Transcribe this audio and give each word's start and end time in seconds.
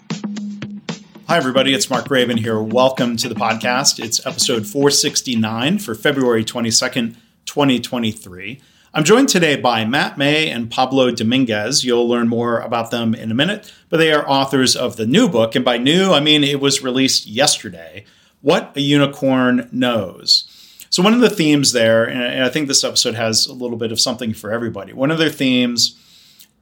Hi, 1.28 1.36
everybody. 1.36 1.74
It's 1.74 1.90
Mark 1.90 2.08
Graban 2.08 2.38
here. 2.38 2.58
Welcome 2.58 3.18
to 3.18 3.28
the 3.28 3.34
podcast. 3.34 4.02
It's 4.02 4.24
episode 4.24 4.66
469 4.66 5.80
for 5.80 5.94
February 5.94 6.46
22nd, 6.46 7.16
2023. 7.44 8.62
I'm 8.94 9.04
joined 9.04 9.28
today 9.28 9.56
by 9.56 9.84
Matt 9.84 10.16
May 10.16 10.48
and 10.48 10.70
Pablo 10.70 11.10
Dominguez. 11.10 11.84
You'll 11.84 12.08
learn 12.08 12.28
more 12.28 12.60
about 12.60 12.90
them 12.90 13.14
in 13.14 13.30
a 13.30 13.34
minute, 13.34 13.70
but 13.90 13.98
they 13.98 14.14
are 14.14 14.26
authors 14.26 14.76
of 14.76 14.96
the 14.96 15.04
new 15.04 15.28
book. 15.28 15.54
And 15.54 15.62
by 15.62 15.76
new, 15.76 16.14
I 16.14 16.20
mean 16.20 16.42
it 16.42 16.58
was 16.58 16.82
released 16.82 17.26
yesterday 17.26 18.06
What 18.46 18.76
a 18.76 18.80
Unicorn 18.80 19.68
Knows. 19.72 20.44
So, 20.88 21.02
one 21.02 21.14
of 21.14 21.20
the 21.20 21.28
themes 21.28 21.72
there, 21.72 22.04
and 22.04 22.44
I 22.44 22.48
think 22.48 22.68
this 22.68 22.84
episode 22.84 23.16
has 23.16 23.46
a 23.46 23.52
little 23.52 23.76
bit 23.76 23.90
of 23.90 23.98
something 23.98 24.32
for 24.34 24.52
everybody, 24.52 24.92
one 24.92 25.10
of 25.10 25.18
their 25.18 25.30
themes 25.30 26.00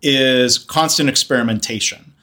is 0.00 0.56
constant 0.56 1.10
experimentation. 1.10 2.14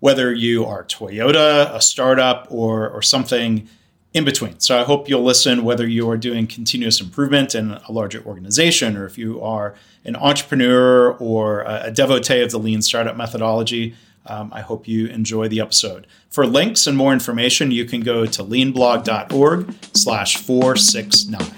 Whether 0.00 0.32
you 0.32 0.64
are 0.64 0.82
Toyota, 0.84 1.74
a 1.74 1.82
startup, 1.82 2.46
or, 2.48 2.88
or 2.88 3.02
something 3.02 3.68
in 4.14 4.24
between. 4.24 4.60
So 4.60 4.80
I 4.80 4.84
hope 4.84 5.10
you'll 5.10 5.22
listen 5.22 5.62
whether 5.62 5.86
you 5.86 6.08
are 6.08 6.16
doing 6.16 6.46
continuous 6.46 6.98
improvement 6.98 7.54
in 7.54 7.72
a 7.72 7.92
larger 7.92 8.24
organization 8.24 8.96
or 8.96 9.04
if 9.04 9.18
you 9.18 9.42
are 9.42 9.74
an 10.06 10.16
entrepreneur 10.16 11.12
or 11.18 11.64
a 11.66 11.90
devotee 11.90 12.40
of 12.40 12.50
the 12.50 12.58
lean 12.58 12.80
startup 12.80 13.18
methodology. 13.18 13.94
Um, 14.26 14.50
I 14.52 14.60
hope 14.60 14.86
you 14.86 15.06
enjoy 15.06 15.48
the 15.48 15.60
episode. 15.60 16.06
For 16.30 16.46
links 16.46 16.86
and 16.86 16.96
more 16.96 17.12
information, 17.12 17.70
you 17.70 17.84
can 17.84 18.00
go 18.00 18.24
to 18.26 18.44
leanblog.org 18.44 19.74
slash 19.94 20.36
469. 20.38 21.54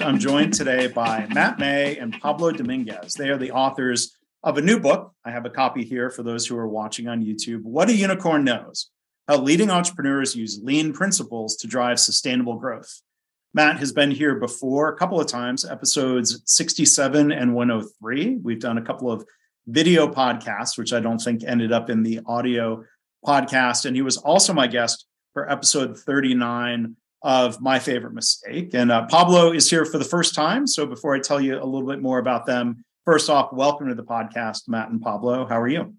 I'm 0.00 0.18
joined 0.18 0.54
today 0.54 0.86
by 0.86 1.26
Matt 1.32 1.58
May 1.58 1.98
and 1.98 2.18
Pablo 2.20 2.52
Dominguez. 2.52 3.14
They 3.14 3.28
are 3.28 3.36
the 3.36 3.52
authors 3.52 4.16
of 4.42 4.56
a 4.56 4.62
new 4.62 4.80
book. 4.80 5.12
I 5.24 5.30
have 5.30 5.44
a 5.44 5.50
copy 5.50 5.84
here 5.84 6.10
for 6.10 6.22
those 6.22 6.46
who 6.46 6.56
are 6.56 6.68
watching 6.68 7.08
on 7.08 7.22
YouTube. 7.22 7.62
What 7.62 7.90
a 7.90 7.94
Unicorn 7.94 8.44
Knows 8.44 8.90
how 9.28 9.36
leading 9.36 9.70
entrepreneurs 9.70 10.34
use 10.34 10.58
lean 10.62 10.94
principles 10.94 11.56
to 11.56 11.68
drive 11.68 12.00
sustainable 12.00 12.56
growth. 12.56 13.02
Matt 13.52 13.78
has 13.78 13.92
been 13.92 14.10
here 14.10 14.36
before 14.36 14.88
a 14.88 14.96
couple 14.96 15.20
of 15.20 15.26
times, 15.26 15.66
episodes 15.66 16.42
67 16.46 17.30
and 17.30 17.54
103. 17.54 18.38
We've 18.42 18.60
done 18.60 18.78
a 18.78 18.82
couple 18.82 19.12
of 19.12 19.26
video 19.68 20.08
podcast, 20.08 20.78
which 20.78 20.92
I 20.92 21.00
don't 21.00 21.18
think 21.18 21.44
ended 21.44 21.72
up 21.72 21.90
in 21.90 22.02
the 22.02 22.20
audio 22.26 22.84
podcast. 23.24 23.84
And 23.84 23.94
he 23.94 24.02
was 24.02 24.16
also 24.16 24.52
my 24.52 24.66
guest 24.66 25.06
for 25.34 25.50
episode 25.50 25.96
39 25.98 26.96
of 27.22 27.60
My 27.60 27.78
Favorite 27.78 28.14
Mistake. 28.14 28.72
And 28.72 28.90
uh, 28.90 29.06
Pablo 29.06 29.52
is 29.52 29.68
here 29.68 29.84
for 29.84 29.98
the 29.98 30.04
first 30.04 30.34
time. 30.34 30.66
So 30.66 30.86
before 30.86 31.14
I 31.14 31.20
tell 31.20 31.40
you 31.40 31.62
a 31.62 31.64
little 31.64 31.86
bit 31.86 32.00
more 32.00 32.18
about 32.18 32.46
them, 32.46 32.84
first 33.04 33.28
off, 33.28 33.52
welcome 33.52 33.88
to 33.88 33.94
the 33.94 34.04
podcast, 34.04 34.68
Matt 34.68 34.88
and 34.88 35.02
Pablo. 35.02 35.46
How 35.46 35.60
are 35.60 35.68
you? 35.68 35.94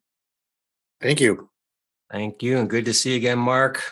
Thank 1.00 1.22
you. 1.22 1.50
Thank 2.12 2.42
you, 2.42 2.58
and 2.58 2.68
good 2.68 2.86
to 2.86 2.94
see 2.94 3.12
you 3.12 3.18
again, 3.18 3.38
Mark. 3.38 3.84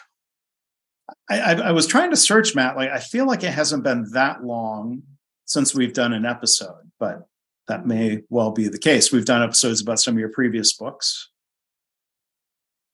I, 1.30 1.39
I, 1.39 1.52
I, 1.53 1.72
was 1.72 1.86
trying 1.86 2.09
to 2.09 2.17
search, 2.17 2.56
Matt. 2.56 2.75
Like, 2.75 2.89
I 2.89 3.00
feel 3.00 3.28
like 3.28 3.44
it 3.44 3.52
hasn't 3.52 3.84
been 3.84 4.09
that 4.14 4.44
long 4.44 5.03
since 5.45 5.75
we've 5.75 5.94
done 5.94 6.14
an 6.14 6.25
episode, 6.25 6.91
but 7.00 7.28
that 7.67 7.85
may 7.85 8.21
well 8.29 8.51
be 8.51 8.67
the 8.67 8.77
case. 8.77 9.11
We've 9.11 9.25
done 9.25 9.43
episodes 9.43 9.81
about 9.81 9.99
some 9.99 10.15
of 10.15 10.19
your 10.19 10.29
previous 10.29 10.73
books, 10.73 11.29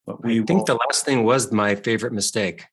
but 0.06 0.24
we 0.24 0.42
I 0.42 0.44
think 0.44 0.60
will, 0.60 0.66
the 0.66 0.80
last 0.88 1.06
thing 1.06 1.24
was 1.24 1.52
my 1.52 1.76
favorite 1.76 2.14
mistake. 2.14 2.66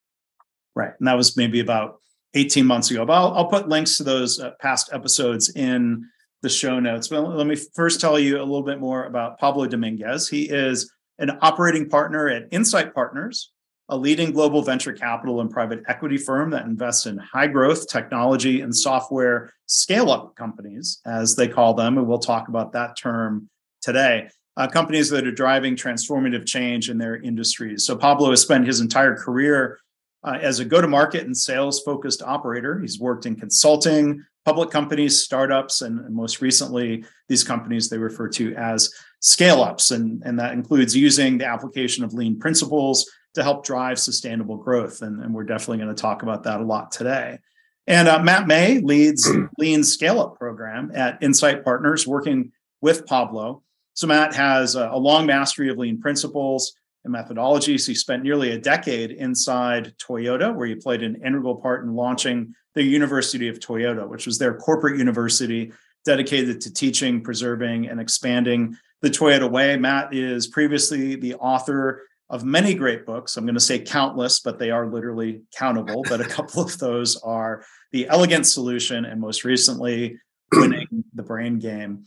Right, 0.75 0.93
and 0.99 1.09
that 1.09 1.17
was 1.17 1.37
maybe 1.37 1.61
about 1.61 1.99
eighteen 2.35 2.67
months 2.67 2.91
ago. 2.91 3.05
But 3.05 3.15
I'll, 3.15 3.35
I'll 3.35 3.49
put 3.49 3.69
links 3.69 3.97
to 3.97 4.05
those 4.05 4.41
uh, 4.41 4.53
past 4.61 4.91
episodes 4.93 5.51
in 5.55 6.07
the 6.43 6.49
show 6.49 6.81
notes. 6.81 7.09
But 7.09 7.23
let 7.23 7.47
me 7.47 7.57
first 7.75 8.01
tell 8.01 8.19
you 8.19 8.39
a 8.39 8.45
little 8.45 8.63
bit 8.63 8.81
more 8.81 9.05
about 9.05 9.39
Pablo 9.39 9.67
Dominguez. 9.67 10.29
He 10.29 10.45
is 10.45 10.91
an 11.19 11.39
operating 11.43 11.89
partner 11.89 12.29
at 12.29 12.49
Insight 12.51 12.95
Partners, 12.95 13.53
a 13.91 13.97
leading 13.97 14.31
global 14.31 14.63
venture 14.63 14.93
capital 14.93 15.41
and 15.41 15.51
private 15.51 15.83
equity 15.89 16.17
firm 16.17 16.51
that 16.51 16.65
invests 16.65 17.07
in 17.07 17.19
high 17.19 17.49
growth 17.49 17.89
technology 17.89 18.61
and 18.61 18.75
software 18.75 19.53
scale 19.67 20.11
up 20.11 20.35
companies, 20.37 21.01
as 21.05 21.35
they 21.35 21.49
call 21.49 21.75
them. 21.75 21.99
And 21.99 22.07
we'll 22.07 22.19
talk 22.19 22.49
about 22.49 22.73
that 22.73 22.97
term 22.97 23.49
today. 23.83 24.29
Uh, 24.57 24.69
companies 24.69 25.09
that 25.11 25.27
are 25.27 25.33
driving 25.33 25.75
transformative 25.75 26.47
change 26.47 26.89
in 26.89 26.99
their 26.99 27.17
industries. 27.17 27.85
So, 27.85 27.97
Pablo 27.97 28.31
has 28.31 28.43
spent 28.43 28.67
his 28.67 28.81
entire 28.81 29.17
career 29.17 29.79
uh, 30.23 30.39
as 30.41 30.59
a 30.59 30.65
go 30.65 30.81
to 30.81 30.89
market 30.89 31.25
and 31.25 31.37
sales 31.37 31.81
focused 31.81 32.23
operator. 32.23 32.79
He's 32.79 33.01
worked 33.01 33.27
in 33.27 33.37
consulting, 33.37 34.25
public 34.45 34.71
companies, 34.71 35.23
startups, 35.23 35.83
and, 35.83 36.01
and 36.01 36.15
most 36.15 36.41
recently, 36.41 37.05
these 37.29 37.45
companies 37.45 37.89
they 37.89 37.99
refer 37.99 38.29
to 38.29 38.55
as 38.55 38.93
scale 39.21 39.63
ups. 39.63 39.91
And, 39.93 40.23
and 40.25 40.39
that 40.39 40.53
includes 40.53 40.97
using 40.97 41.39
the 41.39 41.47
application 41.47 42.05
of 42.05 42.13
lean 42.13 42.39
principles 42.39 43.11
to 43.35 43.43
help 43.43 43.65
drive 43.65 43.99
sustainable 43.99 44.57
growth. 44.57 45.03
And, 45.03 45.23
and 45.23 45.35
we're 45.35 45.45
definitely 45.45 45.79
going 45.79 45.95
to 45.95 46.01
talk 46.01 46.23
about 46.23 46.45
that 46.45 46.61
a 46.61 46.65
lot 46.65 46.91
today. 46.91 47.39
And 47.87 48.09
uh, 48.09 48.23
Matt 48.23 48.47
May 48.47 48.79
leads 48.79 49.29
Lean 49.59 49.83
Scale 49.83 50.21
Up 50.21 50.39
program 50.39 50.91
at 50.95 51.23
Insight 51.23 51.65
Partners, 51.65 52.07
working 52.07 52.53
with 52.81 53.07
Pablo. 53.07 53.63
So 53.95 54.07
Matt 54.07 54.35
has 54.35 54.77
a, 54.77 54.91
a 54.93 54.99
long 54.99 55.27
mastery 55.27 55.71
of 55.71 55.79
lean 55.79 56.01
principles 56.01 56.73
and 57.05 57.15
methodologies. 57.15 57.87
He 57.87 57.95
spent 57.95 58.23
nearly 58.23 58.53
a 58.53 58.59
decade 58.59 59.11
inside 59.11 59.95
Toyota, 59.99 60.55
where 60.55 60.67
he 60.67 60.75
played 60.75 61.03
an 61.03 61.21
integral 61.25 61.57
part 61.57 61.85
in 61.85 61.95
launching 61.95 62.55
the 62.75 62.83
University 62.83 63.49
of 63.49 63.59
Toyota, 63.59 64.09
which 64.09 64.27
was 64.27 64.39
their 64.39 64.55
corporate 64.55 64.99
university 64.99 65.73
dedicated 66.05 66.61
to 66.63 66.73
teaching, 66.73 67.23
preserving, 67.23 67.89
and 67.89 68.01
expanding 68.01 68.77
the 69.03 69.11
Toyota 69.11 69.51
Way. 69.51 69.77
Matt 69.77 70.15
is 70.15 70.47
previously 70.47 71.17
the 71.17 71.35
author 71.37 72.03
of 72.31 72.45
many 72.45 72.75
great 72.75 73.05
books. 73.05 73.37
I'm 73.37 73.45
going 73.45 73.55
to 73.55 73.61
say 73.61 73.81
countless, 73.81 74.41
but 74.41 74.59
they 74.59 74.71
are 74.71 74.87
literally 74.87 75.43
countable. 75.55 76.03
But 76.09 76.21
a 76.21 76.25
couple 76.29 76.63
of 76.63 76.79
those 76.79 77.17
are 77.17 77.65
The 77.93 78.09
Elegant 78.09 78.47
Solution 78.47 79.05
and 79.05 79.21
most 79.21 79.45
recently, 79.45 80.17
Winning 80.53 81.05
the 81.13 81.25
Brain 81.25 81.59
Game. 81.59 82.05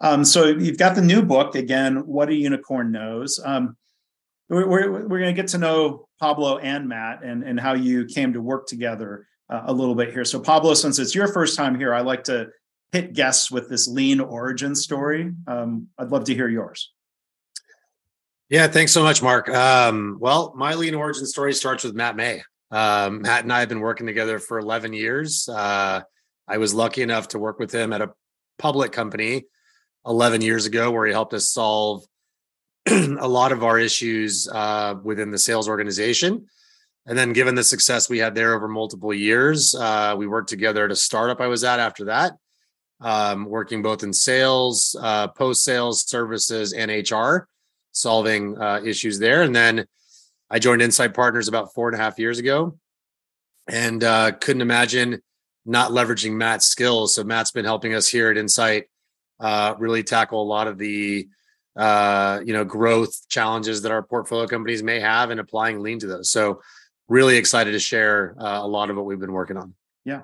Um, 0.00 0.24
so 0.24 0.46
you've 0.46 0.78
got 0.78 0.94
the 0.94 1.02
new 1.02 1.22
book 1.22 1.54
again, 1.54 2.06
What 2.06 2.28
a 2.28 2.34
Unicorn 2.34 2.92
Knows. 2.92 3.40
Um, 3.42 3.76
we're, 4.50 4.68
we're, 4.68 4.90
we're 4.90 5.18
going 5.18 5.34
to 5.34 5.40
get 5.40 5.48
to 5.48 5.58
know 5.58 6.08
Pablo 6.20 6.58
and 6.58 6.86
Matt 6.86 7.24
and, 7.24 7.42
and 7.42 7.58
how 7.58 7.72
you 7.72 8.04
came 8.04 8.34
to 8.34 8.42
work 8.42 8.66
together 8.66 9.26
uh, 9.48 9.62
a 9.66 9.72
little 9.72 9.94
bit 9.94 10.12
here. 10.12 10.24
So, 10.24 10.40
Pablo, 10.40 10.74
since 10.74 10.98
it's 10.98 11.14
your 11.14 11.28
first 11.28 11.56
time 11.56 11.78
here, 11.78 11.94
I 11.94 12.02
like 12.02 12.24
to 12.24 12.48
hit 12.92 13.14
guests 13.14 13.50
with 13.50 13.70
this 13.70 13.88
lean 13.88 14.20
origin 14.20 14.74
story. 14.74 15.32
Um, 15.46 15.88
I'd 15.98 16.10
love 16.10 16.24
to 16.24 16.34
hear 16.34 16.48
yours. 16.48 16.93
Yeah, 18.48 18.66
thanks 18.68 18.92
so 18.92 19.02
much, 19.02 19.22
Mark. 19.22 19.48
Um, 19.48 20.18
well, 20.20 20.52
my 20.56 20.74
lean 20.74 20.94
origin 20.94 21.26
story 21.26 21.54
starts 21.54 21.82
with 21.82 21.94
Matt 21.94 22.16
May. 22.16 22.42
Um, 22.70 23.22
Matt 23.22 23.44
and 23.44 23.52
I 23.52 23.60
have 23.60 23.68
been 23.68 23.80
working 23.80 24.06
together 24.06 24.38
for 24.38 24.58
11 24.58 24.92
years. 24.92 25.48
Uh, 25.48 26.02
I 26.46 26.58
was 26.58 26.74
lucky 26.74 27.02
enough 27.02 27.28
to 27.28 27.38
work 27.38 27.58
with 27.58 27.72
him 27.72 27.92
at 27.92 28.02
a 28.02 28.12
public 28.58 28.92
company 28.92 29.44
11 30.06 30.42
years 30.42 30.66
ago 30.66 30.90
where 30.90 31.06
he 31.06 31.12
helped 31.12 31.32
us 31.32 31.48
solve 31.48 32.04
a 32.86 33.28
lot 33.28 33.52
of 33.52 33.64
our 33.64 33.78
issues 33.78 34.46
uh, 34.48 34.94
within 35.02 35.30
the 35.30 35.38
sales 35.38 35.68
organization. 35.68 36.46
And 37.06 37.16
then, 37.18 37.32
given 37.32 37.54
the 37.54 37.64
success 37.64 38.08
we 38.08 38.18
had 38.18 38.34
there 38.34 38.54
over 38.54 38.66
multiple 38.66 39.12
years, 39.12 39.74
uh, 39.74 40.14
we 40.16 40.26
worked 40.26 40.48
together 40.48 40.84
at 40.84 40.90
a 40.90 40.96
startup 40.96 41.40
I 41.40 41.46
was 41.46 41.64
at 41.64 41.80
after 41.80 42.06
that 42.06 42.32
um, 43.00 43.44
working 43.44 43.82
both 43.82 44.02
in 44.02 44.12
sales, 44.12 44.96
uh, 45.00 45.28
post 45.28 45.62
sales 45.62 46.08
services, 46.08 46.72
and 46.72 46.90
HR, 46.90 47.48
solving 47.94 48.60
uh, 48.60 48.80
issues 48.84 49.18
there. 49.18 49.42
And 49.42 49.56
then 49.56 49.86
I 50.50 50.58
joined 50.58 50.82
Insight 50.82 51.14
Partners 51.14 51.48
about 51.48 51.72
four 51.72 51.88
and 51.88 51.98
a 51.98 52.02
half 52.02 52.18
years 52.18 52.38
ago 52.38 52.78
and 53.66 54.04
uh, 54.04 54.32
couldn't 54.32 54.62
imagine 54.62 55.22
not 55.64 55.92
leveraging 55.92 56.32
Matt's 56.32 56.66
skills. 56.66 57.14
So 57.14 57.24
Matt's 57.24 57.50
been 57.50 57.64
helping 57.64 57.94
us 57.94 58.08
here 58.08 58.30
at 58.30 58.36
Insight 58.36 58.84
uh, 59.40 59.74
really 59.78 60.02
tackle 60.02 60.42
a 60.42 60.44
lot 60.44 60.66
of 60.66 60.78
the 60.78 61.28
uh, 61.76 62.40
you 62.44 62.52
know 62.52 62.64
growth 62.64 63.28
challenges 63.28 63.82
that 63.82 63.90
our 63.90 64.02
portfolio 64.02 64.46
companies 64.46 64.82
may 64.82 65.00
have 65.00 65.30
and 65.30 65.40
applying 65.40 65.80
lean 65.80 65.98
to 66.00 66.06
those. 66.06 66.30
So 66.30 66.60
really 67.08 67.36
excited 67.36 67.72
to 67.72 67.78
share 67.78 68.36
uh, 68.38 68.60
a 68.62 68.66
lot 68.66 68.90
of 68.90 68.96
what 68.96 69.06
we've 69.06 69.18
been 69.18 69.32
working 69.32 69.56
on. 69.56 69.74
Yeah, 70.04 70.22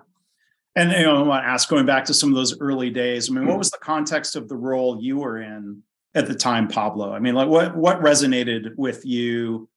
and 0.76 0.92
you 0.92 1.02
know, 1.02 1.16
I 1.16 1.22
want 1.22 1.44
to 1.44 1.48
ask, 1.48 1.68
going 1.68 1.86
back 1.86 2.04
to 2.06 2.14
some 2.14 2.28
of 2.28 2.36
those 2.36 2.58
early 2.60 2.90
days. 2.90 3.28
I 3.30 3.34
mean, 3.34 3.46
what 3.46 3.54
hmm. 3.54 3.58
was 3.58 3.70
the 3.70 3.78
context 3.78 4.36
of 4.36 4.48
the 4.48 4.56
role 4.56 5.00
you 5.00 5.18
were 5.18 5.40
in 5.40 5.82
at 6.14 6.26
the 6.26 6.34
time, 6.34 6.68
Pablo? 6.68 7.12
I 7.12 7.18
mean, 7.18 7.34
like 7.34 7.48
what 7.48 7.76
what 7.76 8.00
resonated 8.00 8.74
with 8.76 9.04
you 9.04 9.68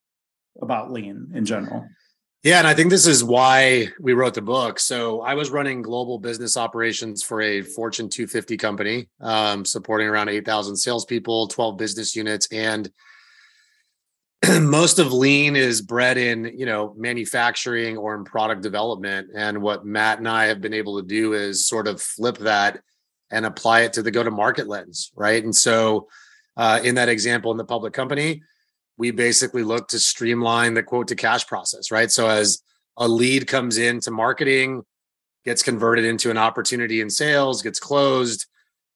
about 0.62 0.92
lean 0.92 1.32
in 1.34 1.46
general? 1.46 1.86
Yeah, 2.44 2.58
and 2.58 2.68
I 2.68 2.74
think 2.74 2.90
this 2.90 3.08
is 3.08 3.24
why 3.24 3.88
we 4.02 4.12
wrote 4.12 4.34
the 4.34 4.42
book. 4.42 4.78
So 4.78 5.22
I 5.22 5.34
was 5.34 5.50
running 5.50 5.82
global 5.82 6.20
business 6.20 6.58
operations 6.58 7.24
for 7.24 7.40
a 7.42 7.62
Fortune 7.62 8.10
250 8.10 8.58
company, 8.58 9.08
um, 9.22 9.64
supporting 9.64 10.10
around 10.10 10.28
8,000 10.28 10.76
salespeople, 10.76 11.48
12 11.48 11.78
business 11.78 12.18
units, 12.18 12.50
and 12.52 12.92
most 14.60 15.00
of 15.00 15.14
lean 15.14 15.56
is 15.56 15.82
bred 15.82 16.18
in 16.18 16.52
you 16.58 16.66
know 16.66 16.94
manufacturing 16.98 17.96
or 17.96 18.16
in 18.16 18.26
product 18.26 18.62
development 18.62 19.30
and 19.36 19.62
what 19.62 19.86
matt 19.86 20.18
and 20.18 20.28
i 20.28 20.46
have 20.46 20.60
been 20.60 20.74
able 20.74 21.00
to 21.00 21.08
do 21.08 21.34
is 21.34 21.66
sort 21.68 21.88
of 21.88 22.02
flip 22.02 22.38
that 22.40 22.82
and 23.32 23.46
apply 23.46 23.82
it 23.82 23.94
to 23.94 24.02
the 24.02 24.12
go 24.12 24.24
to 24.24 24.32
market 24.32 24.68
lens 24.68 25.12
right 25.16 25.44
and 25.44 25.56
so 25.56 26.08
uh, 26.58 26.80
in 26.84 26.96
that 26.96 27.10
example 27.10 27.52
in 27.52 27.58
the 27.58 27.66
public 27.66 27.94
company 27.94 28.42
we 28.98 29.12
basically 29.12 29.64
look 29.64 29.88
to 29.88 30.00
streamline 30.00 30.74
the 30.74 30.84
quote 30.84 31.08
to 31.08 31.16
cash 31.16 31.46
process 31.48 31.92
right? 31.92 32.12
So 32.12 32.28
as 32.28 32.62
a 32.98 33.08
lead 33.08 33.48
comes 33.48 33.78
into 33.78 34.12
marketing 34.12 34.84
gets 35.46 35.64
converted 35.64 36.06
into 36.06 36.30
an 36.30 36.38
opportunity 36.38 37.02
in 37.02 37.10
sales 37.10 37.62
gets 37.62 37.80
closed 37.80 38.46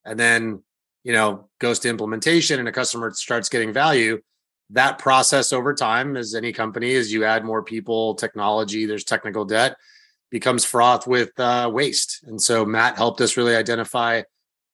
and 0.05 0.19
then 0.19 0.63
you 1.03 1.13
know 1.13 1.49
goes 1.59 1.79
to 1.79 1.89
implementation 1.89 2.59
and 2.59 2.67
a 2.67 2.71
customer 2.71 3.11
starts 3.11 3.49
getting 3.49 3.73
value 3.73 4.19
that 4.69 4.99
process 4.99 5.53
over 5.53 5.73
time 5.73 6.17
as 6.17 6.35
any 6.35 6.51
company 6.51 6.93
as 6.95 7.11
you 7.11 7.23
add 7.23 7.43
more 7.43 7.63
people 7.63 8.13
technology 8.15 8.85
there's 8.85 9.03
technical 9.03 9.45
debt 9.45 9.77
becomes 10.29 10.65
fraught 10.65 11.07
with 11.07 11.37
uh, 11.39 11.69
waste. 11.71 12.23
And 12.27 12.41
so 12.41 12.65
matt 12.65 12.97
helped 12.97 13.21
us 13.21 13.37
really 13.37 13.55
identify 13.55 14.23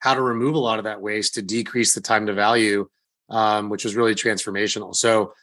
how 0.03 0.13
to 0.13 0.21
remove 0.21 0.55
a 0.55 0.59
lot 0.59 0.79
of 0.79 0.85
that 0.85 1.01
waste 1.01 1.33
to 1.33 1.41
decrease 1.41 1.94
the 1.94 2.01
time 2.01 2.25
to 2.25 2.33
value 2.33 2.88
um, 3.29 3.69
which 3.69 3.83
was 3.83 3.95
really 3.95 4.15
transformational 4.15 4.94
so 4.94 5.33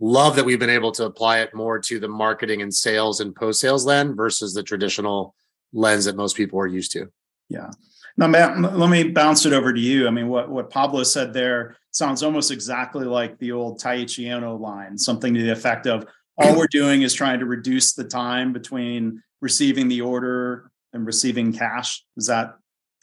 love 0.00 0.36
that 0.36 0.44
we've 0.44 0.58
been 0.58 0.70
able 0.70 0.92
to 0.92 1.04
apply 1.04 1.40
it 1.40 1.54
more 1.54 1.78
to 1.78 1.98
the 1.98 2.08
marketing 2.08 2.62
and 2.62 2.74
sales 2.74 3.20
and 3.20 3.34
post 3.34 3.60
sales 3.60 3.84
lens 3.84 4.14
versus 4.16 4.54
the 4.54 4.62
traditional 4.62 5.34
lens 5.72 6.04
that 6.04 6.16
most 6.16 6.36
people 6.36 6.58
are 6.58 6.66
used 6.66 6.92
to 6.92 7.06
yeah 7.48 7.70
now, 8.18 8.26
Matt, 8.26 8.58
let 8.58 8.88
me 8.88 9.10
bounce 9.10 9.44
it 9.44 9.52
over 9.52 9.72
to 9.72 9.80
you. 9.80 10.06
I 10.06 10.10
mean, 10.10 10.28
what, 10.28 10.48
what 10.48 10.70
Pablo 10.70 11.02
said 11.02 11.34
there 11.34 11.76
sounds 11.90 12.22
almost 12.22 12.50
exactly 12.50 13.04
like 13.04 13.38
the 13.38 13.52
old 13.52 13.80
Taiichi 13.80 14.26
Ohno 14.28 14.58
line, 14.58 14.96
something 14.96 15.34
to 15.34 15.42
the 15.42 15.52
effect 15.52 15.86
of 15.86 16.06
all 16.38 16.56
we're 16.56 16.66
doing 16.66 17.02
is 17.02 17.12
trying 17.12 17.40
to 17.40 17.46
reduce 17.46 17.92
the 17.92 18.04
time 18.04 18.52
between 18.52 19.22
receiving 19.40 19.88
the 19.88 20.00
order 20.00 20.70
and 20.92 21.06
receiving 21.06 21.52
cash. 21.52 22.04
Is 22.16 22.26
that 22.26 22.54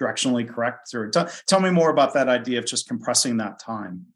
directionally 0.02 0.48
correct? 0.48 0.94
Or 0.94 1.10
t- 1.10 1.24
tell 1.48 1.60
me 1.60 1.70
more 1.70 1.90
about 1.90 2.14
that 2.14 2.30
idea 2.30 2.60
of 2.60 2.66
just 2.66 2.88
compressing 2.88 3.38
that 3.38 3.60
time. 3.60 4.08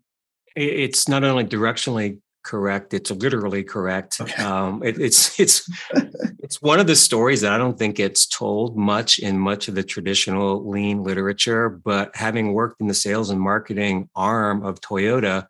It's 0.56 1.08
not 1.08 1.24
only 1.24 1.44
directionally 1.44 2.20
correct. 2.48 2.94
It's 2.94 3.12
literally 3.12 3.64
correct. 3.64 4.22
Okay. 4.22 4.42
Um, 4.42 4.82
it, 4.82 5.00
it's 5.00 5.40
it's 5.40 5.70
it's 6.40 6.62
one 6.62 6.80
of 6.80 6.88
the 6.88 6.96
stories 6.96 7.42
that 7.42 7.52
I 7.52 7.58
don't 7.58 7.78
think 7.78 7.98
gets 7.98 8.26
told 8.26 8.78
much 8.78 9.20
in 9.20 9.38
much 9.38 9.68
of 9.68 9.76
the 9.76 9.84
traditional 9.84 10.68
lean 10.68 11.04
literature. 11.04 11.70
But 11.70 12.16
having 12.16 12.54
worked 12.54 12.80
in 12.82 12.88
the 12.88 12.94
sales 12.94 13.30
and 13.30 13.40
marketing 13.40 14.10
arm 14.16 14.64
of 14.64 14.80
Toyota, 14.80 15.48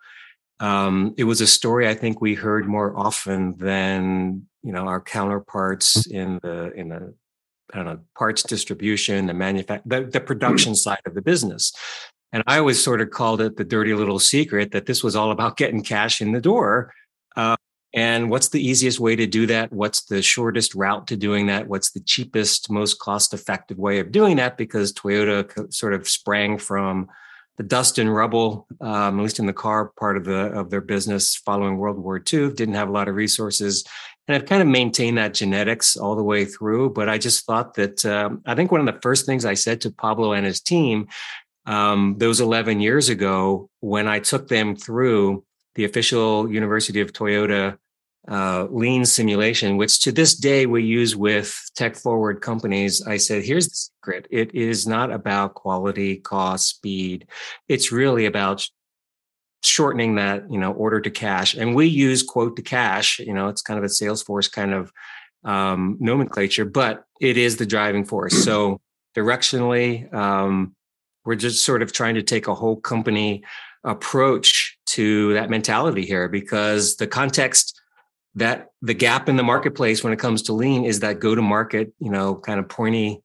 um, 0.59 1.13
it 1.17 1.25
was 1.25 1.39
a 1.39 1.47
story 1.47 1.87
I 1.87 1.93
think 1.93 2.19
we 2.19 2.33
heard 2.33 2.67
more 2.67 2.97
often 2.97 3.55
than 3.57 4.47
you 4.63 4.71
know 4.73 4.87
our 4.87 4.99
counterparts 4.99 6.07
in 6.07 6.39
the 6.41 6.73
in 6.73 6.89
the 6.89 7.13
I 7.73 7.77
don't 7.77 7.85
know 7.85 7.99
parts 8.17 8.43
distribution, 8.43 9.27
the 9.27 9.33
manufacture, 9.33 9.83
the, 9.85 10.01
the 10.05 10.21
production 10.21 10.75
side 10.75 11.01
of 11.05 11.15
the 11.15 11.21
business. 11.21 11.73
And 12.33 12.43
I 12.47 12.59
always 12.59 12.81
sort 12.81 13.01
of 13.01 13.11
called 13.11 13.41
it 13.41 13.57
the 13.57 13.63
dirty 13.63 13.93
little 13.93 14.19
secret 14.19 14.71
that 14.71 14.85
this 14.85 15.03
was 15.03 15.15
all 15.15 15.31
about 15.31 15.57
getting 15.57 15.83
cash 15.83 16.21
in 16.21 16.33
the 16.33 16.41
door. 16.41 16.93
Uh, 17.35 17.55
and 17.93 18.29
what's 18.29 18.49
the 18.49 18.65
easiest 18.65 18.99
way 18.99 19.15
to 19.15 19.25
do 19.25 19.45
that? 19.47 19.71
What's 19.71 20.03
the 20.03 20.21
shortest 20.21 20.75
route 20.75 21.07
to 21.07 21.15
doing 21.15 21.47
that? 21.47 21.67
What's 21.67 21.91
the 21.91 22.01
cheapest, 22.01 22.69
most 22.69 22.99
cost 22.99 23.33
effective 23.33 23.77
way 23.77 23.99
of 23.99 24.11
doing 24.11 24.37
that? 24.37 24.57
Because 24.57 24.91
Toyota 24.93 25.73
sort 25.73 25.93
of 25.93 26.07
sprang 26.07 26.57
from 26.57 27.07
the 27.55 27.63
dust 27.63 27.97
and 27.97 28.13
rubble, 28.13 28.67
um, 28.81 29.19
at 29.19 29.23
least 29.23 29.39
in 29.39 29.47
the 29.47 29.53
car 29.53 29.91
part 29.97 30.15
of 30.15 30.25
the 30.25 30.51
of 30.51 30.69
their 30.69 30.81
business 30.81 31.35
following 31.35 31.77
World 31.77 31.97
War 31.97 32.17
II, 32.17 32.51
didn't 32.51 32.75
have 32.75 32.89
a 32.89 32.91
lot 32.91 33.07
of 33.07 33.15
resources, 33.15 33.83
and 34.27 34.35
I've 34.35 34.45
kind 34.45 34.61
of 34.61 34.67
maintained 34.67 35.17
that 35.17 35.33
genetics 35.33 35.95
all 35.95 36.15
the 36.15 36.23
way 36.23 36.45
through. 36.45 36.91
But 36.91 37.07
I 37.07 37.17
just 37.17 37.45
thought 37.45 37.75
that 37.75 38.05
um, 38.05 38.41
I 38.45 38.55
think 38.55 38.71
one 38.71 38.85
of 38.85 38.93
the 38.93 39.01
first 39.01 39.25
things 39.25 39.45
I 39.45 39.53
said 39.53 39.81
to 39.81 39.91
Pablo 39.91 40.33
and 40.33 40.45
his 40.45 40.61
team 40.61 41.07
um, 41.65 42.15
those 42.17 42.39
11 42.39 42.79
years 42.79 43.09
ago 43.09 43.69
when 43.79 44.07
I 44.07 44.19
took 44.19 44.47
them 44.47 44.75
through 44.75 45.43
the 45.75 45.85
official 45.85 46.51
University 46.51 47.01
of 47.01 47.13
Toyota 47.13 47.77
uh, 48.29 48.67
lean 48.69 49.05
simulation, 49.05 49.77
which 49.77 50.01
to 50.01 50.11
this 50.11 50.35
day 50.35 50.65
we 50.65 50.83
use 50.83 51.15
with 51.15 51.69
tech 51.75 51.95
forward 51.95 52.41
companies. 52.41 53.05
I 53.05 53.17
said, 53.17 53.43
here's 53.43 53.67
the 53.67 53.75
secret. 53.75 54.27
It 54.29 54.53
is 54.53 54.85
not 54.85 55.11
about 55.11 55.53
quality, 55.53 56.17
cost, 56.17 56.67
speed. 56.67 57.27
It's 57.69 57.91
really 57.91 58.25
about 58.25 58.67
shortening 59.63 60.15
that, 60.15 60.49
you 60.51 60.59
know, 60.59 60.71
order 60.71 61.01
to 61.01 61.09
cash. 61.09 61.55
And 61.55 61.75
we 61.75 61.87
use 61.87 62.23
quote 62.23 62.55
to 62.55 62.61
cash, 62.61 63.19
you 63.19 63.33
know, 63.33 63.47
it's 63.49 63.61
kind 63.61 63.77
of 63.77 63.83
a 63.83 63.87
Salesforce 63.87 64.51
kind 64.51 64.73
of 64.73 64.91
um, 65.43 65.97
nomenclature, 65.99 66.65
but 66.65 67.05
it 67.19 67.37
is 67.37 67.57
the 67.57 67.65
driving 67.65 68.05
force. 68.05 68.43
So 68.43 68.79
directionally, 69.15 70.11
um, 70.13 70.75
we're 71.25 71.35
just 71.35 71.63
sort 71.63 71.81
of 71.81 71.91
trying 71.91 72.15
to 72.15 72.23
take 72.23 72.47
a 72.47 72.55
whole 72.55 72.77
company 72.77 73.43
approach 73.83 74.77
to 74.85 75.33
that 75.33 75.49
mentality 75.49 76.05
here 76.05 76.27
because 76.27 76.95
the 76.97 77.07
context 77.07 77.79
that 78.35 78.69
the 78.81 78.93
gap 78.93 79.27
in 79.27 79.35
the 79.35 79.43
marketplace 79.43 80.03
when 80.03 80.13
it 80.13 80.19
comes 80.19 80.43
to 80.43 80.53
lean 80.53 80.85
is 80.85 80.99
that 80.99 81.19
go 81.19 81.33
to 81.33 81.41
market, 81.41 81.91
you 81.99 82.11
know, 82.11 82.35
kind 82.35 82.59
of 82.59 82.69
pointy 82.69 83.21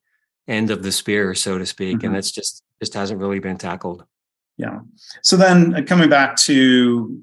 end 0.47 0.71
of 0.71 0.83
the 0.83 0.91
spear, 0.91 1.35
so 1.35 1.57
to 1.57 1.65
speak. 1.65 1.97
Mm-hmm. 1.97 2.07
And 2.07 2.15
that's 2.15 2.31
just 2.31 2.63
just 2.81 2.93
hasn't 2.95 3.19
really 3.19 3.39
been 3.39 3.57
tackled. 3.57 4.03
Yeah. 4.57 4.79
So 5.21 5.35
then 5.35 5.75
uh, 5.75 5.81
coming 5.81 6.09
back 6.09 6.35
to 6.41 7.21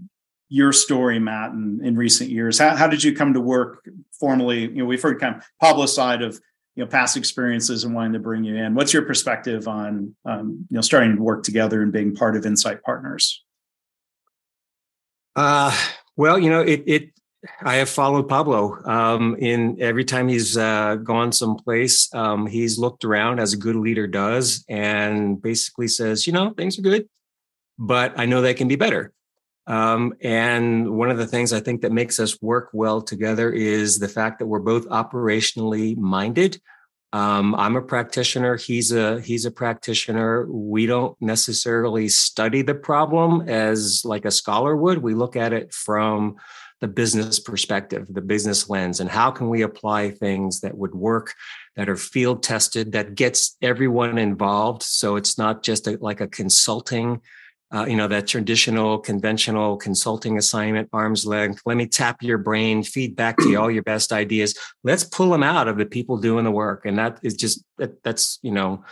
your 0.49 0.73
story, 0.73 1.19
Matt, 1.19 1.53
in, 1.53 1.81
in 1.85 1.97
recent 1.97 2.31
years, 2.31 2.59
how, 2.59 2.75
how 2.75 2.89
did 2.89 3.05
you 3.05 3.15
come 3.15 3.35
to 3.35 3.41
work 3.41 3.89
formally? 4.19 4.63
You 4.63 4.79
know, 4.79 4.85
we've 4.85 5.01
heard 5.01 5.21
kind 5.21 5.37
of 5.37 5.45
Pablo's 5.61 5.95
side 5.95 6.23
of 6.23 6.41
you 6.77 6.85
know 6.85 6.91
past 6.91 7.17
experiences 7.17 7.85
and 7.85 7.95
wanting 7.95 8.13
to 8.13 8.19
bring 8.19 8.45
you 8.45 8.57
in 8.57 8.75
what's 8.75 8.93
your 8.93 9.03
perspective 9.03 9.69
on 9.69 10.15
um, 10.25 10.67
you 10.71 10.77
know 10.77 10.81
starting 10.81 11.17
to 11.17 11.23
work 11.23 11.43
together 11.43 11.83
and 11.83 11.93
being 11.93 12.15
part 12.15 12.37
of 12.37 12.47
insight 12.47 12.83
partners 12.83 13.45
uh 15.37 15.77
well 16.17 16.39
you 16.39 16.49
know 16.49 16.61
it 16.61 16.83
it 16.87 17.11
I 17.63 17.77
have 17.77 17.89
followed 17.89 18.29
Pablo 18.29 18.77
um, 18.85 19.35
in 19.39 19.79
every 19.81 20.05
time 20.05 20.29
he's 20.29 20.59
uh, 20.59 20.97
gone 20.97 21.33
someplace. 21.33 22.13
Um, 22.15 22.47
he's 22.47 22.79
looked 22.79 23.03
around 23.03 23.41
as 23.41 23.55
a 23.55 23.57
good 23.57 23.77
leader 23.77 24.07
does, 24.07 24.63
and 24.69 25.41
basically 25.41 25.89
says, 25.89 26.27
"You 26.27 26.35
know, 26.35 26.51
things 26.51 26.79
are 26.79 26.83
good, 26.83 27.09
but 27.81 28.17
I 28.17 28.27
know 28.27 28.41
they 28.41 28.55
can 28.55 28.69
be 28.69 28.77
better." 28.77 29.13
Um, 29.67 30.15
and 30.21 30.91
one 30.97 31.11
of 31.11 31.19
the 31.19 31.27
things 31.27 31.53
I 31.53 31.61
think 31.61 31.83
that 31.83 31.93
makes 31.93 32.19
us 32.19 32.41
work 32.43 32.71
well 32.73 33.01
together 33.01 33.53
is 33.53 33.99
the 33.99 34.09
fact 34.09 34.39
that 34.39 34.47
we're 34.47 34.59
both 34.59 34.89
operationally 34.89 35.97
minded. 35.97 36.61
Um, 37.13 37.55
I'm 37.57 37.77
a 37.77 37.83
practitioner. 37.83 38.57
He's 38.57 38.93
a 38.93 39.21
he's 39.21 39.45
a 39.45 39.51
practitioner. 39.51 40.47
We 40.51 40.87
don't 40.87 41.17
necessarily 41.21 42.09
study 42.09 42.63
the 42.63 42.75
problem 42.75 43.49
as 43.49 44.05
like 44.05 44.25
a 44.25 44.31
scholar 44.31 44.77
would. 44.77 44.99
We 44.99 45.15
look 45.15 45.37
at 45.37 45.53
it 45.53 45.73
from 45.73 46.37
the 46.81 46.89
business 46.89 47.39
perspective, 47.39 48.07
the 48.09 48.23
business 48.23 48.69
lens, 48.71 49.01
and 49.01 49.11
how 49.11 49.31
can 49.31 49.51
we 49.51 49.63
apply 49.63 50.11
things 50.11 50.61
that 50.61 50.79
would 50.79 50.95
work, 50.95 51.35
that 51.77 51.89
are 51.89 51.97
field 51.97 52.43
tested, 52.43 52.93
that 52.93 53.15
gets 53.15 53.57
everyone 53.61 54.17
involved. 54.17 54.83
So 54.83 55.17
it's 55.17 55.37
not 55.37 55.63
just 55.63 55.87
a, 55.87 55.99
like 56.01 56.21
a 56.21 56.29
consulting 56.29 57.21
uh, 57.73 57.87
you 57.87 57.97
know, 57.97 58.09
that 58.09 58.27
traditional, 58.27 58.99
conventional 58.99 59.77
consulting 59.77 60.37
assignment, 60.39 60.89
arm's 60.93 61.25
length. 61.25 61.63
Let 61.65 61.77
me 61.77 61.87
tap 61.87 62.23
your 62.23 62.39
brain, 62.39 62.83
feed 62.83 63.15
back 63.15 63.37
to 63.39 63.49
you 63.49 63.61
all 63.61 63.71
your 63.71 63.85
best 63.85 64.13
ideas. 64.13 64.59
Let's 64.83 65.05
pull 65.05 65.31
them 65.31 65.43
out 65.43 65.69
of 65.69 65.77
the 65.77 65.87
people 65.87 66.17
doing 66.17 66.45
the 66.45 66.51
work. 66.51 66.85
And 66.85 66.99
that 66.99 67.21
is 67.23 67.35
just, 67.35 67.63
that, 67.79 68.03
that's, 68.03 68.39
you 68.43 68.51
know, 68.51 68.85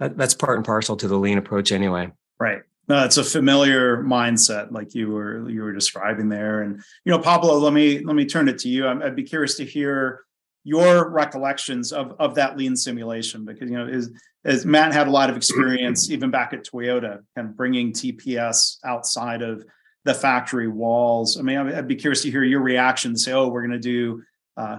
that, 0.00 0.16
that's 0.16 0.34
part 0.34 0.56
and 0.56 0.64
parcel 0.64 0.96
to 0.96 1.08
the 1.08 1.18
lean 1.18 1.38
approach 1.38 1.70
anyway. 1.70 2.10
Right. 2.40 2.62
No, 2.88 3.04
it's 3.04 3.18
a 3.18 3.24
familiar 3.24 3.98
mindset, 4.02 4.72
like 4.72 4.94
you 4.94 5.10
were 5.10 5.48
you 5.50 5.60
were 5.60 5.74
describing 5.74 6.30
there. 6.30 6.62
And 6.62 6.82
you 7.04 7.12
know, 7.12 7.18
Pablo, 7.18 7.58
let 7.58 7.74
me 7.74 7.98
let 8.02 8.16
me 8.16 8.24
turn 8.24 8.48
it 8.48 8.58
to 8.60 8.68
you. 8.70 8.88
I'd 8.88 9.14
be 9.14 9.24
curious 9.24 9.56
to 9.56 9.64
hear 9.66 10.22
your 10.64 11.10
recollections 11.10 11.92
of 11.92 12.14
of 12.18 12.34
that 12.36 12.56
lean 12.56 12.76
simulation 12.76 13.44
because 13.44 13.68
you 13.70 13.76
know 13.76 13.86
is 13.86 14.10
as 14.48 14.64
Matt 14.64 14.94
had 14.94 15.06
a 15.08 15.10
lot 15.10 15.28
of 15.28 15.36
experience 15.36 16.10
even 16.10 16.30
back 16.30 16.54
at 16.54 16.64
Toyota, 16.64 17.20
kind 17.34 17.48
of 17.48 17.56
bringing 17.56 17.92
TPS 17.92 18.78
outside 18.82 19.42
of 19.42 19.62
the 20.04 20.14
factory 20.14 20.68
walls. 20.68 21.38
I 21.38 21.42
mean, 21.42 21.58
I'd 21.58 21.86
be 21.86 21.96
curious 21.96 22.22
to 22.22 22.30
hear 22.30 22.42
your 22.42 22.62
reaction. 22.62 23.16
Say, 23.16 23.32
oh, 23.32 23.48
we're 23.48 23.66
going 23.66 23.72
to 23.72 23.78
do 23.78 24.22
uh, 24.56 24.78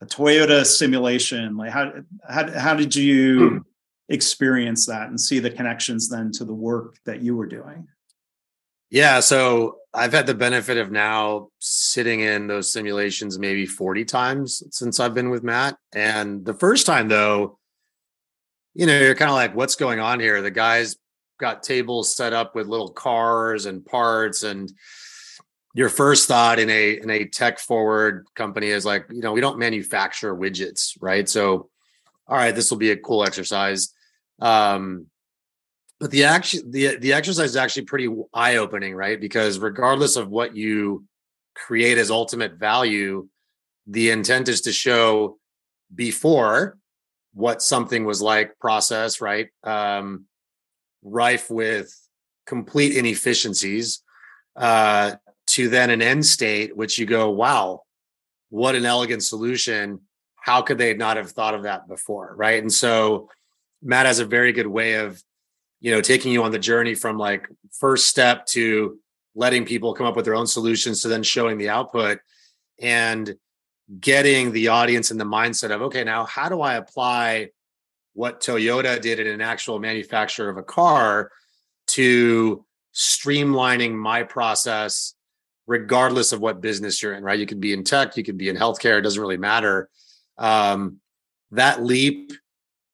a 0.00 0.06
Toyota 0.06 0.66
simulation. 0.66 1.56
Like, 1.56 1.70
how 1.70 1.92
how 2.28 2.50
how 2.58 2.74
did 2.74 2.94
you 2.94 3.64
experience 4.08 4.86
that 4.86 5.08
and 5.08 5.20
see 5.20 5.38
the 5.38 5.50
connections 5.50 6.08
then 6.08 6.32
to 6.32 6.44
the 6.44 6.54
work 6.54 6.96
that 7.06 7.22
you 7.22 7.36
were 7.36 7.46
doing? 7.46 7.86
Yeah, 8.90 9.20
so 9.20 9.76
I've 9.94 10.12
had 10.12 10.26
the 10.26 10.34
benefit 10.34 10.76
of 10.76 10.90
now 10.90 11.50
sitting 11.60 12.20
in 12.20 12.46
those 12.46 12.72
simulations 12.72 13.38
maybe 13.38 13.66
40 13.66 14.04
times 14.06 14.62
since 14.70 14.98
I've 14.98 15.14
been 15.14 15.30
with 15.30 15.42
Matt. 15.42 15.76
And 15.92 16.44
the 16.44 16.54
first 16.54 16.86
time 16.86 17.08
though, 17.08 17.58
you 18.74 18.86
know, 18.86 18.98
you're 18.98 19.14
kind 19.14 19.30
of 19.30 19.36
like, 19.36 19.54
what's 19.54 19.74
going 19.74 20.00
on 20.00 20.20
here? 20.20 20.40
The 20.42 20.50
guys 20.50 20.96
got 21.38 21.62
tables 21.62 22.14
set 22.14 22.32
up 22.32 22.54
with 22.54 22.66
little 22.66 22.90
cars 22.90 23.66
and 23.66 23.84
parts 23.84 24.42
and 24.42 24.70
your 25.74 25.88
first 25.88 26.26
thought 26.26 26.58
in 26.58 26.68
a 26.70 26.98
in 27.00 27.10
a 27.10 27.24
tech 27.26 27.58
forward 27.58 28.26
company 28.34 28.68
is 28.68 28.84
like, 28.84 29.06
you 29.10 29.20
know, 29.20 29.32
we 29.32 29.40
don't 29.40 29.58
manufacture 29.58 30.34
widgets, 30.34 30.96
right? 31.00 31.28
So, 31.28 31.68
all 32.26 32.36
right, 32.36 32.54
this 32.54 32.70
will 32.70 32.78
be 32.78 32.90
a 32.90 32.96
cool 32.96 33.24
exercise. 33.24 33.94
Um, 34.40 35.06
but 36.00 36.10
the 36.10 36.24
action 36.24 36.70
the 36.70 36.96
the 36.96 37.12
exercise 37.12 37.50
is 37.50 37.56
actually 37.56 37.84
pretty 37.84 38.08
eye 38.32 38.56
opening, 38.56 38.94
right? 38.94 39.20
Because 39.20 39.58
regardless 39.58 40.16
of 40.16 40.28
what 40.28 40.56
you 40.56 41.04
create 41.54 41.98
as 41.98 42.10
ultimate 42.10 42.54
value, 42.54 43.28
the 43.86 44.10
intent 44.10 44.48
is 44.48 44.62
to 44.62 44.72
show 44.72 45.38
before 45.94 46.76
what 47.38 47.62
something 47.62 48.04
was 48.04 48.20
like 48.20 48.58
process, 48.58 49.20
right? 49.20 49.48
Um, 49.62 50.24
rife 51.04 51.48
with 51.48 51.94
complete 52.46 52.96
inefficiencies 52.96 54.02
uh, 54.56 55.12
to 55.46 55.68
then 55.68 55.90
an 55.90 56.02
end 56.02 56.26
state, 56.26 56.76
which 56.76 56.98
you 56.98 57.06
go, 57.06 57.30
wow, 57.30 57.82
what 58.50 58.74
an 58.74 58.84
elegant 58.84 59.22
solution. 59.22 60.00
How 60.34 60.62
could 60.62 60.78
they 60.78 60.94
not 60.94 61.16
have 61.16 61.30
thought 61.30 61.54
of 61.54 61.62
that 61.62 61.86
before? 61.86 62.34
Right. 62.36 62.60
And 62.60 62.72
so 62.72 63.28
Matt 63.84 64.06
has 64.06 64.18
a 64.18 64.24
very 64.24 64.52
good 64.52 64.66
way 64.66 64.94
of, 64.94 65.22
you 65.80 65.92
know, 65.92 66.00
taking 66.00 66.32
you 66.32 66.42
on 66.42 66.50
the 66.50 66.58
journey 66.58 66.96
from 66.96 67.18
like 67.18 67.48
first 67.78 68.08
step 68.08 68.46
to 68.46 68.98
letting 69.36 69.64
people 69.64 69.94
come 69.94 70.06
up 70.06 70.16
with 70.16 70.24
their 70.24 70.34
own 70.34 70.48
solutions 70.48 71.02
to 71.02 71.08
then 71.08 71.22
showing 71.22 71.56
the 71.56 71.68
output 71.68 72.18
and 72.80 73.36
getting 74.00 74.52
the 74.52 74.68
audience 74.68 75.10
in 75.10 75.18
the 75.18 75.24
mindset 75.24 75.70
of, 75.70 75.82
okay, 75.82 76.04
now 76.04 76.24
how 76.24 76.48
do 76.48 76.60
I 76.60 76.74
apply 76.74 77.48
what 78.12 78.40
Toyota 78.40 79.00
did 79.00 79.20
in 79.20 79.26
an 79.26 79.40
actual 79.40 79.78
manufacturer 79.78 80.48
of 80.48 80.56
a 80.56 80.62
car 80.62 81.30
to 81.88 82.64
streamlining 82.94 83.94
my 83.94 84.22
process 84.22 85.14
regardless 85.66 86.32
of 86.32 86.40
what 86.40 86.60
business 86.60 87.02
you're 87.02 87.14
in, 87.14 87.22
right? 87.22 87.38
You 87.38 87.46
could 87.46 87.60
be 87.60 87.72
in 87.72 87.84
tech, 87.84 88.16
you 88.16 88.24
could 88.24 88.38
be 88.38 88.48
in 88.48 88.56
healthcare, 88.56 88.98
it 88.98 89.02
doesn't 89.02 89.20
really 89.20 89.36
matter. 89.36 89.88
Um, 90.38 91.00
that 91.52 91.82
leap 91.82 92.32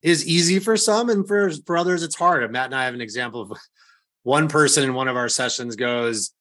is 0.03 0.27
easy 0.27 0.59
for 0.59 0.77
some, 0.77 1.09
and 1.09 1.27
for, 1.27 1.51
for 1.67 1.77
others, 1.79 2.03
it's 2.03 2.17
hard. 2.17 2.51
Matt 2.53 2.67
and 2.67 2.75
I 2.75 2.85
have 2.85 2.95
an 2.95 3.01
example 3.01 3.41
of 3.41 3.53
one 4.25 4.49
person 4.49 4.85
in 4.85 4.95
one 4.95 5.09
of 5.09 5.17
our 5.17 5.29
sessions 5.29 5.77
goes, 5.77 6.33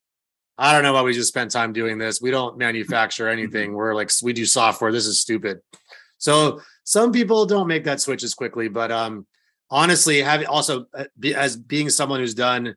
I 0.57 0.71
don't 0.71 0.83
know 0.83 0.93
why 0.93 1.01
we 1.01 1.13
just 1.13 1.29
spent 1.29 1.51
time 1.51 1.73
doing 1.73 1.97
this. 1.97 2.21
We 2.21 2.31
don't 2.31 2.57
manufacture 2.57 3.27
anything. 3.27 3.73
We're 3.73 3.95
like, 3.95 4.11
we 4.21 4.33
do 4.33 4.45
software. 4.45 4.91
This 4.91 5.07
is 5.07 5.19
stupid. 5.19 5.59
So 6.17 6.61
some 6.83 7.11
people 7.11 7.45
don't 7.45 7.67
make 7.67 7.85
that 7.85 8.01
switch 8.01 8.23
as 8.23 8.33
quickly, 8.33 8.67
but 8.67 8.91
um, 8.91 9.25
honestly, 9.69 10.21
having 10.21 10.47
also 10.47 10.85
uh, 10.93 11.05
as 11.35 11.57
being 11.57 11.89
someone 11.89 12.19
who's 12.19 12.35
done 12.35 12.75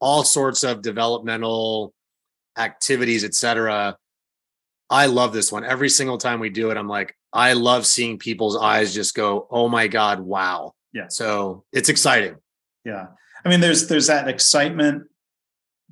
all 0.00 0.24
sorts 0.24 0.64
of 0.64 0.82
developmental 0.82 1.92
activities, 2.56 3.24
etc. 3.24 3.96
I 4.90 5.06
love 5.06 5.32
this 5.32 5.52
one. 5.52 5.64
Every 5.64 5.88
single 5.88 6.18
time 6.18 6.40
we 6.40 6.50
do 6.50 6.70
it, 6.70 6.76
I'm 6.76 6.88
like, 6.88 7.16
I 7.32 7.54
love 7.54 7.86
seeing 7.86 8.18
people's 8.18 8.56
eyes 8.56 8.94
just 8.94 9.14
go, 9.14 9.46
"Oh 9.50 9.68
my 9.68 9.86
god, 9.86 10.20
wow!" 10.20 10.74
Yeah. 10.92 11.08
So 11.08 11.64
it's 11.72 11.88
exciting. 11.88 12.36
Yeah, 12.84 13.06
I 13.44 13.48
mean, 13.48 13.60
there's 13.60 13.88
there's 13.88 14.08
that 14.08 14.28
excitement, 14.28 15.04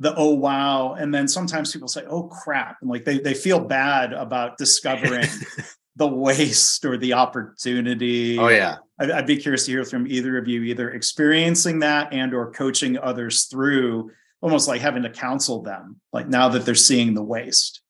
the 0.01 0.15
oh 0.17 0.35
wow, 0.35 0.95
and 0.95 1.15
then 1.15 1.29
sometimes 1.29 1.73
people 1.73 1.87
say, 1.87 2.05
"Oh 2.09 2.25
crap," 2.25 2.79
and 2.81 2.91
like 2.91 3.05
they 3.05 3.19
they 3.19 3.35
feel 3.35 3.61
bad 3.61 4.13
about 4.13 4.59
discovering 4.59 5.29
the 5.97 6.07
waste 6.07 6.85
or 6.85 6.97
the 6.97 7.13
opportunity. 7.13 8.39
Oh 8.39 8.49
yeah. 8.49 8.77
I'd, 8.99 9.11
I'd 9.11 9.27
be 9.27 9.37
curious 9.37 9.67
to 9.67 9.73
hear 9.73 9.85
from 9.85 10.07
either 10.07 10.39
of 10.39 10.49
you, 10.49 10.63
either 10.63 10.91
experiencing 10.91 11.81
that 11.81 12.13
and 12.13 12.35
or 12.35 12.51
coaching 12.51 12.99
others 12.99 13.45
through 13.45 14.11
almost 14.41 14.69
like 14.69 14.81
having 14.81 15.03
to 15.03 15.11
counsel 15.11 15.63
them, 15.63 16.01
like 16.13 16.29
now 16.29 16.49
that 16.49 16.65
they're 16.65 16.75
seeing 16.75 17.15
the 17.15 17.23
waste? 17.23 17.83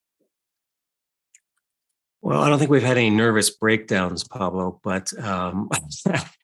Well, 2.22 2.42
I 2.42 2.48
don't 2.48 2.58
think 2.58 2.70
we've 2.70 2.82
had 2.82 2.98
any 2.98 3.10
nervous 3.10 3.50
breakdowns, 3.50 4.24
Pablo, 4.24 4.80
but 4.82 5.16
um, 5.22 5.70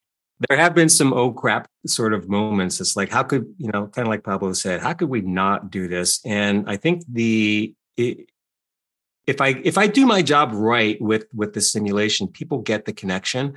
there 0.49 0.59
have 0.59 0.75
been 0.75 0.89
some 0.89 1.13
oh 1.13 1.33
crap 1.33 1.69
sort 1.87 2.13
of 2.13 2.29
moments. 2.29 2.81
It's 2.81 2.97
like, 2.97 3.11
how 3.11 3.23
could, 3.23 3.55
you 3.59 3.71
know, 3.73 3.87
kind 3.87 4.07
of 4.07 4.11
like 4.11 4.25
Pablo 4.25 4.53
said, 4.53 4.81
how 4.81 4.93
could 4.93 5.09
we 5.09 5.23
not 5.23 5.71
do 5.71 5.89
this? 5.89 6.21
And 6.25 6.69
I 6.69 6.77
think 6.77 7.05
the, 7.11 7.75
it, 7.97 8.29
if 9.27 9.41
I 9.41 9.49
if 9.65 9.77
I 9.77 9.89
do 9.89 10.07
my 10.07 10.23
job 10.23 10.51
right 10.53 11.01
with 11.01 11.27
with 11.35 11.53
the 11.53 11.61
simulation, 11.61 12.29
people 12.29 12.59
get 12.59 12.85
the 12.85 12.93
connection 12.93 13.55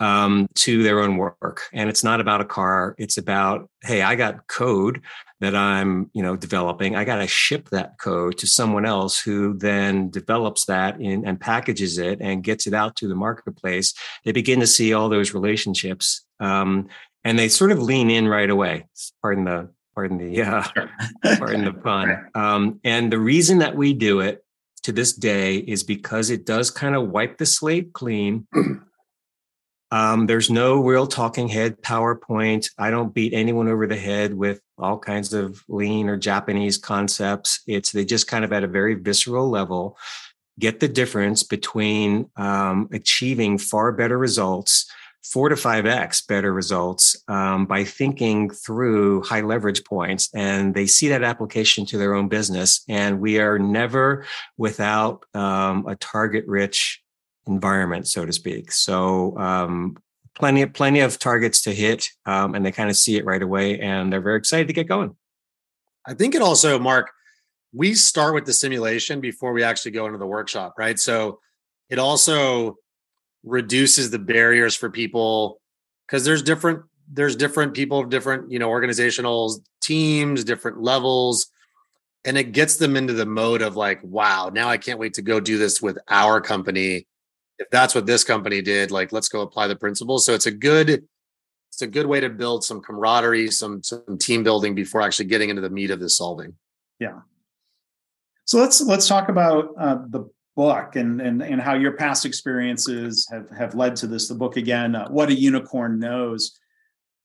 um, 0.00 0.48
to 0.54 0.82
their 0.82 1.00
own 1.00 1.16
work. 1.16 1.62
And 1.72 1.88
it's 1.88 2.04
not 2.04 2.20
about 2.20 2.40
a 2.40 2.44
car. 2.44 2.94
It's 2.98 3.16
about, 3.16 3.70
hey, 3.82 4.02
I 4.02 4.14
got 4.16 4.46
code 4.48 5.02
that 5.40 5.54
I'm, 5.54 6.10
you 6.14 6.22
know, 6.22 6.36
developing. 6.36 6.96
I 6.96 7.04
got 7.04 7.16
to 7.16 7.26
ship 7.26 7.68
that 7.70 7.98
code 7.98 8.38
to 8.38 8.46
someone 8.46 8.86
else 8.86 9.20
who 9.20 9.54
then 9.54 10.10
develops 10.10 10.66
that 10.66 11.00
in, 11.00 11.26
and 11.26 11.40
packages 11.40 11.98
it 11.98 12.20
and 12.20 12.42
gets 12.42 12.66
it 12.66 12.74
out 12.74 12.96
to 12.96 13.08
the 13.08 13.14
marketplace. 13.14 13.94
They 14.24 14.32
begin 14.32 14.60
to 14.60 14.66
see 14.66 14.92
all 14.92 15.08
those 15.08 15.34
relationships, 15.34 16.24
um, 16.40 16.88
and 17.24 17.38
they 17.38 17.48
sort 17.48 17.72
of 17.72 17.82
lean 17.82 18.10
in 18.10 18.28
right 18.28 18.50
away. 18.50 18.86
Pardon 19.22 19.44
the 19.44 19.70
pardon 19.94 20.18
the 20.18 20.42
uh, 20.42 20.64
pardon 21.38 21.64
the 21.64 21.72
pun. 21.72 22.26
Um, 22.34 22.80
and 22.84 23.12
the 23.12 23.18
reason 23.18 23.58
that 23.58 23.76
we 23.76 23.92
do 23.92 24.20
it 24.20 24.44
to 24.82 24.92
this 24.92 25.12
day 25.12 25.56
is 25.56 25.82
because 25.82 26.30
it 26.30 26.44
does 26.44 26.70
kind 26.70 26.94
of 26.94 27.08
wipe 27.08 27.38
the 27.38 27.46
slate 27.46 27.92
clean 27.92 28.46
um, 29.90 30.26
there's 30.26 30.50
no 30.50 30.80
real 30.82 31.06
talking 31.06 31.48
head 31.48 31.80
PowerPoint. 31.82 32.70
I 32.78 32.90
don't 32.90 33.14
beat 33.14 33.32
anyone 33.32 33.68
over 33.68 33.86
the 33.86 33.96
head 33.96 34.34
with 34.34 34.60
all 34.78 34.98
kinds 34.98 35.32
of 35.32 35.62
lean 35.68 36.08
or 36.08 36.16
Japanese 36.16 36.78
concepts. 36.78 37.60
It's 37.66 37.92
they 37.92 38.04
just 38.04 38.26
kind 38.26 38.44
of 38.44 38.52
at 38.52 38.64
a 38.64 38.68
very 38.68 38.94
visceral 38.94 39.48
level 39.48 39.96
get 40.58 40.80
the 40.80 40.88
difference 40.88 41.42
between 41.42 42.30
um, 42.36 42.88
achieving 42.92 43.58
far 43.58 43.92
better 43.92 44.16
results, 44.16 44.90
four 45.22 45.48
to 45.48 45.56
five 45.56 45.86
x 45.86 46.20
better 46.20 46.52
results 46.52 47.16
um, 47.28 47.66
by 47.66 47.84
thinking 47.84 48.50
through 48.50 49.22
high 49.22 49.40
leverage 49.40 49.84
points, 49.84 50.28
and 50.34 50.74
they 50.74 50.86
see 50.86 51.08
that 51.08 51.22
application 51.22 51.86
to 51.86 51.98
their 51.98 52.14
own 52.14 52.28
business. 52.28 52.84
And 52.88 53.20
we 53.20 53.38
are 53.38 53.58
never 53.58 54.24
without 54.56 55.24
um, 55.34 55.86
a 55.86 55.96
target 55.96 56.44
rich 56.46 57.02
environment, 57.46 58.08
so 58.08 58.24
to 58.24 58.32
speak. 58.32 58.72
So 58.72 59.36
um, 59.38 59.96
plenty 60.34 60.62
of 60.62 60.72
plenty 60.72 61.00
of 61.00 61.18
targets 61.18 61.62
to 61.62 61.74
hit, 61.74 62.08
um, 62.26 62.54
and 62.54 62.64
they 62.64 62.72
kind 62.72 62.90
of 62.90 62.96
see 62.96 63.16
it 63.16 63.24
right 63.24 63.42
away, 63.42 63.80
and 63.80 64.12
they're 64.12 64.20
very 64.20 64.38
excited 64.38 64.66
to 64.68 64.74
get 64.74 64.88
going. 64.88 65.16
I 66.06 66.14
think 66.14 66.34
it 66.34 66.42
also, 66.42 66.78
Mark, 66.78 67.10
we 67.72 67.94
start 67.94 68.34
with 68.34 68.44
the 68.44 68.52
simulation 68.52 69.20
before 69.20 69.52
we 69.52 69.62
actually 69.62 69.92
go 69.92 70.06
into 70.06 70.18
the 70.18 70.26
workshop, 70.26 70.74
right? 70.78 70.98
So 70.98 71.40
it 71.90 71.98
also 71.98 72.76
reduces 73.42 74.10
the 74.10 74.18
barriers 74.18 74.74
for 74.74 74.90
people 74.90 75.60
because 76.06 76.24
there's 76.24 76.42
different 76.42 76.82
there's 77.12 77.36
different 77.36 77.74
people 77.74 78.00
of 78.00 78.08
different 78.08 78.50
you 78.50 78.58
know 78.58 78.70
organizational 78.70 79.60
teams 79.82 80.44
different 80.44 80.80
levels 80.80 81.48
and 82.24 82.38
it 82.38 82.52
gets 82.52 82.76
them 82.76 82.96
into 82.96 83.12
the 83.12 83.26
mode 83.26 83.60
of 83.60 83.76
like 83.76 84.00
wow 84.02 84.50
now 84.52 84.68
i 84.68 84.78
can't 84.78 84.98
wait 84.98 85.12
to 85.12 85.20
go 85.20 85.40
do 85.40 85.58
this 85.58 85.82
with 85.82 85.98
our 86.08 86.40
company 86.40 87.06
if 87.58 87.70
that's 87.70 87.94
what 87.94 88.06
this 88.06 88.24
company 88.24 88.62
did, 88.62 88.90
like 88.90 89.12
let's 89.12 89.28
go 89.28 89.40
apply 89.40 89.66
the 89.66 89.76
principles. 89.76 90.24
So 90.24 90.34
it's 90.34 90.46
a 90.46 90.50
good 90.50 91.04
it's 91.74 91.82
a 91.82 91.86
good 91.86 92.06
way 92.06 92.20
to 92.20 92.28
build 92.28 92.64
some 92.64 92.80
camaraderie, 92.80 93.50
some 93.50 93.82
some 93.82 94.18
team 94.18 94.44
building 94.44 94.74
before 94.74 95.02
actually 95.02 95.26
getting 95.26 95.50
into 95.50 95.62
the 95.62 95.70
meat 95.70 95.90
of 95.90 96.00
the 96.00 96.08
solving. 96.08 96.54
Yeah. 97.00 97.20
So 98.44 98.60
let's 98.60 98.80
let's 98.80 99.08
talk 99.08 99.28
about 99.28 99.70
uh, 99.78 99.98
the 100.08 100.28
book 100.56 100.96
and 100.96 101.20
and 101.20 101.42
and 101.42 101.60
how 101.60 101.74
your 101.74 101.92
past 101.92 102.24
experiences 102.24 103.26
have 103.30 103.46
have 103.56 103.74
led 103.74 103.96
to 103.96 104.06
this. 104.06 104.28
The 104.28 104.34
book 104.34 104.56
again, 104.56 104.94
uh, 104.94 105.08
what 105.08 105.30
a 105.30 105.34
unicorn 105.34 105.98
knows. 105.98 106.58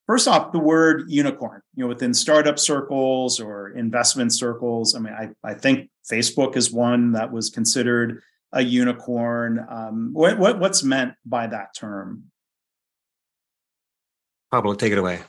First 0.07 0.27
off, 0.27 0.51
the 0.51 0.59
word 0.59 1.03
unicorn, 1.07 1.61
you 1.75 1.83
know, 1.83 1.87
within 1.87 2.15
startup 2.15 2.57
circles 2.57 3.39
or 3.39 3.69
investment 3.69 4.33
circles. 4.33 4.95
I 4.95 4.99
mean, 4.99 5.13
I 5.13 5.29
I 5.43 5.53
think 5.53 5.89
Facebook 6.11 6.57
is 6.57 6.71
one 6.71 7.11
that 7.11 7.31
was 7.31 7.49
considered 7.51 8.23
a 8.51 8.61
unicorn. 8.61 9.65
Um, 9.69 10.09
what, 10.13 10.37
what 10.37 10.59
what's 10.59 10.83
meant 10.83 11.13
by 11.25 11.47
that 11.47 11.75
term? 11.75 12.25
Pablo, 14.51 14.73
take 14.73 14.91
it 14.91 14.97
away. 14.97 15.21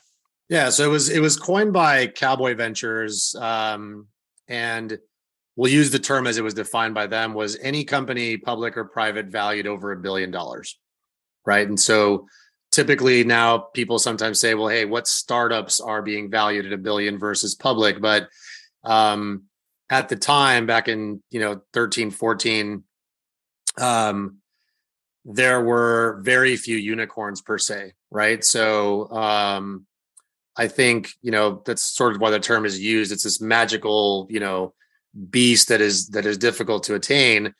Yeah, 0.49 0.71
so 0.71 0.85
it 0.85 0.89
was 0.89 1.09
it 1.09 1.21
was 1.21 1.37
coined 1.37 1.73
by 1.73 2.09
Cowboy 2.09 2.55
Ventures, 2.55 3.35
um, 3.37 4.09
and 4.49 4.99
we'll 5.57 5.71
use 5.71 5.91
the 5.91 5.99
term 5.99 6.27
as 6.27 6.39
it 6.39 6.45
was 6.45 6.55
defined 6.55 6.95
by 6.95 7.07
them 7.07 7.35
was 7.35 7.57
any 7.61 7.85
company, 7.85 8.37
public 8.37 8.77
or 8.77 8.85
private, 8.85 9.27
valued 9.27 9.67
over 9.67 9.93
a 9.93 9.97
billion 9.97 10.31
dollars, 10.31 10.79
right? 11.47 11.69
And 11.69 11.79
so 11.79 12.27
typically 12.73 13.25
now 13.25 13.59
people 13.59 13.99
sometimes 13.99 14.41
say, 14.41 14.55
well, 14.55 14.69
hey, 14.69 14.85
what 14.85 15.07
startups 15.07 15.81
are 15.81 16.03
being 16.03 16.31
valued 16.31 16.67
at 16.67 16.73
a 16.73 16.79
billion 16.79 17.19
versus 17.19 17.55
public? 17.55 18.01
But 18.01 18.29
um, 18.85 19.45
at 19.91 20.09
the 20.09 20.17
time, 20.17 20.67
back 20.67 20.89
in 20.89 21.23
you 21.31 21.41
know 21.41 21.61
13, 21.75 22.11
14, 22.11 22.83
um, 23.81 24.39
there 25.25 25.61
were 25.63 26.21
very 26.23 26.57
few 26.57 26.77
unicorns 26.77 27.41
per 27.41 27.59
se, 27.59 27.93
right? 28.11 28.45
So 28.45 29.11
um, 29.11 29.87
I 30.57 30.69
think 30.69 31.11
you 31.23 31.31
know 31.31 31.63
that's 31.65 31.83
sort 31.83 32.15
of 32.15 32.21
why 32.21 32.31
the 32.31 32.41
term 32.41 32.65
is 32.65 32.81
used. 32.81 33.13
It's 33.13 33.25
this 33.25 33.41
magical, 33.41 34.27
you 34.31 34.41
know, 34.41 34.75
beast 35.31 35.69
that 35.69 35.81
is 35.81 36.09
that 36.09 36.27
is 36.27 36.39
difficult 36.39 36.85
to 36.85 36.95
attain. 36.95 37.55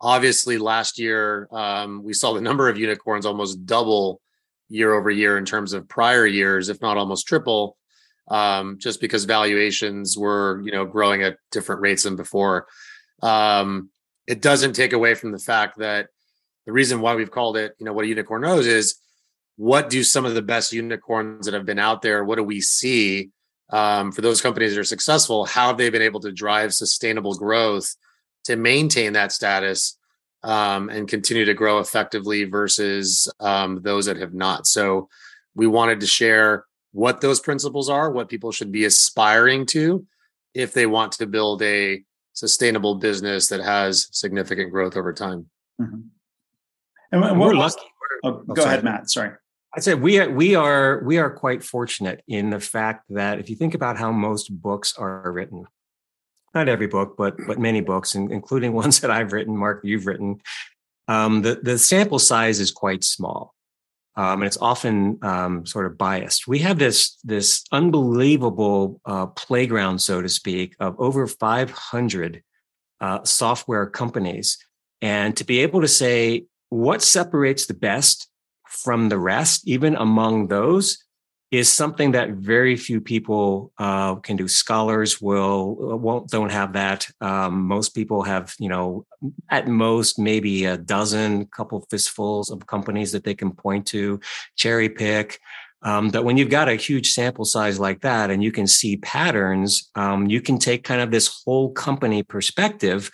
Obviously, 0.00 0.58
last 0.58 0.98
year 0.98 1.48
um, 1.52 2.02
we 2.02 2.12
saw 2.12 2.32
the 2.32 2.40
number 2.40 2.68
of 2.68 2.78
unicorns 2.78 3.24
almost 3.24 3.64
double 3.64 4.20
year 4.68 4.94
over 4.94 5.10
year 5.10 5.38
in 5.38 5.44
terms 5.44 5.72
of 5.72 5.88
prior 5.88 6.26
years, 6.26 6.68
if 6.68 6.80
not 6.82 6.96
almost 6.96 7.26
triple, 7.26 7.76
um, 8.28 8.78
just 8.78 9.00
because 9.00 9.24
valuations 9.24 10.18
were 10.18 10.60
you 10.64 10.72
know 10.72 10.84
growing 10.84 11.22
at 11.22 11.38
different 11.50 11.80
rates 11.80 12.02
than 12.02 12.16
before. 12.16 12.66
Um, 13.22 13.90
it 14.26 14.42
doesn't 14.42 14.74
take 14.74 14.92
away 14.92 15.14
from 15.14 15.32
the 15.32 15.38
fact 15.38 15.78
that 15.78 16.08
the 16.66 16.72
reason 16.72 17.00
why 17.00 17.14
we've 17.14 17.30
called 17.30 17.56
it, 17.56 17.74
you 17.78 17.86
know, 17.86 17.92
what 17.92 18.04
a 18.04 18.08
unicorn 18.08 18.42
knows 18.42 18.66
is 18.66 18.96
what 19.56 19.88
do 19.88 20.02
some 20.02 20.24
of 20.26 20.34
the 20.34 20.42
best 20.42 20.72
unicorns 20.72 21.46
that 21.46 21.54
have 21.54 21.64
been 21.64 21.78
out 21.78 22.02
there, 22.02 22.24
what 22.24 22.36
do 22.36 22.42
we 22.42 22.60
see 22.60 23.30
um, 23.70 24.12
for 24.12 24.20
those 24.20 24.40
companies 24.40 24.74
that 24.74 24.80
are 24.80 24.84
successful? 24.84 25.44
How 25.46 25.68
have 25.68 25.78
they 25.78 25.90
been 25.90 26.02
able 26.02 26.20
to 26.20 26.32
drive 26.32 26.74
sustainable 26.74 27.34
growth 27.34 27.94
to 28.44 28.56
maintain 28.56 29.14
that 29.14 29.32
status 29.32 29.96
um, 30.42 30.88
and 30.90 31.08
continue 31.08 31.44
to 31.44 31.54
grow 31.54 31.78
effectively 31.78 32.44
versus 32.44 33.32
um, 33.40 33.80
those 33.82 34.06
that 34.06 34.18
have 34.18 34.34
not? 34.34 34.66
So 34.66 35.08
we 35.54 35.66
wanted 35.66 36.00
to 36.00 36.06
share 36.06 36.64
what 36.92 37.20
those 37.20 37.40
principles 37.40 37.88
are, 37.88 38.10
what 38.10 38.28
people 38.28 38.52
should 38.52 38.72
be 38.72 38.84
aspiring 38.84 39.66
to 39.66 40.06
if 40.54 40.72
they 40.72 40.86
want 40.86 41.12
to 41.12 41.26
build 41.26 41.62
a 41.62 42.02
sustainable 42.36 42.94
business 42.96 43.48
that 43.48 43.60
has 43.60 44.08
significant 44.12 44.70
growth 44.70 44.96
over 44.96 45.12
time. 45.12 45.46
Mm-hmm. 45.80 46.00
And, 47.12 47.24
and 47.24 47.40
we're 47.40 47.54
lucky. 47.54 47.80
We're, 48.22 48.30
oh, 48.30 48.44
oh, 48.48 48.54
go 48.54 48.62
sorry. 48.62 48.74
ahead, 48.74 48.84
Matt. 48.84 49.10
Sorry. 49.10 49.30
I'd 49.74 49.82
say 49.82 49.94
we 49.94 50.20
are, 50.20 50.30
we 50.30 50.54
are 50.54 51.02
we 51.04 51.18
are 51.18 51.30
quite 51.30 51.62
fortunate 51.62 52.22
in 52.28 52.50
the 52.50 52.60
fact 52.60 53.04
that 53.10 53.38
if 53.38 53.50
you 53.50 53.56
think 53.56 53.74
about 53.74 53.98
how 53.98 54.12
most 54.12 54.48
books 54.48 54.94
are 54.96 55.30
written, 55.32 55.66
not 56.54 56.68
every 56.68 56.86
book, 56.86 57.16
but 57.16 57.36
but 57.46 57.58
many 57.58 57.80
books, 57.80 58.14
including 58.14 58.72
ones 58.84 59.00
that 59.00 59.10
I've 59.10 59.32
written, 59.32 59.56
Mark, 59.56 59.80
you've 59.82 60.06
written, 60.06 60.40
um, 61.08 61.42
the 61.42 61.58
the 61.62 61.78
sample 61.78 62.18
size 62.18 62.60
is 62.60 62.70
quite 62.70 63.02
small, 63.02 63.54
um, 64.16 64.40
and 64.40 64.44
it's 64.44 64.56
often 64.56 65.18
um, 65.22 65.66
sort 65.66 65.86
of 65.86 65.98
biased. 65.98 66.48
We 66.48 66.60
have 66.60 66.78
this 66.78 67.18
this 67.22 67.64
unbelievable 67.70 69.00
uh, 69.04 69.26
playground, 69.26 70.00
so 70.00 70.22
to 70.22 70.28
speak, 70.28 70.74
of 70.80 70.96
over 70.98 71.26
500 71.26 72.42
uh, 73.00 73.24
software 73.24 73.86
companies, 73.86 74.58
and 75.02 75.36
to 75.36 75.44
be 75.44 75.60
able 75.60 75.82
to 75.82 75.88
say 75.88 76.44
what 76.70 77.02
separates 77.02 77.66
the 77.66 77.74
best 77.74 78.28
from 78.66 79.08
the 79.08 79.18
rest, 79.18 79.68
even 79.68 79.94
among 79.96 80.48
those, 80.48 80.98
is 81.50 81.72
something 81.72 82.12
that 82.12 82.30
very 82.30 82.76
few 82.76 83.00
people 83.00 83.72
uh, 83.78 84.16
can 84.16 84.36
do. 84.36 84.48
Scholars 84.48 85.20
will 85.20 85.92
uh, 85.92 85.96
won't 85.96 86.28
don't 86.28 86.50
have 86.50 86.72
that. 86.72 87.06
Um, 87.20 87.62
most 87.62 87.90
people 87.90 88.22
have, 88.22 88.54
you 88.58 88.68
know, 88.68 89.06
at 89.48 89.68
most 89.68 90.18
maybe 90.18 90.64
a 90.64 90.76
dozen, 90.76 91.46
couple 91.46 91.86
fistfuls 91.88 92.50
of 92.50 92.66
companies 92.66 93.12
that 93.12 93.24
they 93.24 93.34
can 93.34 93.52
point 93.52 93.86
to, 93.88 94.20
cherry 94.56 94.88
pick. 94.88 95.38
Um, 95.82 96.10
when 96.10 96.36
you've 96.36 96.50
got 96.50 96.68
a 96.68 96.74
huge 96.74 97.12
sample 97.12 97.44
size 97.44 97.78
like 97.78 98.00
that 98.00 98.30
and 98.30 98.42
you 98.42 98.50
can 98.50 98.66
see 98.66 98.96
patterns, 98.96 99.88
um, 99.94 100.26
you 100.26 100.40
can 100.40 100.58
take 100.58 100.82
kind 100.82 101.00
of 101.00 101.12
this 101.12 101.42
whole 101.44 101.70
company 101.70 102.24
perspective 102.24 103.10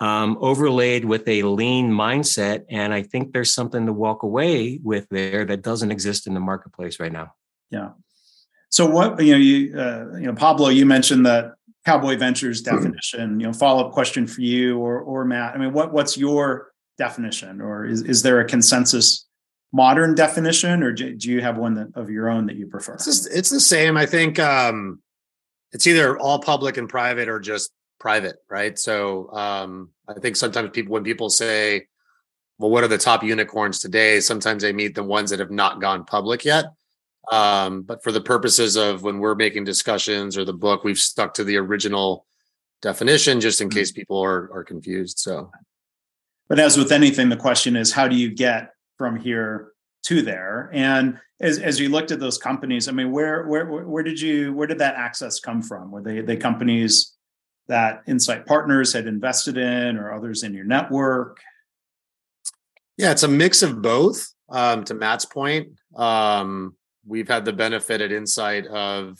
um, 0.00 0.36
overlaid 0.40 1.06
with 1.06 1.26
a 1.26 1.44
lean 1.44 1.90
mindset. 1.90 2.64
And 2.68 2.92
I 2.92 3.02
think 3.02 3.32
there's 3.32 3.54
something 3.54 3.86
to 3.86 3.92
walk 3.94 4.24
away 4.24 4.78
with 4.82 5.06
there 5.10 5.46
that 5.46 5.62
doesn't 5.62 5.92
exist 5.92 6.26
in 6.26 6.34
the 6.34 6.40
marketplace 6.40 7.00
right 7.00 7.12
now. 7.12 7.32
Yeah. 7.72 7.90
So 8.68 8.86
what 8.86 9.20
you 9.22 9.32
know, 9.32 9.38
you 9.38 9.78
uh, 9.78 10.18
you 10.18 10.26
know, 10.26 10.34
Pablo, 10.34 10.68
you 10.68 10.86
mentioned 10.86 11.26
that 11.26 11.54
Cowboy 11.84 12.16
Ventures 12.16 12.62
definition. 12.62 13.40
You 13.40 13.48
know, 13.48 13.52
follow 13.52 13.86
up 13.86 13.92
question 13.92 14.26
for 14.26 14.42
you 14.42 14.78
or 14.78 15.00
or 15.00 15.24
Matt. 15.24 15.54
I 15.54 15.58
mean, 15.58 15.72
what 15.72 15.92
what's 15.92 16.16
your 16.16 16.70
definition, 16.98 17.60
or 17.60 17.84
is 17.84 18.02
is 18.02 18.22
there 18.22 18.38
a 18.40 18.44
consensus 18.44 19.26
modern 19.72 20.14
definition, 20.14 20.82
or 20.82 20.92
do, 20.92 21.16
do 21.16 21.30
you 21.30 21.40
have 21.40 21.56
one 21.56 21.74
that, 21.74 21.88
of 21.94 22.10
your 22.10 22.28
own 22.28 22.46
that 22.46 22.56
you 22.56 22.66
prefer? 22.66 22.94
It's 22.94 23.06
just, 23.06 23.28
it's 23.34 23.48
the 23.48 23.58
same. 23.58 23.96
I 23.96 24.04
think 24.04 24.38
um, 24.38 25.00
it's 25.72 25.86
either 25.86 26.18
all 26.18 26.40
public 26.40 26.76
and 26.76 26.88
private 26.88 27.28
or 27.28 27.40
just 27.40 27.72
private, 27.98 28.36
right? 28.50 28.78
So 28.78 29.32
um, 29.32 29.90
I 30.06 30.20
think 30.20 30.36
sometimes 30.36 30.70
people, 30.72 30.92
when 30.92 31.04
people 31.04 31.30
say, 31.30 31.86
well, 32.58 32.70
what 32.70 32.84
are 32.84 32.88
the 32.88 32.98
top 32.98 33.24
unicorns 33.24 33.78
today? 33.78 34.20
Sometimes 34.20 34.62
they 34.62 34.74
meet 34.74 34.94
the 34.94 35.02
ones 35.04 35.30
that 35.30 35.40
have 35.40 35.50
not 35.50 35.80
gone 35.80 36.04
public 36.04 36.44
yet. 36.44 36.66
Um, 37.30 37.82
but 37.82 38.02
for 38.02 38.10
the 38.10 38.20
purposes 38.20 38.76
of 38.76 39.02
when 39.02 39.18
we're 39.18 39.34
making 39.34 39.64
discussions 39.64 40.36
or 40.36 40.44
the 40.44 40.52
book, 40.52 40.82
we've 40.82 40.98
stuck 40.98 41.34
to 41.34 41.44
the 41.44 41.56
original 41.56 42.26
definition 42.80 43.40
just 43.40 43.60
in 43.60 43.68
mm-hmm. 43.68 43.78
case 43.78 43.92
people 43.92 44.20
are, 44.20 44.50
are 44.52 44.64
confused. 44.64 45.18
So, 45.18 45.50
but 46.48 46.58
as 46.58 46.76
with 46.76 46.90
anything, 46.90 47.28
the 47.28 47.36
question 47.36 47.76
is, 47.76 47.92
how 47.92 48.08
do 48.08 48.16
you 48.16 48.34
get 48.34 48.74
from 48.98 49.16
here 49.16 49.72
to 50.06 50.20
there? 50.22 50.68
And 50.72 51.18
as, 51.40 51.58
as 51.58 51.78
you 51.78 51.88
looked 51.88 52.10
at 52.10 52.20
those 52.20 52.38
companies, 52.38 52.88
I 52.88 52.92
mean, 52.92 53.12
where, 53.12 53.46
where, 53.46 53.66
where 53.66 54.02
did 54.02 54.20
you, 54.20 54.52
where 54.52 54.66
did 54.66 54.78
that 54.78 54.96
access 54.96 55.38
come 55.38 55.62
from? 55.62 55.90
Were 55.90 56.02
they, 56.02 56.20
they 56.20 56.36
companies 56.36 57.14
that 57.68 58.02
Insight 58.08 58.46
Partners 58.46 58.92
had 58.92 59.06
invested 59.06 59.56
in 59.56 59.96
or 59.96 60.12
others 60.12 60.42
in 60.42 60.52
your 60.52 60.64
network? 60.64 61.38
Yeah, 62.96 63.12
it's 63.12 63.22
a 63.22 63.28
mix 63.28 63.62
of 63.62 63.80
both. 63.80 64.28
Um, 64.48 64.84
to 64.84 64.92
Matt's 64.92 65.24
point, 65.24 65.68
um, 65.96 66.76
we've 67.06 67.28
had 67.28 67.44
the 67.44 67.52
benefit 67.52 68.00
at 68.00 68.12
Insight 68.12 68.66
of, 68.66 69.18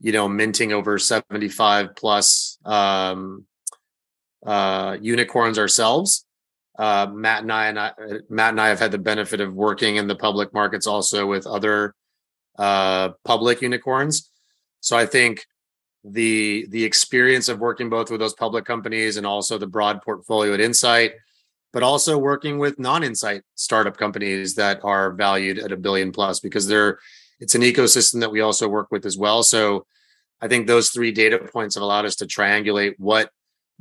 you 0.00 0.12
know, 0.12 0.28
minting 0.28 0.72
over 0.72 0.98
75 0.98 1.96
plus 1.96 2.58
um, 2.64 3.44
uh, 4.44 4.96
unicorns 5.00 5.58
ourselves. 5.58 6.24
Uh, 6.78 7.06
Matt 7.10 7.42
and 7.42 7.52
I 7.52 7.66
and 7.68 7.78
I, 7.78 7.92
Matt 8.28 8.50
and 8.50 8.60
I 8.60 8.68
have 8.68 8.78
had 8.78 8.92
the 8.92 8.98
benefit 8.98 9.40
of 9.40 9.54
working 9.54 9.96
in 9.96 10.06
the 10.06 10.14
public 10.14 10.52
markets 10.52 10.86
also 10.86 11.26
with 11.26 11.46
other 11.46 11.94
uh, 12.58 13.10
public 13.24 13.62
unicorns. 13.62 14.30
So 14.80 14.96
I 14.96 15.06
think 15.06 15.46
the 16.04 16.66
the 16.68 16.84
experience 16.84 17.48
of 17.48 17.58
working 17.60 17.88
both 17.88 18.10
with 18.10 18.20
those 18.20 18.34
public 18.34 18.64
companies 18.64 19.16
and 19.16 19.26
also 19.26 19.58
the 19.58 19.66
broad 19.66 20.02
portfolio 20.02 20.52
at 20.54 20.60
Insight, 20.60 21.12
but 21.76 21.82
also 21.82 22.16
working 22.16 22.58
with 22.58 22.78
non-Insight 22.78 23.42
startup 23.54 23.98
companies 23.98 24.54
that 24.54 24.80
are 24.82 25.12
valued 25.12 25.58
at 25.58 25.72
a 25.72 25.76
billion 25.76 26.10
plus 26.10 26.40
because 26.40 26.66
they're 26.66 26.98
it's 27.38 27.54
an 27.54 27.60
ecosystem 27.60 28.20
that 28.20 28.30
we 28.30 28.40
also 28.40 28.66
work 28.66 28.88
with 28.90 29.04
as 29.04 29.18
well. 29.18 29.42
So 29.42 29.84
I 30.40 30.48
think 30.48 30.66
those 30.66 30.88
three 30.88 31.12
data 31.12 31.38
points 31.38 31.74
have 31.74 31.82
allowed 31.82 32.06
us 32.06 32.16
to 32.16 32.24
triangulate 32.24 32.94
what 32.96 33.28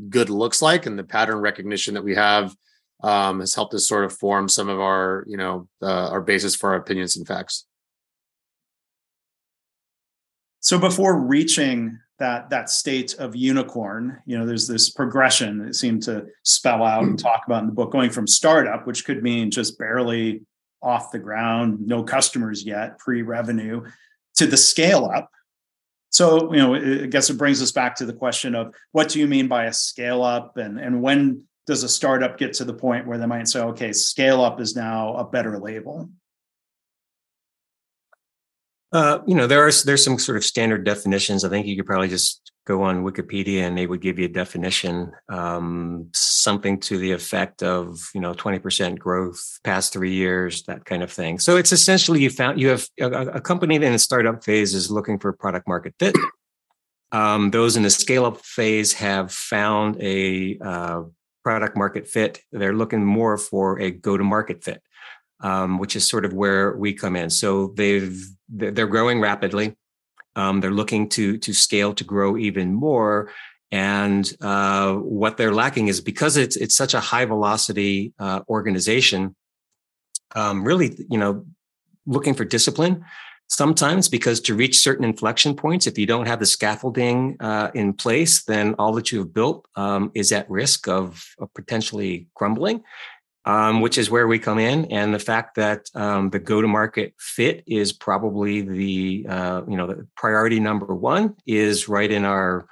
good 0.09 0.29
looks 0.29 0.61
like 0.61 0.85
and 0.85 0.99
the 0.99 1.05
pattern 1.05 1.37
recognition 1.37 1.93
that 1.93 2.03
we 2.03 2.15
have 2.15 2.53
um, 3.01 3.39
has 3.39 3.55
helped 3.55 3.73
us 3.73 3.87
sort 3.87 4.03
of 4.03 4.11
form 4.11 4.49
some 4.49 4.67
of 4.67 4.81
our 4.81 5.23
you 5.25 5.37
know 5.37 5.69
uh, 5.81 6.09
our 6.09 6.19
basis 6.19 6.53
for 6.53 6.71
our 6.71 6.75
opinions 6.75 7.15
and 7.15 7.25
facts. 7.25 7.65
So 10.59 10.77
before 10.77 11.17
reaching 11.17 11.99
that 12.19 12.49
that 12.49 12.69
state 12.69 13.13
of 13.15 13.35
unicorn 13.35 14.21
you 14.25 14.37
know 14.37 14.45
there's 14.45 14.67
this 14.67 14.89
progression 14.89 15.65
that 15.65 15.75
seemed 15.75 16.03
to 16.03 16.25
spell 16.43 16.83
out 16.83 17.03
and 17.03 17.11
hmm. 17.11 17.17
talk 17.17 17.43
about 17.45 17.61
in 17.61 17.67
the 17.67 17.73
book 17.73 17.91
going 17.91 18.09
from 18.09 18.27
startup 18.27 18.87
which 18.87 19.05
could 19.05 19.21
mean 19.21 19.51
just 19.51 19.77
barely 19.77 20.41
off 20.81 21.11
the 21.11 21.19
ground 21.19 21.79
no 21.85 22.03
customers 22.03 22.63
yet 22.63 22.97
pre-revenue 22.99 23.83
to 24.35 24.45
the 24.45 24.57
scale 24.57 25.05
up. 25.05 25.31
So 26.09 26.53
you 26.53 26.59
know 26.59 26.75
i 26.75 27.07
guess 27.07 27.29
it 27.29 27.37
brings 27.37 27.61
us 27.61 27.71
back 27.71 27.95
to 27.97 28.05
the 28.05 28.13
question 28.13 28.55
of 28.55 28.73
what 28.91 29.09
do 29.09 29.19
you 29.19 29.27
mean 29.27 29.47
by 29.47 29.65
a 29.65 29.73
scale 29.73 30.23
up 30.23 30.57
and 30.57 30.79
and 30.79 31.01
when 31.01 31.43
does 31.67 31.83
a 31.83 31.89
startup 31.89 32.37
get 32.37 32.53
to 32.53 32.65
the 32.65 32.73
point 32.73 33.07
where 33.07 33.17
they 33.17 33.25
might 33.25 33.47
say 33.47 33.59
okay 33.59 33.91
scale 33.91 34.41
up 34.41 34.61
is 34.61 34.75
now 34.75 35.15
a 35.17 35.25
better 35.25 35.59
label 35.59 36.09
uh, 38.95 39.21
you 39.27 39.35
know, 39.35 39.45
there 39.45 39.67
are 39.67 39.71
there's 39.83 40.05
some 40.05 40.17
sort 40.17 40.37
of 40.37 40.45
standard 40.45 40.85
definitions. 40.85 41.43
I 41.43 41.49
think 41.49 41.67
you 41.67 41.75
could 41.75 41.85
probably 41.85 42.07
just 42.07 42.53
go 42.65 42.81
on 42.81 43.03
Wikipedia 43.03 43.63
and 43.63 43.77
they 43.77 43.87
would 43.87 43.99
give 43.99 44.17
you 44.17 44.23
a 44.23 44.29
definition, 44.29 45.11
um, 45.27 46.09
something 46.13 46.79
to 46.79 46.97
the 46.97 47.11
effect 47.11 47.61
of 47.61 47.99
you 48.13 48.21
know 48.21 48.33
20% 48.33 48.97
growth 48.97 49.59
past 49.65 49.91
three 49.91 50.13
years, 50.13 50.63
that 50.63 50.85
kind 50.85 51.03
of 51.03 51.11
thing. 51.11 51.39
So 51.39 51.57
it's 51.57 51.73
essentially 51.73 52.21
you 52.21 52.29
found 52.29 52.57
you 52.57 52.69
have 52.69 52.87
a, 53.01 53.09
a 53.11 53.41
company 53.41 53.75
in 53.75 53.83
a 53.83 53.99
startup 53.99 54.45
phase 54.45 54.73
is 54.73 54.89
looking 54.89 55.19
for 55.19 55.33
product 55.33 55.67
market 55.67 55.93
fit. 55.99 56.15
Um, 57.11 57.51
those 57.51 57.75
in 57.75 57.83
the 57.83 57.89
scale 57.89 58.23
up 58.23 58.45
phase 58.45 58.93
have 58.93 59.29
found 59.29 60.01
a 60.01 60.57
uh, 60.63 61.01
product 61.43 61.75
market 61.75 62.07
fit. 62.07 62.39
They're 62.53 62.73
looking 62.73 63.03
more 63.03 63.37
for 63.37 63.77
a 63.81 63.91
go 63.91 64.15
to 64.15 64.23
market 64.23 64.63
fit 64.63 64.81
um, 65.41 65.79
which 65.79 65.95
is 65.95 66.07
sort 66.07 66.25
of 66.25 66.33
where 66.33 66.75
we 66.75 66.93
come 66.93 67.15
in. 67.15 67.29
So 67.29 67.73
they've 67.75 68.25
they're 68.49 68.87
growing 68.87 69.21
rapidly. 69.21 69.75
Um, 70.35 70.59
they're 70.59 70.71
looking 70.71 71.09
to 71.09 71.37
to 71.37 71.53
scale 71.53 71.93
to 71.93 72.03
grow 72.03 72.37
even 72.37 72.73
more. 72.73 73.31
And 73.71 74.31
uh, 74.41 74.93
what 74.95 75.37
they're 75.37 75.53
lacking 75.53 75.87
is 75.87 76.01
because 76.01 76.37
it's 76.37 76.55
it's 76.55 76.75
such 76.75 76.93
a 76.93 76.99
high 76.99 77.25
velocity 77.25 78.13
uh, 78.19 78.41
organization. 78.47 79.35
Um, 80.35 80.65
really, 80.65 81.05
you 81.09 81.17
know, 81.17 81.45
looking 82.05 82.33
for 82.33 82.43
discipline 82.43 83.05
Sometimes 83.47 84.09
because 84.09 84.41
to 84.41 84.55
reach 84.55 84.79
certain 84.79 85.05
inflection 85.05 85.55
points, 85.55 85.85
if 85.85 85.99
you 85.99 86.07
don't 86.07 86.25
have 86.25 86.39
the 86.39 86.47
scaffolding 86.47 87.37
uh, 87.39 87.69
in 87.75 87.93
place, 87.93 88.43
then 88.43 88.73
all 88.79 88.91
that 88.93 89.11
you 89.11 89.19
have 89.19 89.33
built 89.33 89.67
um, 89.75 90.11
is 90.15 90.31
at 90.31 90.49
risk 90.49 90.87
of, 90.87 91.23
of 91.37 91.53
potentially 91.53 92.27
crumbling. 92.33 92.81
Um, 93.47 93.81
which 93.81 93.99
is 93.99 94.09
where 94.09 94.27
we 94.27 94.39
come 94.39 94.57
in, 94.57 94.85
and 94.85 95.13
the 95.13 95.19
fact 95.19 95.53
that 95.57 95.87
um, 95.93 96.31
the 96.31 96.39
go-to-market 96.39 97.13
fit 97.19 97.63
is 97.67 97.93
probably 97.93 98.61
the 98.61 99.27
uh, 99.29 99.61
you 99.67 99.77
know 99.77 99.85
the 99.85 100.07
priority 100.17 100.59
number 100.59 100.95
one 100.95 101.35
is 101.45 101.87
right 101.87 102.09
in 102.09 102.25
our 102.25 102.67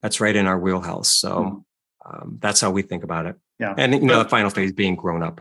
that's 0.00 0.20
right 0.20 0.36
in 0.36 0.46
our 0.46 0.60
wheelhouse. 0.60 1.12
So 1.12 1.64
hmm. 2.06 2.08
um, 2.08 2.38
that's 2.40 2.60
how 2.60 2.70
we 2.70 2.82
think 2.82 3.02
about 3.02 3.26
it. 3.26 3.34
Yeah, 3.58 3.74
and 3.76 3.94
you 3.94 4.00
know 4.02 4.22
the 4.22 4.28
final 4.28 4.50
phase 4.50 4.70
being 4.70 4.94
grown 4.94 5.24
up 5.24 5.40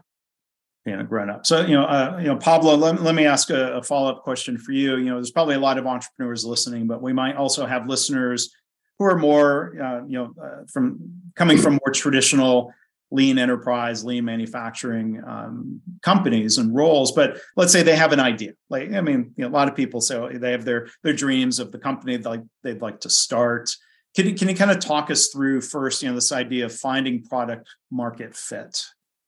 know 0.86 1.04
grown 1.04 1.30
up 1.30 1.46
so 1.46 1.62
you 1.62 1.76
know 1.76 1.84
uh, 1.84 2.18
you 2.20 2.28
know 2.28 2.38
pablo 2.38 2.76
let, 2.76 3.02
let 3.02 3.16
me 3.16 3.26
ask 3.26 3.50
a, 3.50 3.74
a, 3.74 3.84
follow-up 3.84 4.24
question 4.24 4.58
for 4.58 4.72
you 4.72 4.98
you 4.98 5.06
know 5.06 5.16
there's 5.16 5.32
probably 5.32 5.56
a 5.56 5.60
lot 5.60 5.78
of 5.78 5.86
entrepreneurs 5.86 6.44
listening 6.44 6.88
but 6.88 7.02
we 7.02 7.14
might 7.14 7.36
also 7.36 7.66
have 7.66 7.88
listeners 7.88 8.54
who 8.98 9.06
are 9.06 9.18
more 9.18 9.76
uh, 9.82 10.06
you 10.06 10.18
know 10.18 10.34
uh, 10.44 10.64
from 10.72 11.00
coming 11.36 11.58
from 11.58 11.80
more 11.86 11.94
traditional 11.94 12.74
lean 13.12 13.38
enterprise 13.38 14.04
lean 14.04 14.26
manufacturing 14.26 15.22
um, 15.28 15.82
companies 16.02 16.58
and 16.58 16.74
roles 16.74 17.12
but 17.12 17.38
let's 17.58 17.72
say 17.72 17.84
they 17.84 17.96
have 17.96 18.14
an 18.14 18.20
idea. 18.20 18.54
Like 18.70 18.94
i 18.94 19.02
mean 19.02 19.34
you 19.36 19.44
know, 19.44 19.50
a 19.50 19.56
lot 19.56 19.68
of 19.68 19.76
people 19.76 20.02
say 20.02 20.38
they 20.38 20.52
have 20.52 20.66
their 20.66 20.88
their 21.04 21.14
dreams 21.14 21.60
of 21.60 21.72
the 21.72 21.78
company 21.78 22.18
they'd 22.18 22.26
like 22.26 22.44
they'd 22.64 22.82
like 22.82 23.02
to 23.02 23.10
start. 23.10 23.70
Can 24.16 24.28
you, 24.28 24.36
can 24.36 24.50
you 24.50 24.56
kind 24.56 24.72
of 24.72 24.80
talk 24.80 25.10
us 25.10 25.28
through 25.28 25.62
first 25.62 26.02
you 26.02 26.10
know 26.10 26.16
this 26.16 26.32
idea 26.32 26.66
of 26.66 26.74
finding 26.74 27.24
product 27.24 27.70
market 27.92 28.36
fit? 28.36 28.84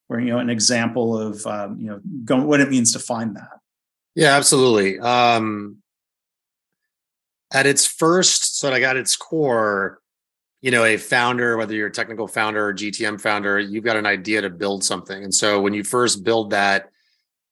Or 0.09 0.19
you 0.19 0.31
know 0.31 0.39
an 0.39 0.49
example 0.49 1.17
of 1.17 1.45
um, 1.45 1.79
you 1.79 1.87
know 1.87 1.99
going, 2.25 2.45
what 2.45 2.61
it 2.61 2.69
means 2.69 2.93
to 2.93 2.99
find 2.99 3.35
that. 3.35 3.59
Yeah 4.15 4.35
absolutely. 4.35 4.99
Um 4.99 5.77
at 7.51 7.65
its 7.65 7.85
first 7.85 8.59
so 8.59 8.69
like 8.69 8.83
at 8.83 8.97
its 8.97 9.15
core 9.15 9.99
you 10.63 10.71
know 10.71 10.85
a 10.85 10.97
founder 10.97 11.57
whether 11.57 11.75
you're 11.75 11.87
a 11.87 11.91
technical 11.91 12.27
founder 12.27 12.69
or 12.69 12.73
gtm 12.73 13.19
founder 13.19 13.59
you've 13.59 13.83
got 13.83 13.97
an 13.97 14.07
idea 14.07 14.41
to 14.41 14.49
build 14.49 14.83
something. 14.83 15.23
And 15.23 15.33
so 15.33 15.61
when 15.61 15.73
you 15.73 15.83
first 15.83 16.23
build 16.23 16.49
that 16.51 16.89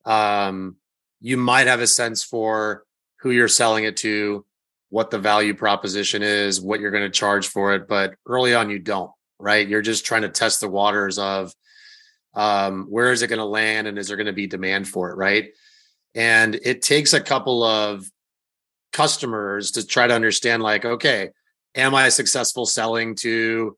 um 0.06 0.78
you 1.19 1.38
might 1.38 1.67
have 1.67 1.82
a 1.82 1.88
sense 1.88 2.24
for 2.24 2.86
who 3.19 3.30
you're 3.30 3.47
selling 3.47 3.84
it 3.84 3.97
to 3.97 4.43
what 4.89 5.12
the 5.12 5.19
value 5.19 5.54
proposition 5.54 6.24
is 6.24 6.60
what 6.60 6.80
you're 6.80 6.89
going 6.89 7.04
to 7.04 7.10
charge 7.10 7.47
for 7.47 7.76
it 7.76 7.88
but 7.88 8.15
early 8.26 8.56
on 8.56 8.71
you 8.71 8.80
don't 8.80 9.12
right? 9.41 9.67
You're 9.67 9.82
just 9.82 10.06
trying 10.06 10.21
to 10.21 10.30
test 10.30 10.62
the 10.62 10.69
waters 10.69 11.17
of 11.17 11.54
um, 12.34 12.86
where 12.89 13.12
is 13.12 13.24
it 13.24 13.28
going 13.28 13.39
to 13.39 13.45
land 13.45 13.88
and 13.88 13.97
is 13.97 14.08
there 14.08 14.17
going 14.17 14.28
to 14.28 14.34
be 14.34 14.47
demand 14.47 14.88
for 14.88 15.10
it 15.10 15.17
right? 15.17 15.52
And 16.15 16.56
it 16.56 16.82
takes 16.82 17.13
a 17.13 17.19
couple 17.19 17.63
of 17.63 18.10
customers 18.93 19.71
to 19.71 19.86
try 19.86 20.06
to 20.06 20.13
understand 20.13 20.62
like 20.62 20.86
okay 20.86 21.30
am 21.76 21.96
i 21.96 22.10
successful 22.10 22.66
selling 22.66 23.16
to 23.16 23.78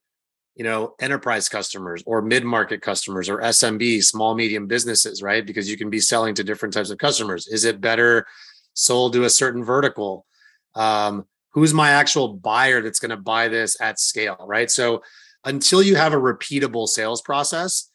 you 0.56 0.64
know 0.64 0.94
enterprise 1.00 1.50
customers 1.50 2.04
or 2.06 2.22
mid-market 2.22 2.82
customers 2.82 3.30
or 3.30 3.40
smb 3.42 4.04
small 4.04 4.36
medium 4.36 4.68
businesses 4.68 5.22
right? 5.22 5.46
Because 5.46 5.70
you 5.70 5.78
can 5.78 5.90
be 5.90 6.00
selling 6.00 6.36
to 6.36 6.44
different 6.44 6.74
types 6.74 6.90
of 6.90 6.98
customers. 6.98 7.48
Is 7.48 7.66
it 7.66 7.82
better 7.82 8.28
sold 8.74 9.14
to 9.14 9.24
a 9.24 9.30
certain 9.30 9.64
vertical? 9.64 10.26
Um, 10.76 11.26
who's 11.52 11.74
my 11.74 11.92
actual 11.92 12.34
buyer 12.34 12.82
that's 12.82 13.00
going 13.00 13.12
to 13.12 13.18
buy 13.18 13.48
this 13.48 13.80
at 13.80 14.00
scale 14.00 14.38
right? 14.48 14.70
So 14.70 15.04
until 15.44 15.82
you 15.82 15.96
have 15.96 16.14
a 16.14 16.18
repeatable 16.18 16.88
sales 16.88 17.22
process 17.22 17.90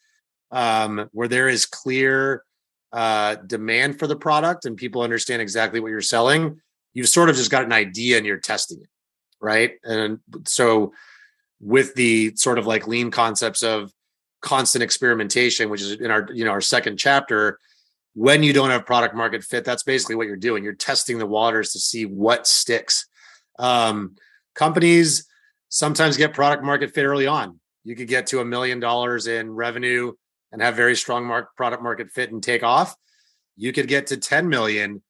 um, 0.51 1.09
where 1.11 1.27
there 1.27 1.49
is 1.49 1.65
clear 1.65 2.43
uh, 2.91 3.35
demand 3.35 3.99
for 3.99 4.07
the 4.07 4.15
product 4.15 4.65
and 4.65 4.75
people 4.75 5.01
understand 5.01 5.41
exactly 5.41 5.79
what 5.79 5.89
you're 5.89 6.01
selling, 6.01 6.59
you've 6.93 7.09
sort 7.09 7.29
of 7.29 7.35
just 7.35 7.51
got 7.51 7.63
an 7.63 7.73
idea 7.73 8.17
and 8.17 8.25
you're 8.25 8.37
testing 8.37 8.79
it, 8.81 8.89
right? 9.41 9.73
And 9.83 10.19
so, 10.45 10.93
with 11.61 11.93
the 11.95 12.35
sort 12.35 12.57
of 12.57 12.65
like 12.65 12.87
lean 12.87 13.11
concepts 13.11 13.63
of 13.63 13.91
constant 14.41 14.83
experimentation, 14.83 15.69
which 15.69 15.81
is 15.81 15.93
in 15.93 16.11
our 16.11 16.27
you 16.33 16.45
know 16.45 16.51
our 16.51 16.61
second 16.61 16.97
chapter, 16.97 17.59
when 18.13 18.43
you 18.43 18.53
don't 18.53 18.69
have 18.69 18.85
product 18.85 19.15
market 19.15 19.43
fit, 19.43 19.65
that's 19.65 19.83
basically 19.83 20.15
what 20.15 20.27
you're 20.27 20.37
doing. 20.37 20.63
You're 20.63 20.73
testing 20.73 21.17
the 21.17 21.25
waters 21.25 21.73
to 21.73 21.79
see 21.79 22.05
what 22.05 22.47
sticks. 22.47 23.07
Um, 23.57 24.15
companies 24.55 25.27
sometimes 25.69 26.17
get 26.17 26.33
product 26.33 26.63
market 26.63 26.93
fit 26.93 27.05
early 27.05 27.27
on. 27.27 27.59
You 27.83 27.95
could 27.95 28.07
get 28.07 28.27
to 28.27 28.39
a 28.39 28.45
million 28.45 28.79
dollars 28.79 29.27
in 29.27 29.51
revenue 29.51 30.13
and 30.51 30.61
have 30.61 30.75
very 30.75 30.95
strong 30.95 31.25
mark, 31.25 31.55
product 31.55 31.83
market 31.83 32.09
fit 32.11 32.31
and 32.31 32.41
take 32.41 32.63
off, 32.63 32.95
you 33.55 33.73
could 33.73 33.87
get 33.87 34.07
to 34.07 34.17
10 34.17 34.49
million 34.49 35.03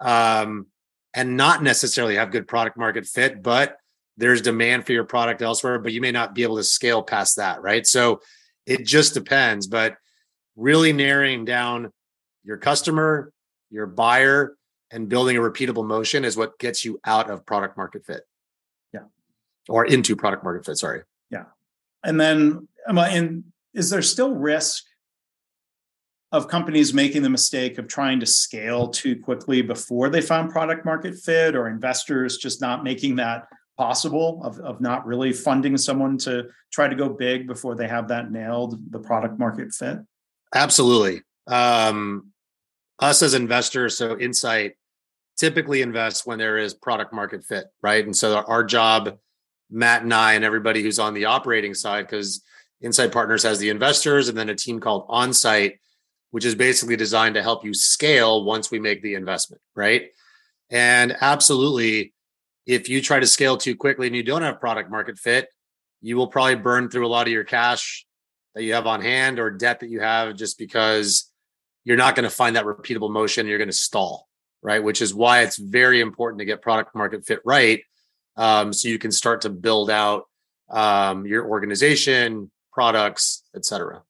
um, 0.00 0.66
and 1.14 1.36
not 1.36 1.62
necessarily 1.62 2.16
have 2.16 2.32
good 2.32 2.48
product 2.48 2.76
market 2.76 3.06
fit, 3.06 3.42
but 3.42 3.76
there's 4.16 4.42
demand 4.42 4.84
for 4.84 4.92
your 4.92 5.04
product 5.04 5.42
elsewhere, 5.42 5.78
but 5.78 5.92
you 5.92 6.00
may 6.00 6.12
not 6.12 6.34
be 6.34 6.42
able 6.42 6.56
to 6.56 6.64
scale 6.64 7.02
past 7.02 7.36
that, 7.36 7.62
right? 7.62 7.86
So 7.86 8.20
it 8.66 8.84
just 8.84 9.14
depends, 9.14 9.66
but 9.66 9.96
really 10.56 10.92
narrowing 10.92 11.44
down 11.44 11.92
your 12.44 12.56
customer, 12.56 13.32
your 13.70 13.86
buyer, 13.86 14.56
and 14.90 15.08
building 15.08 15.36
a 15.36 15.40
repeatable 15.40 15.86
motion 15.86 16.24
is 16.24 16.36
what 16.36 16.58
gets 16.58 16.84
you 16.84 17.00
out 17.04 17.30
of 17.30 17.44
product 17.44 17.76
market 17.76 18.04
fit. 18.06 18.22
Yeah. 18.92 19.00
Or 19.68 19.84
into 19.84 20.14
product 20.14 20.44
market 20.44 20.64
fit, 20.64 20.76
sorry. 20.76 21.02
Yeah. 21.30 21.44
And 22.04 22.20
then, 22.20 22.68
and 22.86 23.44
is 23.72 23.90
there 23.90 24.02
still 24.02 24.34
risk 24.34 24.84
of 26.34 26.48
companies 26.48 26.92
making 26.92 27.22
the 27.22 27.30
mistake 27.30 27.78
of 27.78 27.86
trying 27.86 28.18
to 28.18 28.26
scale 28.26 28.88
too 28.88 29.14
quickly 29.16 29.62
before 29.62 30.08
they 30.08 30.20
found 30.20 30.50
product 30.50 30.84
market 30.84 31.14
fit 31.14 31.54
or 31.54 31.68
investors 31.68 32.38
just 32.38 32.60
not 32.60 32.82
making 32.82 33.14
that 33.14 33.46
possible 33.78 34.40
of, 34.42 34.58
of 34.58 34.80
not 34.80 35.06
really 35.06 35.32
funding 35.32 35.76
someone 35.76 36.18
to 36.18 36.48
try 36.72 36.88
to 36.88 36.96
go 36.96 37.08
big 37.08 37.46
before 37.46 37.76
they 37.76 37.86
have 37.86 38.08
that 38.08 38.32
nailed 38.32 38.80
the 38.90 38.98
product 38.98 39.38
market 39.38 39.72
fit? 39.72 39.98
Absolutely. 40.52 41.22
Um, 41.46 42.32
us 42.98 43.22
as 43.22 43.34
investors 43.34 43.96
so 43.96 44.18
insight 44.18 44.74
typically 45.38 45.82
invests 45.82 46.26
when 46.26 46.38
there 46.38 46.58
is 46.58 46.74
product 46.74 47.12
market 47.12 47.44
fit 47.44 47.66
right? 47.80 48.04
And 48.04 48.16
so 48.16 48.38
our 48.38 48.64
job 48.64 49.18
matt 49.70 50.02
and 50.02 50.12
i 50.12 50.32
and 50.32 50.44
everybody 50.44 50.82
who's 50.82 50.98
on 50.98 51.14
the 51.14 51.26
operating 51.26 51.74
side 51.74 52.06
because 52.06 52.42
Insight 52.80 53.12
Partners 53.12 53.44
has 53.44 53.58
the 53.58 53.70
investors 53.70 54.28
and 54.28 54.36
then 54.36 54.50
a 54.50 54.54
team 54.54 54.78
called 54.78 55.08
Onsite, 55.08 55.78
which 56.34 56.44
is 56.44 56.56
basically 56.56 56.96
designed 56.96 57.36
to 57.36 57.42
help 57.44 57.64
you 57.64 57.72
scale 57.72 58.42
once 58.42 58.68
we 58.68 58.80
make 58.80 59.00
the 59.02 59.14
investment, 59.14 59.62
right? 59.76 60.10
And 60.68 61.16
absolutely, 61.20 62.12
if 62.66 62.88
you 62.88 63.00
try 63.00 63.20
to 63.20 63.26
scale 63.28 63.56
too 63.56 63.76
quickly 63.76 64.08
and 64.08 64.16
you 64.16 64.24
don't 64.24 64.42
have 64.42 64.58
product 64.58 64.90
market 64.90 65.16
fit, 65.16 65.46
you 66.00 66.16
will 66.16 66.26
probably 66.26 66.56
burn 66.56 66.90
through 66.90 67.06
a 67.06 67.12
lot 67.14 67.28
of 67.28 67.32
your 67.32 67.44
cash 67.44 68.04
that 68.56 68.64
you 68.64 68.74
have 68.74 68.84
on 68.84 69.00
hand 69.00 69.38
or 69.38 69.48
debt 69.48 69.78
that 69.78 69.90
you 69.90 70.00
have 70.00 70.34
just 70.34 70.58
because 70.58 71.30
you're 71.84 71.96
not 71.96 72.16
going 72.16 72.24
to 72.24 72.34
find 72.34 72.56
that 72.56 72.64
repeatable 72.64 73.12
motion. 73.12 73.46
You're 73.46 73.58
going 73.58 73.70
to 73.70 73.72
stall, 73.72 74.26
right? 74.60 74.82
Which 74.82 75.02
is 75.02 75.14
why 75.14 75.42
it's 75.42 75.56
very 75.56 76.00
important 76.00 76.40
to 76.40 76.44
get 76.44 76.62
product 76.62 76.96
market 76.96 77.24
fit 77.24 77.42
right. 77.44 77.80
Um, 78.36 78.72
so 78.72 78.88
you 78.88 78.98
can 78.98 79.12
start 79.12 79.42
to 79.42 79.50
build 79.50 79.88
out 79.88 80.24
um, 80.68 81.26
your 81.26 81.46
organization, 81.46 82.50
products, 82.72 83.44
et 83.54 83.64
Yeah. 83.70 84.00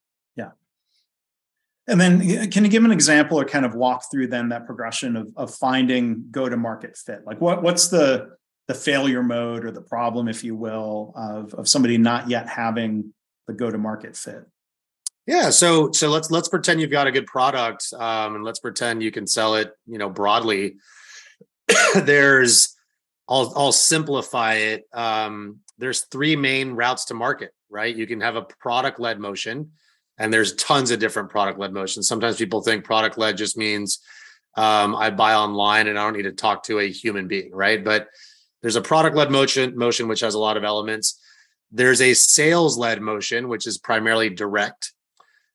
And 1.87 2.01
then 2.01 2.51
can 2.51 2.65
you 2.65 2.71
give 2.71 2.85
an 2.85 2.93
example 2.93 3.39
or 3.39 3.45
kind 3.45 3.67
of 3.67 3.75
walk 3.75 4.05
through 4.11 4.29
then 4.29 4.49
that 4.49 4.65
progression 4.65 5.17
of, 5.17 5.29
of 5.37 5.55
finding 5.55 6.27
go 6.31 6.49
to 6.49 6.57
market 6.57 6.97
fit? 6.97 7.21
Like 7.27 7.41
what 7.41 7.63
what's 7.63 7.89
the 7.89 8.37
the 8.67 8.75
failure 8.75 9.23
mode 9.23 9.65
or 9.65 9.71
the 9.71 9.83
problem, 9.83 10.27
if 10.27 10.43
you 10.43 10.57
will, 10.57 11.13
of, 11.15 11.53
of 11.53 11.69
somebody 11.69 11.99
not 11.99 12.31
yet 12.31 12.49
having 12.49 13.13
the 13.47 13.53
go 13.53 13.71
to 13.71 13.77
market 13.77 14.17
fit? 14.17 14.45
Yeah, 15.27 15.51
so 15.51 15.93
so 15.93 16.09
let's 16.09 16.31
let's 16.31 16.49
pretend 16.49 16.81
you've 16.81 16.91
got 16.91 17.07
a 17.07 17.13
good 17.13 17.27
product, 17.27 17.87
um, 17.95 18.37
and 18.37 18.45
let's 18.45 18.61
pretend 18.61 19.03
you 19.03 19.11
can 19.11 19.27
sell 19.27 19.55
it, 19.57 19.73
you 19.87 19.99
know, 19.99 20.11
broadly. 20.11 20.77
there's, 21.95 22.75
I'll 23.29 23.53
I'll 23.57 23.73
simplify 23.73 24.55
it. 24.55 24.85
Um, 24.93 25.61
there's 25.79 26.03
three 26.03 26.37
main 26.37 26.73
routes 26.73 27.07
to 27.07 27.15
market 27.15 27.53
right? 27.75 27.95
You 27.95 28.07
can 28.07 28.21
have 28.21 28.37
a 28.37 28.43
product 28.43 29.01
led 29.01 29.19
motion, 29.19 29.73
and 30.19 30.33
there's 30.33 30.55
tons 30.55 30.91
of 30.91 30.99
different 31.01 31.31
product 31.31 31.59
led 31.59 31.73
motions. 31.73 32.09
Sometimes 32.09 32.37
people 32.37 32.63
think 32.63 32.85
product 32.85 33.19
led 33.19 33.37
just 33.37 33.57
means 33.57 34.01
um, 34.57 34.95
I 34.95 35.11
buy 35.11 35.35
online 35.35 35.89
and 35.89 35.99
I 35.99 36.05
don't 36.05 36.17
need 36.17 36.23
to 36.23 36.33
talk 36.33 36.65
to 36.65 36.79
a 36.79 36.91
human 36.91 37.27
being, 37.27 37.51
right? 37.53 37.83
But 37.85 38.09
there's 38.63 38.77
a 38.77 38.83
product 38.83 39.17
led 39.17 39.31
motion, 39.31 39.77
motion 39.77 40.09
which 40.09 40.21
has 40.21 40.35
a 40.35 40.39
lot 40.39 40.57
of 40.57 40.65
elements. 40.65 41.21
There's 41.73 42.01
a 42.01 42.15
sales 42.15 42.79
led 42.79 43.01
motion, 43.01 43.49
which 43.49 43.67
is 43.67 43.79
primarily 43.79 44.31
direct, 44.31 44.93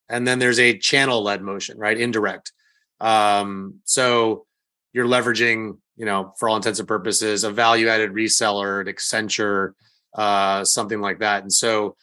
and 0.09 0.27
then 0.27 0.39
there's 0.39 0.59
a 0.59 0.77
channel 0.77 1.23
led 1.23 1.41
motion, 1.41 1.77
right? 1.77 1.97
Indirect. 1.97 2.51
Um, 2.99 3.75
so 3.85 4.45
you're 4.91 5.07
leveraging, 5.07 5.77
you 5.95 6.05
know, 6.05 6.33
for 6.37 6.49
all 6.49 6.57
intents 6.57 6.79
and 6.79 6.87
purposes, 6.87 7.43
a 7.43 7.51
value 7.51 7.87
added 7.87 8.11
reseller, 8.11 8.81
an 8.81 8.93
Accenture, 8.93 9.73
uh, 10.13 10.65
something 10.65 10.99
like 10.99 11.19
that. 11.19 11.43
And 11.43 11.53
so 11.53 11.95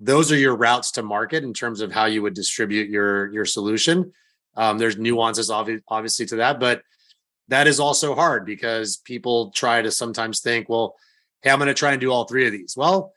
those 0.00 0.30
are 0.30 0.36
your 0.36 0.56
routes 0.56 0.92
to 0.92 1.02
market 1.02 1.44
in 1.44 1.54
terms 1.54 1.80
of 1.80 1.92
how 1.92 2.04
you 2.06 2.22
would 2.22 2.34
distribute 2.34 2.90
your 2.90 3.32
your 3.32 3.44
solution. 3.44 4.12
Um, 4.56 4.78
there's 4.78 4.96
nuances 4.96 5.50
obvi- 5.50 5.82
obviously 5.88 6.26
to 6.26 6.36
that, 6.36 6.60
but 6.60 6.82
that 7.48 7.66
is 7.66 7.80
also 7.80 8.14
hard 8.14 8.44
because 8.44 8.96
people 8.98 9.50
try 9.50 9.82
to 9.82 9.90
sometimes 9.90 10.40
think, 10.40 10.68
well, 10.68 10.96
hey, 11.42 11.50
I'm 11.50 11.58
going 11.58 11.68
to 11.68 11.74
try 11.74 11.92
and 11.92 12.00
do 12.00 12.10
all 12.10 12.24
three 12.24 12.46
of 12.46 12.52
these. 12.52 12.74
Well, 12.76 13.12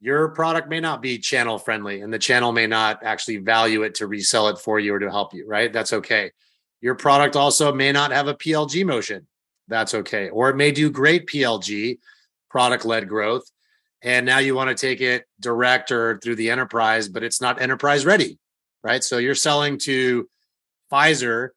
your 0.00 0.28
product 0.28 0.68
may 0.68 0.80
not 0.80 1.00
be 1.00 1.18
channel 1.18 1.58
friendly 1.58 2.00
and 2.00 2.12
the 2.12 2.18
channel 2.18 2.52
may 2.52 2.66
not 2.66 3.02
actually 3.02 3.38
value 3.38 3.82
it 3.82 3.94
to 3.96 4.06
resell 4.06 4.48
it 4.48 4.58
for 4.58 4.78
you 4.80 4.94
or 4.94 4.98
to 4.98 5.10
help 5.10 5.32
you, 5.32 5.46
right? 5.46 5.72
That's 5.72 5.92
okay. 5.92 6.32
Your 6.80 6.94
product 6.94 7.36
also 7.36 7.72
may 7.72 7.92
not 7.92 8.10
have 8.10 8.28
a 8.28 8.34
PLG 8.34 8.84
motion. 8.84 9.26
That's 9.68 9.94
okay. 9.94 10.28
Or 10.28 10.50
it 10.50 10.56
may 10.56 10.72
do 10.72 10.90
great 10.90 11.26
PLG, 11.26 11.98
product 12.50 12.84
led 12.84 13.08
growth. 13.08 13.50
And 14.04 14.26
now 14.26 14.38
you 14.38 14.54
want 14.54 14.68
to 14.68 14.74
take 14.74 15.00
it 15.00 15.24
direct 15.40 15.90
or 15.90 16.20
through 16.22 16.36
the 16.36 16.50
enterprise, 16.50 17.08
but 17.08 17.24
it's 17.24 17.40
not 17.40 17.60
enterprise 17.60 18.04
ready, 18.04 18.38
right? 18.82 19.02
So 19.02 19.16
you're 19.16 19.34
selling 19.34 19.78
to 19.80 20.28
Pfizer, 20.92 21.48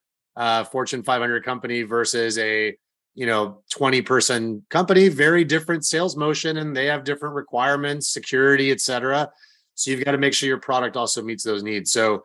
Fortune 0.72 1.04
500 1.04 1.44
company 1.44 1.84
versus 1.84 2.38
a 2.38 2.76
you 3.16 3.26
know 3.26 3.64
20 3.72 4.04
person 4.04 4.64
company 4.70 5.08
very 5.10 5.44
different 5.44 5.84
sales 5.84 6.16
motion 6.16 6.58
and 6.58 6.78
they 6.78 6.86
have 6.86 7.04
different 7.04 7.34
requirements 7.34 8.08
security 8.08 8.72
et 8.72 8.80
cetera. 8.80 9.30
So 9.74 9.90
you've 9.92 10.06
got 10.06 10.12
to 10.12 10.20
make 10.20 10.36
sure 10.36 10.48
your 10.48 10.60
product 10.60 10.96
also 10.96 11.24
meets 11.24 11.44
those 11.44 11.64
needs. 11.64 11.92
So 11.92 12.24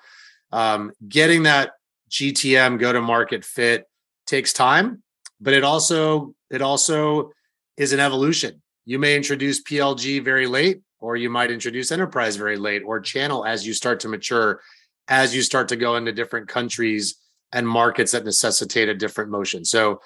um, 0.52 0.92
getting 1.08 1.44
that 1.44 1.72
gtm 2.10 2.78
go 2.78 2.92
to 2.92 3.00
market 3.00 3.42
fit 3.42 3.86
takes 4.26 4.52
time 4.52 5.02
but 5.40 5.54
it 5.54 5.64
also 5.64 6.34
it 6.50 6.60
also 6.60 7.30
is 7.78 7.94
an 7.94 8.00
evolution 8.00 8.61
you 8.84 8.98
may 8.98 9.16
introduce 9.16 9.62
plg 9.62 10.24
very 10.24 10.46
late 10.46 10.82
or 10.98 11.16
you 11.16 11.30
might 11.30 11.50
introduce 11.50 11.90
enterprise 11.92 12.36
very 12.36 12.56
late 12.56 12.82
or 12.84 13.00
channel 13.00 13.44
as 13.44 13.66
you 13.66 13.72
start 13.72 14.00
to 14.00 14.08
mature 14.08 14.60
as 15.08 15.34
you 15.34 15.42
start 15.42 15.68
to 15.68 15.76
go 15.76 15.96
into 15.96 16.12
different 16.12 16.48
countries 16.48 17.16
and 17.52 17.66
markets 17.66 18.12
that 18.12 18.24
necessitate 18.24 18.88
a 18.88 18.94
different 18.94 19.30
motion 19.30 19.64
so 19.64 20.00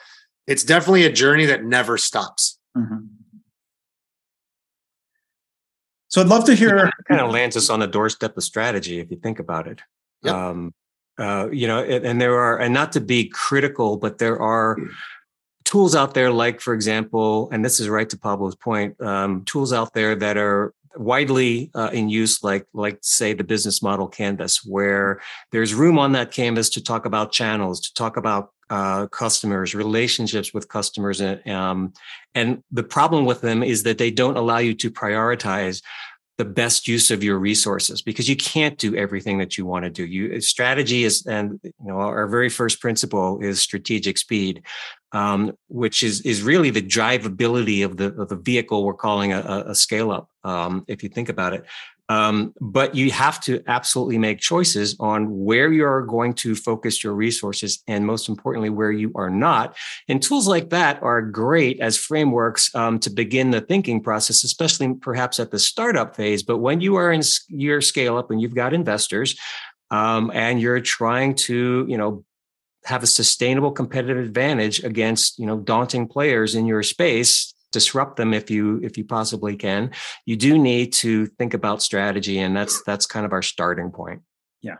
it's 0.47 0.63
definitely 0.63 1.05
a 1.05 1.13
journey 1.13 1.47
that 1.47 1.65
never 1.65 1.99
stops. 1.99 2.59
Mm-hmm. 2.77 3.07
So 6.09 6.21
I'd 6.21 6.29
love 6.29 6.45
to 6.45 6.55
hear. 6.55 6.91
kind 7.09 7.21
of 7.21 7.31
lands 7.31 7.57
us 7.57 7.69
on 7.69 7.81
the 7.81 7.87
doorstep 7.87 8.37
of 8.37 8.45
strategy 8.45 9.01
if 9.01 9.11
you 9.11 9.17
think 9.17 9.39
about 9.39 9.67
it. 9.67 9.81
Yep. 10.23 10.35
Um, 10.35 10.75
uh, 11.19 11.49
you 11.51 11.67
know, 11.67 11.83
and 11.83 12.21
there 12.21 12.39
are, 12.39 12.59
and 12.59 12.73
not 12.73 12.93
to 12.93 13.01
be 13.01 13.29
critical, 13.29 13.97
but 13.97 14.19
there 14.19 14.41
are 14.41 14.77
tools 15.77 15.95
out 15.95 16.15
there, 16.15 16.31
like 16.31 16.59
for 16.63 16.73
example, 16.73 17.51
and 17.53 17.63
this 17.63 17.79
is 17.81 17.87
right 17.87 18.09
to 18.09 18.17
Pablo's 18.17 18.57
point, 18.57 18.99
um, 19.03 19.45
tools 19.45 19.75
out 19.75 19.93
there 19.93 20.15
that 20.15 20.39
are 20.39 20.73
widely 20.97 21.71
uh, 21.75 21.91
in 21.93 22.09
use, 22.09 22.43
like 22.43 22.67
like 22.73 22.97
say 23.03 23.35
the 23.35 23.45
business 23.45 23.83
model 23.83 24.09
canvas, 24.09 24.65
where 24.65 25.21
there's 25.53 25.75
room 25.75 25.99
on 25.99 26.13
that 26.13 26.31
canvas 26.31 26.71
to 26.71 26.83
talk 26.83 27.05
about 27.05 27.31
channels, 27.31 27.79
to 27.81 27.93
talk 27.93 28.17
about 28.17 28.53
uh, 28.71 29.07
customers, 29.09 29.75
relationships 29.75 30.55
with 30.55 30.67
customers, 30.71 31.21
um, 31.45 31.93
and 32.35 32.63
the 32.71 32.83
problem 32.83 33.27
with 33.27 33.43
them 33.43 33.63
is 33.63 33.83
that 33.83 33.99
they 33.99 34.11
don't 34.11 34.39
allow 34.39 34.59
you 34.59 34.73
to 34.73 34.91
prioritize 34.91 35.83
the 36.39 36.45
best 36.45 36.87
use 36.87 37.11
of 37.11 37.25
your 37.25 37.39
resources 37.39 38.03
because 38.03 38.29
you 38.29 38.37
can't 38.37 38.77
do 38.77 38.95
everything 38.95 39.39
that 39.39 39.57
you 39.57 39.65
want 39.65 39.85
to 39.85 39.91
do. 39.91 40.05
You 40.05 40.41
strategy 40.41 41.05
is, 41.05 41.25
and 41.27 41.59
you 41.63 41.73
know, 41.81 41.97
our 41.97 42.27
very 42.27 42.51
first 42.51 42.81
principle 42.81 43.41
is 43.41 43.61
strategic 43.61 44.19
speed, 44.19 44.63
um, 45.13 45.57
which 45.69 46.03
is 46.03 46.21
is 46.23 46.43
really 46.43 46.71
the 46.71 46.83
drivability 46.83 47.85
of 47.85 47.97
the 47.97 48.15
of 48.21 48.29
the 48.29 48.37
vehicle 48.37 48.85
we're 48.85 48.95
calling 48.95 49.33
a, 49.33 49.65
a 49.69 49.75
scale 49.75 50.11
up. 50.11 50.29
Um, 50.45 50.85
if 50.89 51.03
you 51.03 51.09
think 51.09 51.29
about 51.31 51.55
it, 51.55 51.65
um, 52.09 52.55
but 52.61 52.95
you 52.95 53.11
have 53.11 53.41
to 53.43 53.63
absolutely 53.67 54.19
make 54.19 54.39
choices 54.39 54.97
on 55.01 55.45
where 55.45 55.73
you're 55.73 56.03
going 56.03 56.35
to 56.35 56.55
focus 56.55 57.03
your 57.03 57.15
resources 57.15 57.83
and 57.89 58.07
most 58.07 58.29
importantly, 58.29 58.71
where 58.71 58.93
you 58.93 59.11
are 59.17 59.31
not. 59.31 59.77
And 60.09 60.23
tools 60.23 60.47
like 60.47 60.71
that 60.71 61.03
are 61.03 61.21
great 61.21 61.81
as 61.81 61.97
frameworks 61.97 62.73
um, 62.75 62.99
to 63.01 63.11
begin 63.11 63.51
the 63.51 63.61
thinking 63.61 64.03
process, 64.03 64.45
especially 64.45 64.95
perhaps 64.95 65.41
at 65.41 65.51
the 65.51 65.59
startup 65.59 66.15
phase. 66.15 66.43
But 66.43 66.59
when 66.59 66.81
you 66.81 66.97
are 66.97 67.13
in 67.13 67.23
your 67.49 67.81
scale 67.81 68.17
up 68.17 68.31
and 68.31 68.41
you've 68.41 68.55
got 68.55 68.73
investors 68.73 69.37
um, 69.91 70.31
and 70.33 70.61
you're 70.61 70.81
trying 70.81 71.35
to, 71.35 71.87
you 71.89 71.99
know, 71.99 72.25
have 72.85 73.03
a 73.03 73.07
sustainable 73.07 73.73
competitive 73.73 74.25
advantage 74.25 74.85
against 74.85 75.41
you 75.41 75.47
know 75.47 75.59
daunting 75.59 76.07
players 76.07 76.55
in 76.55 76.67
your 76.67 76.85
space 76.85 77.53
disrupt 77.77 78.17
them 78.17 78.33
if 78.33 78.51
you 78.51 78.81
if 78.83 78.97
you 78.97 79.05
possibly 79.05 79.55
can. 79.55 79.91
You 80.25 80.35
do 80.35 80.57
need 80.57 80.95
to 80.95 81.27
think 81.27 81.53
about 81.53 81.83
strategy 81.83 82.39
and 82.39 82.57
that's 82.57 82.83
that's 82.85 83.05
kind 83.05 83.27
of 83.27 83.35
our 83.35 83.43
starting 83.43 83.91
point. 83.91 84.23
Yeah. 84.63 84.77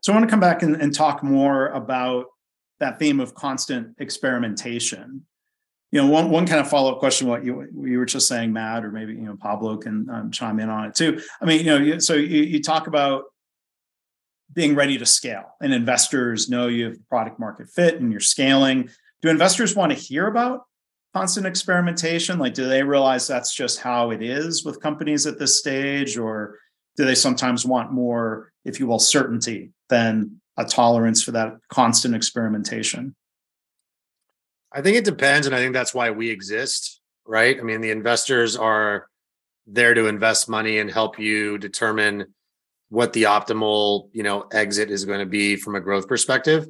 So 0.00 0.12
i 0.12 0.16
want 0.16 0.28
to 0.28 0.30
come 0.30 0.38
back 0.38 0.62
and, 0.62 0.80
and 0.80 0.94
talk 0.94 1.24
more 1.24 1.66
about 1.70 2.26
that 2.78 3.00
theme 3.00 3.18
of 3.18 3.34
constant 3.34 3.96
experimentation. 3.98 5.26
You 5.90 6.02
know 6.02 6.06
one, 6.06 6.30
one 6.30 6.46
kind 6.46 6.60
of 6.60 6.70
follow-up 6.70 7.00
question 7.00 7.26
what 7.26 7.44
you, 7.44 7.66
you 7.84 7.98
were 7.98 8.06
just 8.06 8.28
saying 8.28 8.52
matt 8.52 8.84
or 8.84 8.92
maybe 8.92 9.14
you 9.14 9.22
know 9.22 9.36
pablo 9.36 9.76
can 9.76 10.08
um, 10.08 10.30
chime 10.30 10.60
in 10.60 10.70
on 10.70 10.84
it 10.84 10.94
too. 10.94 11.20
I 11.42 11.46
mean 11.46 11.66
you 11.66 11.94
know 11.94 11.98
so 11.98 12.14
you, 12.14 12.42
you 12.44 12.62
talk 12.62 12.86
about 12.86 13.24
being 14.52 14.76
ready 14.76 14.98
to 14.98 15.06
scale 15.06 15.56
and 15.60 15.74
investors 15.74 16.48
know 16.48 16.68
you 16.68 16.84
have 16.84 17.08
product 17.08 17.40
market 17.40 17.68
fit 17.68 18.00
and 18.00 18.12
you're 18.12 18.20
scaling. 18.20 18.88
Do 19.20 19.30
investors 19.30 19.74
want 19.74 19.90
to 19.90 19.98
hear 19.98 20.28
about 20.28 20.65
constant 21.16 21.46
experimentation? 21.46 22.38
Like, 22.38 22.52
do 22.52 22.68
they 22.68 22.82
realize 22.82 23.26
that's 23.26 23.54
just 23.54 23.80
how 23.80 24.10
it 24.10 24.22
is 24.22 24.66
with 24.66 24.82
companies 24.82 25.26
at 25.26 25.38
this 25.38 25.58
stage, 25.58 26.18
or 26.18 26.58
do 26.98 27.06
they 27.06 27.14
sometimes 27.14 27.64
want 27.64 27.90
more, 27.90 28.52
if 28.66 28.78
you 28.78 28.86
will, 28.86 28.98
certainty 28.98 29.72
than 29.88 30.42
a 30.58 30.64
tolerance 30.66 31.22
for 31.22 31.30
that 31.30 31.54
constant 31.70 32.14
experimentation? 32.14 33.14
I 34.70 34.82
think 34.82 34.98
it 34.98 35.06
depends. 35.06 35.46
And 35.46 35.56
I 35.56 35.58
think 35.58 35.72
that's 35.72 35.94
why 35.94 36.10
we 36.10 36.28
exist, 36.28 37.00
right? 37.26 37.58
I 37.58 37.62
mean, 37.62 37.80
the 37.80 37.92
investors 37.92 38.54
are 38.54 39.06
there 39.66 39.94
to 39.94 40.08
invest 40.08 40.50
money 40.50 40.78
and 40.80 40.90
help 40.90 41.18
you 41.18 41.56
determine 41.56 42.26
what 42.90 43.14
the 43.14 43.22
optimal, 43.22 44.10
you 44.12 44.22
know, 44.22 44.42
exit 44.52 44.90
is 44.90 45.06
going 45.06 45.20
to 45.20 45.26
be 45.26 45.56
from 45.56 45.76
a 45.76 45.80
growth 45.80 46.08
perspective 46.08 46.66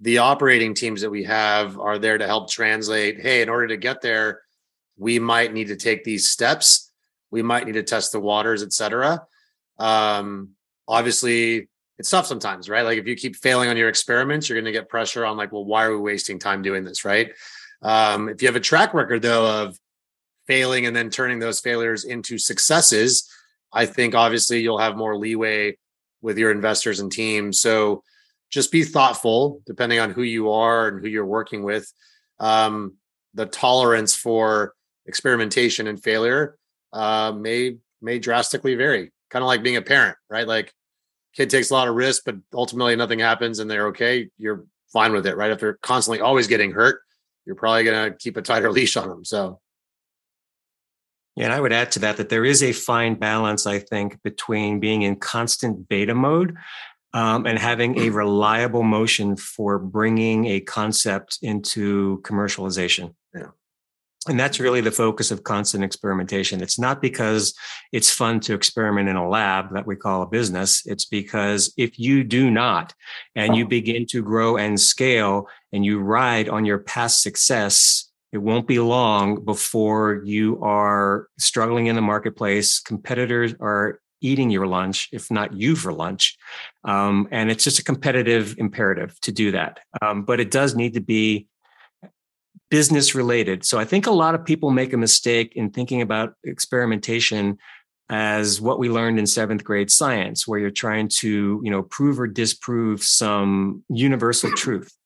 the 0.00 0.18
operating 0.18 0.74
teams 0.74 1.00
that 1.00 1.10
we 1.10 1.24
have 1.24 1.78
are 1.78 1.98
there 1.98 2.18
to 2.18 2.26
help 2.26 2.50
translate 2.50 3.20
hey 3.20 3.42
in 3.42 3.48
order 3.48 3.68
to 3.68 3.76
get 3.76 4.00
there 4.00 4.42
we 4.96 5.20
might 5.20 5.52
need 5.52 5.68
to 5.68 5.76
take 5.76 6.02
these 6.02 6.28
steps. 6.28 6.90
We 7.30 7.40
might 7.40 7.66
need 7.66 7.74
to 7.74 7.82
test 7.82 8.12
the 8.12 8.20
waters 8.20 8.62
etc 8.62 9.22
um, 9.78 10.50
obviously 10.86 11.68
it's 11.98 12.10
tough 12.10 12.26
sometimes 12.26 12.68
right? 12.68 12.84
Like 12.84 12.98
if 12.98 13.06
you 13.06 13.16
keep 13.16 13.36
failing 13.36 13.68
on 13.68 13.76
your 13.76 13.88
experiments 13.88 14.48
you're 14.48 14.56
going 14.56 14.72
to 14.72 14.78
get 14.78 14.88
pressure 14.88 15.24
on 15.24 15.36
like 15.36 15.52
well 15.52 15.64
why 15.64 15.84
are 15.84 15.92
we 15.92 16.00
wasting 16.00 16.38
time 16.38 16.62
doing 16.62 16.84
this 16.84 17.04
right? 17.04 17.32
Um, 17.82 18.28
if 18.28 18.42
you 18.42 18.48
have 18.48 18.56
a 18.56 18.60
track 18.60 18.94
record 18.94 19.22
though 19.22 19.62
of 19.62 19.78
failing 20.46 20.86
and 20.86 20.96
then 20.96 21.10
turning 21.10 21.38
those 21.38 21.60
failures 21.60 22.04
into 22.04 22.38
successes 22.38 23.30
i 23.70 23.84
think 23.84 24.14
obviously 24.14 24.60
you'll 24.62 24.78
have 24.78 24.96
more 24.96 25.14
leeway 25.14 25.76
with 26.20 26.38
your 26.38 26.50
investors 26.50 27.00
and 27.00 27.10
teams. 27.10 27.60
So 27.60 28.02
just 28.50 28.72
be 28.72 28.84
thoughtful 28.84 29.60
depending 29.66 29.98
on 29.98 30.10
who 30.10 30.22
you 30.22 30.50
are 30.50 30.88
and 30.88 31.00
who 31.00 31.08
you're 31.08 31.26
working 31.26 31.62
with. 31.62 31.92
Um, 32.40 32.94
the 33.34 33.46
tolerance 33.46 34.14
for 34.14 34.74
experimentation 35.06 35.86
and 35.86 36.02
failure 36.02 36.56
uh, 36.92 37.32
may 37.32 37.76
may 38.00 38.18
drastically 38.18 38.74
vary 38.74 39.12
kind 39.30 39.42
of 39.42 39.46
like 39.46 39.62
being 39.62 39.76
a 39.76 39.82
parent 39.82 40.16
right? 40.30 40.46
Like 40.46 40.72
kid 41.34 41.50
takes 41.50 41.70
a 41.70 41.74
lot 41.74 41.88
of 41.88 41.94
risk 41.94 42.22
but 42.24 42.36
ultimately 42.54 42.96
nothing 42.96 43.18
happens 43.18 43.58
and 43.58 43.70
they're 43.70 43.88
okay 43.88 44.28
you're 44.38 44.64
fine 44.92 45.12
with 45.12 45.26
it 45.26 45.36
right? 45.36 45.50
If 45.50 45.60
they're 45.60 45.78
constantly 45.82 46.20
always 46.20 46.46
getting 46.46 46.72
hurt 46.72 47.00
you're 47.44 47.56
probably 47.56 47.84
going 47.84 48.12
to 48.12 48.16
keep 48.16 48.36
a 48.36 48.42
tighter 48.42 48.70
leash 48.72 48.96
on 48.96 49.08
them 49.08 49.24
so. 49.24 49.60
Yeah, 51.36 51.44
and 51.44 51.52
I 51.52 51.60
would 51.60 51.72
add 51.72 51.92
to 51.92 52.00
that 52.00 52.16
that 52.16 52.30
there 52.30 52.44
is 52.44 52.64
a 52.64 52.72
fine 52.72 53.14
balance, 53.14 53.64
I 53.64 53.78
think, 53.78 54.20
between 54.24 54.80
being 54.80 55.02
in 55.02 55.14
constant 55.14 55.88
beta 55.88 56.12
mode 56.12 56.56
um, 57.14 57.46
and 57.46 57.58
having 57.58 57.98
a 57.98 58.10
reliable 58.10 58.82
motion 58.82 59.36
for 59.36 59.78
bringing 59.78 60.46
a 60.46 60.60
concept 60.60 61.38
into 61.42 62.20
commercialization. 62.22 63.14
Yeah. 63.34 63.48
And 64.28 64.38
that's 64.38 64.60
really 64.60 64.80
the 64.80 64.90
focus 64.90 65.30
of 65.30 65.44
constant 65.44 65.84
experimentation. 65.84 66.62
It's 66.62 66.78
not 66.78 67.00
because 67.00 67.54
it's 67.92 68.10
fun 68.10 68.40
to 68.40 68.54
experiment 68.54 69.08
in 69.08 69.16
a 69.16 69.28
lab 69.28 69.72
that 69.72 69.86
we 69.86 69.96
call 69.96 70.22
a 70.22 70.26
business. 70.26 70.82
It's 70.86 71.06
because 71.06 71.72
if 71.78 71.98
you 71.98 72.24
do 72.24 72.50
not, 72.50 72.94
and 73.34 73.56
you 73.56 73.66
begin 73.66 74.06
to 74.06 74.22
grow 74.22 74.56
and 74.56 74.78
scale 74.78 75.48
and 75.72 75.84
you 75.84 76.00
ride 76.00 76.48
on 76.48 76.64
your 76.64 76.78
past 76.78 77.22
success, 77.22 78.10
it 78.32 78.38
won't 78.38 78.66
be 78.66 78.80
long 78.80 79.44
before 79.44 80.20
you 80.24 80.60
are 80.62 81.28
struggling 81.38 81.86
in 81.86 81.96
the 81.96 82.02
marketplace. 82.02 82.80
Competitors 82.80 83.54
are 83.60 84.00
eating 84.20 84.50
your 84.50 84.66
lunch, 84.66 85.08
if 85.12 85.30
not 85.30 85.52
you 85.52 85.76
for 85.76 85.92
lunch. 85.92 86.36
Um, 86.84 87.28
and 87.30 87.50
it's 87.50 87.64
just 87.64 87.78
a 87.78 87.84
competitive 87.84 88.54
imperative 88.58 89.18
to 89.20 89.32
do 89.32 89.52
that. 89.52 89.80
Um, 90.02 90.24
but 90.24 90.40
it 90.40 90.50
does 90.50 90.74
need 90.74 90.94
to 90.94 91.00
be 91.00 91.46
business 92.70 93.14
related. 93.14 93.64
So 93.64 93.78
I 93.78 93.84
think 93.84 94.06
a 94.06 94.10
lot 94.10 94.34
of 94.34 94.44
people 94.44 94.70
make 94.70 94.92
a 94.92 94.98
mistake 94.98 95.54
in 95.56 95.70
thinking 95.70 96.02
about 96.02 96.34
experimentation 96.44 97.58
as 98.10 98.60
what 98.60 98.78
we 98.78 98.88
learned 98.88 99.18
in 99.18 99.26
seventh 99.26 99.64
grade 99.64 99.90
science, 99.90 100.48
where 100.48 100.58
you're 100.58 100.70
trying 100.70 101.08
to, 101.08 101.60
you 101.62 101.70
know, 101.70 101.82
prove 101.82 102.18
or 102.18 102.26
disprove 102.26 103.02
some 103.02 103.84
universal 103.88 104.50
truth. 104.52 104.97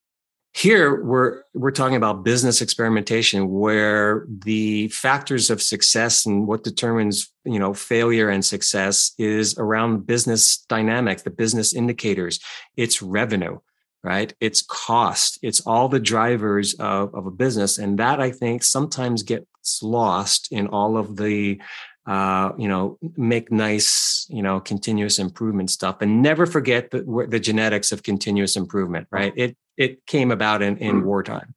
Here 0.54 1.02
we're 1.02 1.42
we're 1.54 1.70
talking 1.70 1.96
about 1.96 2.24
business 2.24 2.60
experimentation 2.60 3.48
where 3.48 4.26
the 4.28 4.88
factors 4.88 5.48
of 5.48 5.62
success 5.62 6.26
and 6.26 6.46
what 6.46 6.62
determines 6.62 7.32
you 7.44 7.58
know 7.58 7.72
failure 7.72 8.28
and 8.28 8.44
success 8.44 9.12
is 9.18 9.56
around 9.56 10.06
business 10.06 10.58
dynamics 10.68 11.22
the 11.22 11.30
business 11.30 11.74
indicators. 11.74 12.38
It's 12.76 13.02
revenue 13.02 13.58
right? 14.04 14.34
It's 14.40 14.62
cost. 14.62 15.38
It's 15.42 15.60
all 15.60 15.88
the 15.88 16.00
drivers 16.00 16.74
of, 16.74 17.14
of 17.14 17.24
a 17.26 17.30
business. 17.30 17.78
And 17.78 17.98
that 17.98 18.20
i 18.20 18.30
think 18.30 18.62
sometimes 18.62 19.22
gets 19.22 19.80
lost 19.82 20.48
in 20.50 20.66
all 20.66 20.96
of 20.96 21.16
the 21.16 21.60
uh, 22.06 22.52
you 22.58 22.68
know, 22.68 22.98
make 23.16 23.52
nice, 23.52 24.26
you 24.28 24.42
know, 24.42 24.60
continuous 24.60 25.18
improvement 25.18 25.70
stuff, 25.70 25.96
and 26.00 26.22
never 26.22 26.46
forget 26.46 26.90
the, 26.90 27.26
the 27.28 27.40
genetics 27.40 27.92
of 27.92 28.02
continuous 28.02 28.56
improvement. 28.56 29.06
Right? 29.10 29.32
It 29.36 29.56
it 29.76 30.06
came 30.06 30.30
about 30.30 30.62
in, 30.62 30.76
in 30.78 31.02
mm. 31.02 31.04
wartime. 31.04 31.54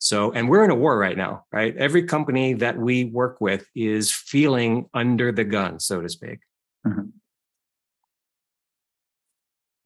So, 0.00 0.30
and 0.30 0.48
we're 0.48 0.64
in 0.64 0.70
a 0.70 0.76
war 0.76 0.96
right 0.96 1.16
now, 1.16 1.44
right? 1.52 1.76
Every 1.76 2.04
company 2.04 2.54
that 2.54 2.78
we 2.78 3.06
work 3.06 3.40
with 3.40 3.66
is 3.74 4.12
feeling 4.12 4.88
under 4.94 5.32
the 5.32 5.44
gun, 5.44 5.80
so 5.80 6.00
to 6.00 6.08
speak. 6.08 6.38
Mm-hmm. 6.86 7.08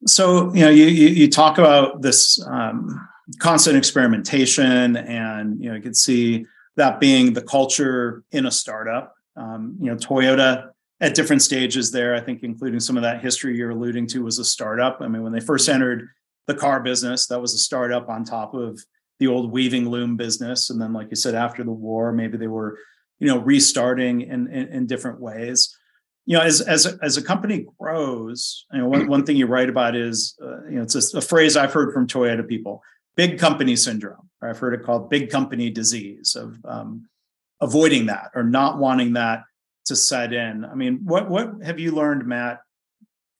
So, 0.06 0.52
you 0.52 0.60
know, 0.60 0.68
you, 0.68 0.84
you, 0.84 1.08
you 1.08 1.30
talk 1.30 1.58
about 1.58 2.02
this 2.02 2.44
um, 2.46 3.08
constant 3.38 3.76
experimentation, 3.76 4.96
and 4.96 5.62
you 5.62 5.70
know, 5.70 5.76
you 5.76 5.82
can 5.82 5.94
see 5.94 6.44
that 6.76 7.00
being 7.00 7.32
the 7.32 7.42
culture 7.42 8.22
in 8.32 8.44
a 8.44 8.50
startup. 8.50 9.14
Um, 9.36 9.76
you 9.80 9.90
know, 9.90 9.96
Toyota 9.96 10.70
at 11.00 11.14
different 11.14 11.42
stages 11.42 11.90
there, 11.90 12.14
I 12.14 12.20
think, 12.20 12.42
including 12.42 12.80
some 12.80 12.96
of 12.96 13.02
that 13.02 13.22
history 13.22 13.56
you're 13.56 13.70
alluding 13.70 14.06
to, 14.08 14.22
was 14.22 14.38
a 14.38 14.44
startup. 14.44 14.98
I 15.00 15.08
mean, 15.08 15.22
when 15.22 15.32
they 15.32 15.40
first 15.40 15.68
entered 15.68 16.08
the 16.46 16.54
car 16.54 16.80
business. 16.80 17.26
That 17.26 17.40
was 17.40 17.54
a 17.54 17.58
startup 17.58 18.08
on 18.08 18.24
top 18.24 18.54
of 18.54 18.80
the 19.18 19.26
old 19.26 19.52
weaving 19.52 19.88
loom 19.88 20.16
business. 20.16 20.70
And 20.70 20.80
then, 20.80 20.92
like 20.92 21.08
you 21.10 21.16
said, 21.16 21.34
after 21.34 21.62
the 21.62 21.72
war, 21.72 22.12
maybe 22.12 22.36
they 22.36 22.48
were, 22.48 22.78
you 23.18 23.28
know, 23.28 23.38
restarting 23.38 24.22
in, 24.22 24.48
in, 24.48 24.68
in 24.68 24.86
different 24.86 25.20
ways. 25.20 25.76
You 26.24 26.38
know, 26.38 26.42
as 26.42 26.60
as 26.60 26.86
as 27.02 27.16
a 27.16 27.22
company 27.22 27.66
grows, 27.80 28.64
you 28.72 28.78
know, 28.78 28.88
one, 28.88 29.08
one 29.08 29.26
thing 29.26 29.36
you 29.36 29.46
write 29.46 29.68
about 29.68 29.96
is, 29.96 30.36
uh, 30.40 30.64
you 30.64 30.76
know, 30.76 30.82
it's 30.82 31.14
a, 31.14 31.18
a, 31.18 31.20
phrase 31.20 31.56
I've 31.56 31.72
heard 31.72 31.92
from 31.92 32.06
Toyota 32.06 32.46
people: 32.46 32.80
big 33.16 33.40
company 33.40 33.74
syndrome. 33.74 34.30
I've 34.40 34.58
heard 34.58 34.74
it 34.74 34.84
called 34.84 35.10
big 35.10 35.30
company 35.30 35.68
disease 35.68 36.36
of 36.36 36.58
um, 36.64 37.08
avoiding 37.62 38.06
that 38.06 38.30
or 38.34 38.42
not 38.42 38.78
wanting 38.78 39.14
that 39.14 39.44
to 39.86 39.96
set 39.96 40.34
in. 40.34 40.64
I 40.64 40.74
mean, 40.74 41.00
what 41.04 41.30
what 41.30 41.54
have 41.64 41.80
you 41.80 41.92
learned, 41.92 42.26
Matt, 42.26 42.60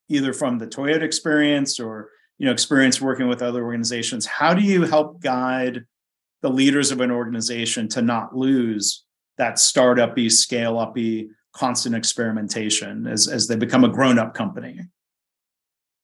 either 0.09 0.33
from 0.33 0.59
the 0.59 0.67
Toyota 0.67 1.03
experience 1.03 1.79
or 1.79 2.11
you 2.39 2.47
know 2.47 2.53
experience 2.53 3.01
working 3.01 3.29
with 3.29 3.41
other 3.41 3.65
organizations 3.65 4.27
how 4.27 4.53
do 4.53 4.63
you 4.63 4.83
help 4.83 5.21
guide 5.21 5.85
the 6.43 6.51
leaders 6.51 6.91
of 6.91 7.01
an 7.01 7.11
organization 7.11 7.89
to 7.89 8.03
not 8.03 8.37
lose 8.37 9.05
that 9.39 9.61
startup-y 9.61 10.27
scale-up-y 10.27 11.27
constant 11.55 11.95
experimentation 11.95 13.07
as, 13.07 13.29
as 13.29 13.47
they 13.47 13.55
become 13.55 13.85
a 13.85 13.89
grown-up 13.89 14.35
company 14.35 14.81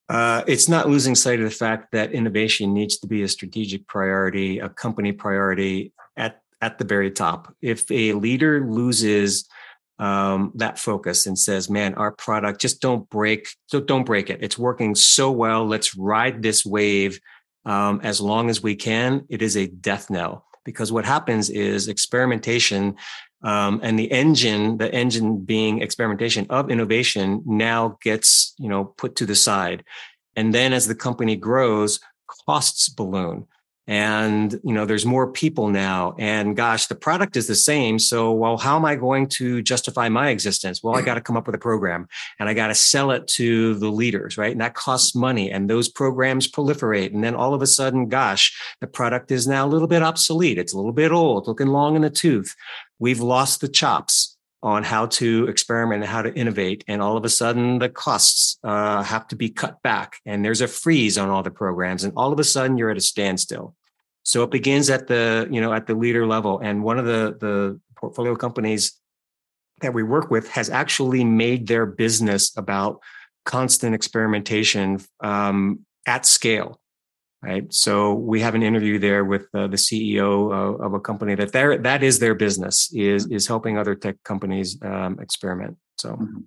uh, 0.08 0.42
it's 0.46 0.68
not 0.68 0.88
losing 0.88 1.14
sight 1.14 1.38
of 1.38 1.44
the 1.44 1.50
fact 1.50 1.92
that 1.92 2.12
innovation 2.12 2.72
needs 2.72 2.96
to 2.96 3.06
be 3.06 3.22
a 3.22 3.28
strategic 3.28 3.86
priority, 3.86 4.58
a 4.58 4.70
company 4.70 5.12
priority 5.12 5.92
at, 6.60 6.78
the 6.78 6.84
very 6.84 7.10
top. 7.10 7.54
If 7.60 7.90
a 7.90 8.12
leader 8.12 8.66
loses 8.66 9.48
um, 9.98 10.52
that 10.54 10.78
focus 10.78 11.26
and 11.26 11.38
says, 11.38 11.68
"Man, 11.68 11.94
our 11.94 12.12
product 12.12 12.60
just 12.60 12.80
don't 12.80 13.08
break, 13.10 13.48
don't 13.70 14.04
break 14.04 14.30
it. 14.30 14.42
It's 14.42 14.58
working 14.58 14.94
so 14.94 15.30
well. 15.30 15.66
Let's 15.66 15.96
ride 15.96 16.42
this 16.42 16.64
wave 16.64 17.20
um, 17.64 18.00
as 18.02 18.20
long 18.20 18.50
as 18.50 18.62
we 18.62 18.76
can." 18.76 19.24
It 19.28 19.42
is 19.42 19.56
a 19.56 19.66
death 19.66 20.08
knell 20.10 20.46
because 20.64 20.92
what 20.92 21.04
happens 21.04 21.50
is 21.50 21.88
experimentation 21.88 22.96
um, 23.42 23.80
and 23.82 23.98
the 23.98 24.10
engine, 24.10 24.78
the 24.78 24.92
engine 24.92 25.44
being 25.44 25.80
experimentation 25.80 26.46
of 26.50 26.70
innovation, 26.70 27.42
now 27.46 27.98
gets 28.02 28.54
you 28.58 28.68
know 28.68 28.84
put 28.84 29.16
to 29.16 29.26
the 29.26 29.34
side, 29.34 29.84
and 30.36 30.54
then 30.54 30.72
as 30.72 30.86
the 30.86 30.94
company 30.94 31.36
grows, 31.36 32.00
costs 32.46 32.88
balloon 32.88 33.46
and 33.88 34.52
you 34.62 34.74
know 34.74 34.84
there's 34.84 35.06
more 35.06 35.32
people 35.32 35.68
now. 35.68 36.14
And 36.18 36.54
gosh 36.54 36.86
the 36.86 36.94
product 36.94 37.36
is 37.36 37.46
the 37.46 37.54
same. 37.54 37.98
So 37.98 38.32
well 38.32 38.58
how 38.58 38.76
am 38.76 38.84
i 38.84 38.94
going 38.94 39.26
to 39.30 39.62
justify 39.62 40.08
my 40.08 40.28
existence? 40.28 40.82
Well 40.82 40.94
i 40.94 41.02
got 41.02 41.14
to 41.14 41.20
come 41.20 41.36
up 41.36 41.46
with 41.46 41.54
a 41.54 41.58
program 41.58 42.06
and 42.38 42.48
i 42.48 42.54
got 42.54 42.68
to 42.68 42.74
sell 42.74 43.10
it 43.10 43.26
to 43.28 43.74
the 43.74 43.90
leaders 43.90 44.36
right? 44.36 44.52
And 44.52 44.60
that 44.60 44.74
costs 44.74 45.14
money 45.14 45.50
and 45.50 45.68
those 45.68 45.88
programs 45.88 46.50
proliferate. 46.50 47.12
And 47.14 47.24
then 47.24 47.34
all 47.34 47.54
of 47.54 47.62
a 47.62 47.66
sudden 47.66 48.08
gosh 48.08 48.54
the 48.80 48.86
product 48.86 49.32
is 49.32 49.48
now 49.48 49.66
a 49.66 49.68
little 49.68 49.88
bit 49.88 50.02
obsolete. 50.02 50.58
It's 50.58 50.74
a 50.74 50.76
little 50.76 50.92
bit 50.92 51.10
old 51.10 51.48
looking 51.48 51.68
long 51.68 51.96
in 51.96 52.02
the 52.02 52.10
tooth. 52.10 52.54
We've 52.98 53.20
lost 53.20 53.62
the 53.62 53.68
chops 53.68 54.36
on 54.62 54.82
how 54.82 55.06
to 55.06 55.46
experiment 55.46 56.02
and 56.02 56.10
how 56.10 56.22
to 56.22 56.34
innovate. 56.34 56.84
And 56.88 57.00
all 57.00 57.16
of 57.16 57.24
a 57.24 57.28
sudden, 57.28 57.78
the 57.78 57.88
costs 57.88 58.58
uh, 58.64 59.02
have 59.02 59.28
to 59.28 59.36
be 59.36 59.50
cut 59.50 59.82
back, 59.82 60.18
and 60.26 60.44
there's 60.44 60.60
a 60.60 60.68
freeze 60.68 61.16
on 61.16 61.28
all 61.28 61.42
the 61.42 61.50
programs. 61.50 62.04
And 62.04 62.12
all 62.16 62.32
of 62.32 62.40
a 62.40 62.44
sudden, 62.44 62.76
you're 62.76 62.90
at 62.90 62.96
a 62.96 63.02
standstill. 63.02 63.74
So 64.28 64.42
it 64.42 64.50
begins 64.50 64.90
at 64.90 65.06
the, 65.06 65.48
you 65.50 65.58
know, 65.58 65.72
at 65.72 65.86
the 65.86 65.94
leader 65.94 66.26
level. 66.26 66.58
And 66.58 66.82
one 66.84 66.98
of 66.98 67.06
the, 67.06 67.34
the 67.40 67.80
portfolio 67.96 68.36
companies 68.36 68.92
that 69.80 69.94
we 69.94 70.02
work 70.02 70.30
with 70.30 70.50
has 70.50 70.68
actually 70.68 71.24
made 71.24 71.66
their 71.66 71.86
business 71.86 72.54
about 72.54 73.00
constant 73.46 73.94
experimentation 73.94 75.00
um, 75.20 75.86
at 76.06 76.26
scale. 76.26 76.78
Right. 77.40 77.72
So 77.72 78.12
we 78.12 78.42
have 78.42 78.54
an 78.54 78.62
interview 78.62 78.98
there 78.98 79.24
with 79.24 79.46
uh, 79.54 79.66
the 79.68 79.78
CEO 79.78 80.52
of, 80.84 80.92
a 80.92 81.00
company 81.00 81.34
that 81.36 81.52
there 81.52 81.78
that 81.78 82.02
is 82.02 82.18
their 82.18 82.34
business 82.34 82.92
is 82.92 83.26
is 83.28 83.46
helping 83.46 83.78
other 83.78 83.94
tech 83.94 84.16
companies 84.24 84.76
um, 84.82 85.20
experiment. 85.20 85.78
So. 85.96 86.10
Mm-hmm. 86.10 86.40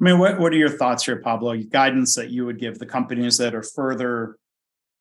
I 0.00 0.04
mean, 0.04 0.18
what, 0.18 0.40
what 0.40 0.52
are 0.52 0.56
your 0.56 0.76
thoughts 0.76 1.04
here, 1.04 1.16
Pablo? 1.16 1.56
Guidance 1.56 2.16
that 2.16 2.30
you 2.30 2.44
would 2.44 2.58
give 2.58 2.78
the 2.78 2.86
companies 2.86 3.38
that 3.38 3.54
are 3.54 3.62
further 3.62 4.36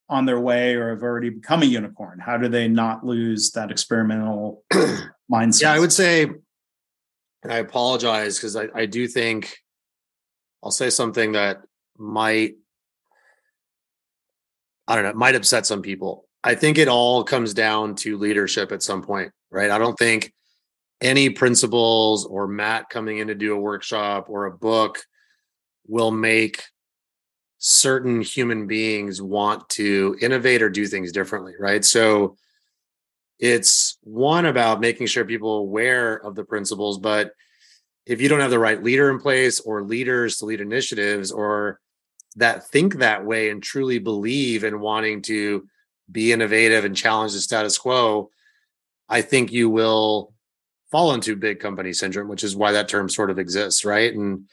on 0.09 0.25
their 0.25 0.39
way 0.39 0.75
or 0.75 0.89
have 0.89 1.03
already 1.03 1.29
become 1.29 1.63
a 1.63 1.65
unicorn? 1.65 2.19
How 2.19 2.37
do 2.37 2.47
they 2.47 2.67
not 2.67 3.05
lose 3.05 3.51
that 3.51 3.71
experimental 3.71 4.63
mindset? 5.31 5.61
Yeah, 5.61 5.73
I 5.73 5.79
would 5.79 5.93
say, 5.93 6.23
and 6.23 7.51
I 7.51 7.57
apologize 7.57 8.37
because 8.37 8.55
I, 8.55 8.67
I 8.73 8.85
do 8.85 9.07
think 9.07 9.57
I'll 10.63 10.71
say 10.71 10.89
something 10.89 11.33
that 11.33 11.61
might, 11.97 12.55
I 14.87 14.95
don't 14.95 15.03
know, 15.03 15.11
it 15.11 15.15
might 15.15 15.35
upset 15.35 15.65
some 15.65 15.81
people. 15.81 16.27
I 16.43 16.53
think 16.53 16.77
it 16.77 16.87
all 16.87 17.23
comes 17.23 17.55
down 17.55 17.95
to 17.97 18.17
leadership 18.17 18.71
at 18.71 18.83
some 18.83 19.01
point, 19.01 19.31
right? 19.49 19.71
I 19.71 19.79
don't 19.79 19.97
think 19.97 20.31
any 21.01 21.29
principles 21.31 22.25
or 22.25 22.47
Matt 22.47 22.89
coming 22.89 23.17
in 23.17 23.27
to 23.27 23.35
do 23.35 23.53
a 23.53 23.59
workshop 23.59 24.27
or 24.29 24.45
a 24.45 24.55
book 24.55 24.99
will 25.87 26.11
make 26.11 26.63
certain 27.67 28.21
human 28.21 28.67
beings 28.67 29.19
want 29.19 29.67
to 29.69 30.15
innovate 30.21 30.61
or 30.61 30.69
do 30.69 30.85
things 30.85 31.11
differently, 31.11 31.53
right? 31.59 31.83
So 31.83 32.37
it's 33.39 33.97
one 34.03 34.45
about 34.45 34.79
making 34.79 35.07
sure 35.07 35.25
people 35.25 35.57
aware 35.57 36.23
of 36.23 36.35
the 36.35 36.43
principles, 36.43 36.99
but 36.99 37.31
if 38.05 38.21
you 38.21 38.29
don't 38.29 38.39
have 38.41 38.51
the 38.51 38.59
right 38.59 38.83
leader 38.83 39.09
in 39.09 39.19
place 39.19 39.59
or 39.59 39.81
leaders 39.81 40.37
to 40.37 40.45
lead 40.45 40.61
initiatives 40.61 41.31
or 41.31 41.79
that 42.35 42.67
think 42.67 42.97
that 42.97 43.25
way 43.25 43.49
and 43.49 43.63
truly 43.63 43.97
believe 43.97 44.63
in 44.63 44.79
wanting 44.79 45.23
to 45.23 45.67
be 46.11 46.31
innovative 46.31 46.85
and 46.85 46.95
challenge 46.95 47.33
the 47.33 47.39
status 47.39 47.79
quo, 47.79 48.29
I 49.09 49.23
think 49.23 49.51
you 49.51 49.71
will 49.71 50.35
fall 50.91 51.15
into 51.15 51.35
big 51.35 51.59
company 51.59 51.93
syndrome, 51.93 52.27
which 52.27 52.43
is 52.43 52.55
why 52.55 52.73
that 52.73 52.89
term 52.89 53.09
sort 53.09 53.31
of 53.31 53.39
exists, 53.39 53.83
right? 53.83 54.13
And 54.13 54.47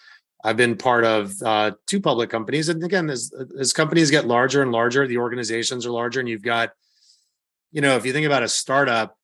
I've 0.44 0.57
been 0.57 0.76
part 0.76 1.05
of 1.05 1.40
uh, 1.42 1.72
two 1.87 2.00
public 2.00 2.28
companies, 2.31 2.68
and 2.68 2.83
again, 2.83 3.11
as 3.11 3.33
as 3.59 3.72
companies 3.72 4.11
get 4.11 4.26
larger 4.26 4.62
and 4.62 4.72
larger, 4.72 5.07
the 5.07 5.18
organizations 5.18 5.87
are 5.87 5.90
larger, 5.90 6.18
and 6.18 6.28
you've 6.28 6.42
got, 6.42 6.70
you 7.70 7.81
know, 7.81 7.96
if 7.96 8.05
you 8.05 8.12
think 8.12 8.26
about 8.26 8.42
a 8.42 8.48
startup 8.48 9.16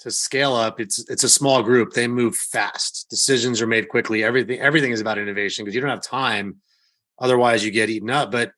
to 0.00 0.10
scale 0.10 0.54
up, 0.54 0.80
it's 0.80 1.08
it's 1.08 1.22
a 1.22 1.28
small 1.28 1.62
group. 1.62 1.92
They 1.92 2.08
move 2.08 2.36
fast. 2.36 3.06
Decisions 3.08 3.62
are 3.62 3.66
made 3.66 3.88
quickly. 3.88 4.24
Everything 4.24 4.58
everything 4.58 4.90
is 4.90 5.00
about 5.00 5.18
innovation 5.18 5.64
because 5.64 5.74
you 5.74 5.80
don't 5.80 5.90
have 5.90 6.02
time. 6.02 6.56
Otherwise, 7.18 7.64
you 7.64 7.70
get 7.70 7.88
eaten 7.88 8.10
up. 8.10 8.32
But 8.32 8.52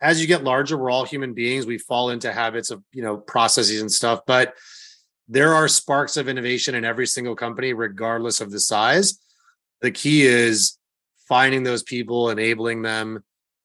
as 0.00 0.20
you 0.20 0.28
get 0.28 0.44
larger, 0.44 0.78
we're 0.78 0.90
all 0.90 1.04
human 1.04 1.34
beings. 1.34 1.66
We 1.66 1.78
fall 1.78 2.10
into 2.10 2.32
habits 2.32 2.70
of 2.70 2.82
you 2.92 3.02
know 3.02 3.16
processes 3.16 3.80
and 3.80 3.90
stuff. 3.90 4.20
But 4.26 4.54
there 5.28 5.54
are 5.54 5.68
sparks 5.68 6.16
of 6.16 6.28
innovation 6.28 6.74
in 6.74 6.84
every 6.84 7.06
single 7.06 7.34
company, 7.34 7.74
regardless 7.74 8.40
of 8.40 8.50
the 8.50 8.60
size. 8.60 9.18
The 9.82 9.90
key 9.90 10.22
is 10.22 10.77
finding 11.28 11.62
those 11.62 11.82
people, 11.82 12.30
enabling 12.30 12.82
them, 12.82 13.22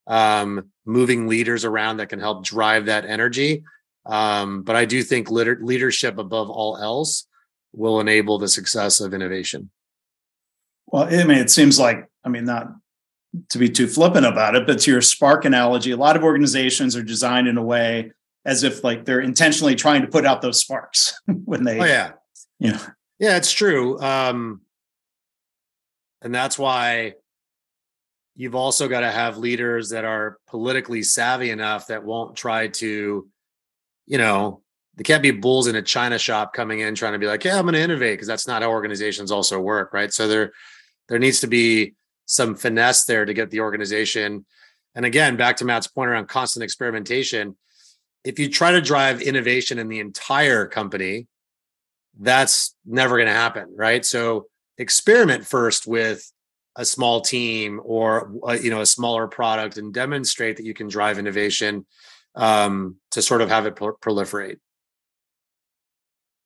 um, 0.07 0.69
moving 0.85 1.27
leaders 1.27 1.65
around 1.65 1.97
that 1.97 2.09
can 2.09 2.19
help 2.19 2.43
drive 2.43 2.85
that 2.85 3.05
energy. 3.05 3.63
Um, 4.05 4.63
but 4.63 4.75
I 4.75 4.85
do 4.85 5.01
think 5.01 5.29
leadership 5.31 6.17
above 6.17 6.49
all 6.49 6.77
else 6.77 7.27
will 7.71 7.99
enable 7.99 8.37
the 8.37 8.49
success 8.49 8.99
of 8.99 9.13
innovation. 9.13 9.69
Well, 10.87 11.03
I 11.03 11.23
mean, 11.23 11.37
it 11.37 11.49
seems 11.49 11.79
like, 11.79 12.05
I 12.23 12.29
mean, 12.29 12.45
not 12.45 12.67
to 13.49 13.57
be 13.57 13.69
too 13.69 13.87
flippant 13.87 14.25
about 14.25 14.55
it, 14.55 14.67
but 14.67 14.79
to 14.81 14.91
your 14.91 15.01
spark 15.01 15.45
analogy, 15.45 15.91
a 15.91 15.97
lot 15.97 16.15
of 16.15 16.23
organizations 16.23 16.95
are 16.95 17.03
designed 17.03 17.47
in 17.47 17.57
a 17.57 17.63
way 17.63 18.11
as 18.45 18.63
if 18.63 18.83
like 18.83 19.05
they're 19.05 19.21
intentionally 19.21 19.75
trying 19.75 20.01
to 20.01 20.07
put 20.07 20.25
out 20.25 20.41
those 20.41 20.59
sparks 20.59 21.19
when 21.45 21.63
they 21.63 21.79
oh 21.79 21.85
yeah 21.85 22.11
you 22.59 22.71
know 22.71 22.79
yeah 23.19 23.37
it's 23.37 23.51
true 23.51 23.99
um 23.99 24.61
and 26.21 26.33
that's 26.33 26.57
why 26.57 27.13
you've 28.35 28.55
also 28.55 28.87
got 28.87 29.01
to 29.01 29.11
have 29.11 29.37
leaders 29.37 29.89
that 29.89 30.05
are 30.05 30.37
politically 30.47 31.03
savvy 31.03 31.51
enough 31.51 31.87
that 31.87 32.03
won't 32.03 32.35
try 32.35 32.67
to 32.67 33.27
you 34.05 34.17
know 34.17 34.61
they 34.95 35.03
can't 35.03 35.23
be 35.23 35.31
bulls 35.31 35.67
in 35.67 35.75
a 35.75 35.81
china 35.81 36.17
shop 36.17 36.53
coming 36.53 36.79
in 36.79 36.95
trying 36.95 37.13
to 37.13 37.19
be 37.19 37.27
like 37.27 37.43
yeah 37.43 37.57
i'm 37.57 37.63
going 37.63 37.73
to 37.73 37.79
innovate 37.79 38.13
because 38.13 38.27
that's 38.27 38.47
not 38.47 38.61
how 38.61 38.69
organizations 38.69 39.31
also 39.31 39.59
work 39.59 39.93
right? 39.93 40.13
So 40.13 40.27
there 40.27 40.51
there 41.09 41.19
needs 41.19 41.41
to 41.41 41.47
be 41.47 41.93
some 42.25 42.55
finesse 42.55 43.05
there 43.05 43.25
to 43.25 43.33
get 43.33 43.51
the 43.51 43.59
organization. 43.59 44.45
And 44.95 45.05
again 45.05 45.37
back 45.37 45.57
to 45.57 45.65
matt's 45.65 45.87
point 45.87 46.09
around 46.09 46.27
constant 46.27 46.63
experimentation 46.63 47.55
if 48.23 48.39
you 48.39 48.49
try 48.49 48.71
to 48.71 48.81
drive 48.81 49.21
innovation 49.21 49.79
in 49.79 49.89
the 49.89 49.99
entire 49.99 50.65
company 50.65 51.27
that's 52.19 52.75
never 52.85 53.17
going 53.17 53.27
to 53.27 53.33
happen 53.33 53.73
right? 53.75 54.05
So 54.05 54.47
experiment 54.77 55.45
first 55.45 55.87
with 55.87 56.31
a 56.75 56.85
small 56.85 57.21
team 57.21 57.79
or 57.83 58.31
a, 58.47 58.57
you 58.59 58.69
know 58.69 58.81
a 58.81 58.85
smaller 58.85 59.27
product 59.27 59.77
and 59.77 59.93
demonstrate 59.93 60.57
that 60.57 60.65
you 60.65 60.73
can 60.73 60.87
drive 60.87 61.19
innovation 61.19 61.85
um, 62.35 62.97
to 63.11 63.21
sort 63.21 63.41
of 63.41 63.49
have 63.49 63.65
it 63.65 63.75
pro- 63.75 63.95
proliferate. 63.95 64.57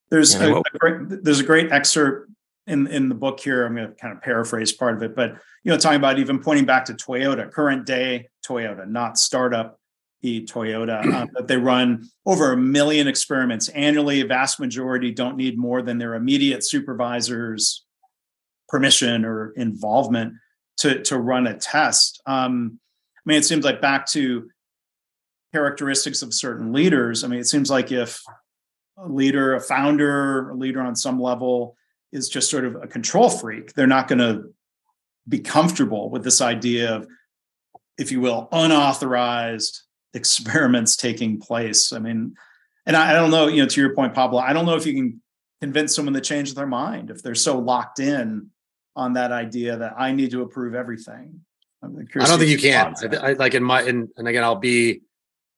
There's 0.09 0.35
a, 0.35 0.55
a 0.55 0.63
great, 0.77 1.23
there's 1.23 1.39
a 1.39 1.43
great 1.43 1.71
excerpt 1.71 2.31
in 2.65 2.87
in 2.87 3.09
the 3.09 3.15
book 3.15 3.39
here. 3.39 3.65
I'm 3.65 3.75
going 3.75 3.89
to 3.89 3.95
kind 3.95 4.15
of 4.15 4.21
paraphrase 4.21 4.71
part 4.71 4.95
of 4.95 5.03
it, 5.03 5.15
but 5.15 5.37
you 5.63 5.71
know, 5.71 5.77
talking 5.77 5.97
about 5.97 6.19
even 6.19 6.39
pointing 6.39 6.65
back 6.65 6.85
to 6.85 6.93
Toyota, 6.93 7.51
current 7.51 7.85
day 7.85 8.27
Toyota, 8.45 8.87
not 8.87 9.17
startup 9.17 9.79
e 10.21 10.45
Toyota, 10.45 11.03
um, 11.13 11.29
that 11.33 11.47
they 11.47 11.57
run 11.57 12.07
over 12.25 12.53
a 12.53 12.57
million 12.57 13.07
experiments 13.07 13.69
annually. 13.69 14.21
A 14.21 14.25
vast 14.25 14.59
majority 14.59 15.11
don't 15.11 15.37
need 15.37 15.57
more 15.57 15.81
than 15.81 15.97
their 15.97 16.15
immediate 16.15 16.63
supervisors 16.63 17.85
permission 18.69 19.25
or 19.25 19.51
involvement 19.51 20.33
to 20.77 21.01
to 21.03 21.17
run 21.17 21.47
a 21.47 21.57
test. 21.57 22.21
Um, 22.25 22.79
I 23.17 23.21
mean, 23.25 23.39
it 23.39 23.45
seems 23.45 23.65
like 23.65 23.81
back 23.81 24.05
to 24.07 24.49
characteristics 25.53 26.21
of 26.21 26.33
certain 26.33 26.71
leaders. 26.71 27.23
I 27.23 27.27
mean, 27.27 27.39
it 27.39 27.47
seems 27.47 27.69
like 27.69 27.91
if 27.91 28.21
a 28.97 29.07
leader, 29.07 29.55
a 29.55 29.59
founder, 29.59 30.49
a 30.49 30.55
leader 30.55 30.81
on 30.81 30.95
some 30.95 31.21
level 31.21 31.75
is 32.11 32.29
just 32.29 32.49
sort 32.49 32.65
of 32.65 32.75
a 32.75 32.87
control 32.87 33.29
freak, 33.29 33.73
they're 33.73 33.87
not 33.87 34.07
going 34.07 34.19
to 34.19 34.43
be 35.27 35.39
comfortable 35.39 36.09
with 36.09 36.23
this 36.23 36.41
idea 36.41 36.95
of, 36.95 37.07
if 37.97 38.11
you 38.11 38.21
will, 38.21 38.47
unauthorized 38.51 39.83
experiments 40.13 40.95
taking 40.95 41.39
place. 41.39 41.91
I 41.91 41.99
mean, 41.99 42.35
and 42.85 42.95
I, 42.95 43.11
I 43.11 43.13
don't 43.13 43.31
know, 43.31 43.47
you 43.47 43.61
know, 43.61 43.67
to 43.67 43.81
your 43.81 43.93
point, 43.93 44.13
Pablo, 44.13 44.39
I 44.39 44.53
don't 44.53 44.65
know 44.65 44.75
if 44.75 44.85
you 44.85 44.93
can 44.93 45.21
convince 45.61 45.95
someone 45.95 46.13
to 46.13 46.21
change 46.21 46.53
their 46.53 46.67
mind 46.67 47.09
if 47.09 47.21
they're 47.21 47.35
so 47.35 47.59
locked 47.59 47.99
in 47.99 48.49
on 48.97 49.13
that 49.13 49.31
idea 49.31 49.77
that 49.77 49.93
I 49.97 50.11
need 50.11 50.31
to 50.31 50.41
approve 50.41 50.73
everything. 50.73 51.39
I 51.83 51.87
don't 51.87 52.39
think 52.39 52.49
you 52.49 52.57
can. 52.57 52.95
I, 53.13 53.15
I, 53.17 53.33
like 53.33 53.53
in 53.53 53.63
my 53.63 53.83
and, 53.83 54.09
and 54.17 54.27
again, 54.27 54.43
I'll 54.43 54.55
be 54.55 55.01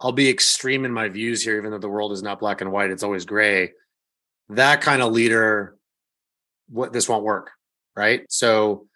I'll 0.02 0.12
be 0.12 0.30
extreme 0.30 0.84
in 0.84 0.92
my 0.92 1.08
views 1.08 1.42
here, 1.42 1.58
even 1.58 1.72
though 1.72 1.80
the 1.80 1.90
world 1.90 2.12
is 2.12 2.22
not 2.22 2.42
black 2.42 2.60
and 2.60 2.72
white; 2.72 2.92
it's 2.92 3.04
always 3.04 3.26
gray. 3.26 3.72
That 4.50 4.82
kind 4.82 5.02
of 5.02 5.14
leader, 5.14 5.78
what 6.70 6.92
this 6.92 7.08
won't 7.08 7.24
work, 7.24 7.52
right? 7.96 8.24
So, 8.30 8.88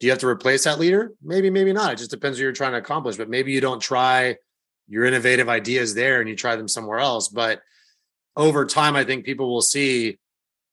do 0.00 0.06
you 0.06 0.10
have 0.10 0.20
to 0.20 0.26
replace 0.26 0.64
that 0.64 0.80
leader? 0.80 1.12
Maybe, 1.22 1.50
maybe 1.50 1.72
not. 1.72 1.92
It 1.92 1.98
just 1.98 2.10
depends 2.10 2.36
what 2.36 2.42
you're 2.42 2.52
trying 2.52 2.72
to 2.72 2.78
accomplish. 2.78 3.16
But 3.16 3.30
maybe 3.30 3.52
you 3.52 3.60
don't 3.60 3.80
try 3.80 4.36
your 4.88 5.04
innovative 5.04 5.48
ideas 5.48 5.94
there 5.94 6.20
and 6.20 6.28
you 6.28 6.34
try 6.34 6.56
them 6.56 6.68
somewhere 6.68 6.98
else. 6.98 7.28
But 7.28 7.60
over 8.36 8.66
time, 8.66 8.96
I 8.96 9.04
think 9.04 9.24
people 9.24 9.52
will 9.52 9.62
see, 9.62 10.18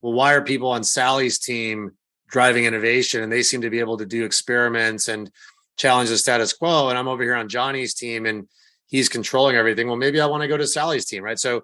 well, 0.01 0.13
why 0.13 0.33
are 0.33 0.41
people 0.41 0.71
on 0.71 0.83
Sally's 0.83 1.37
team 1.37 1.91
driving 2.33 2.65
innovation 2.65 3.21
and 3.21 3.31
they 3.31 3.43
seem 3.43 3.61
to 3.61 3.69
be 3.69 3.79
able 3.79 3.95
to 3.95 4.05
do 4.05 4.25
experiments 4.25 5.07
and 5.07 5.31
challenge 5.77 6.09
the 6.09 6.17
status 6.17 6.51
quo. 6.51 6.89
And 6.89 6.97
i'm 6.97 7.07
over 7.07 7.23
here 7.23 7.35
on 7.35 7.47
johnny's 7.47 7.93
team 7.93 8.25
and 8.25 8.47
he's 8.87 9.07
controlling 9.07 9.55
everything. 9.55 9.87
Well 9.87 9.95
maybe 9.95 10.19
i 10.19 10.25
want 10.25 10.41
to 10.41 10.49
go 10.49 10.57
to 10.57 10.67
sally's 10.67 11.05
team 11.05 11.23
right? 11.23 11.39
So 11.39 11.63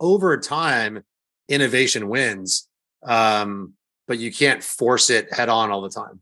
over 0.00 0.36
time 0.38 1.04
innovation 1.48 2.08
wins 2.08 2.68
um, 3.04 3.74
but 4.08 4.18
you 4.18 4.32
can't 4.32 4.64
force 4.64 5.10
it 5.10 5.32
head 5.32 5.48
on 5.48 5.70
all 5.70 5.82
the 5.82 5.90
time. 5.90 6.20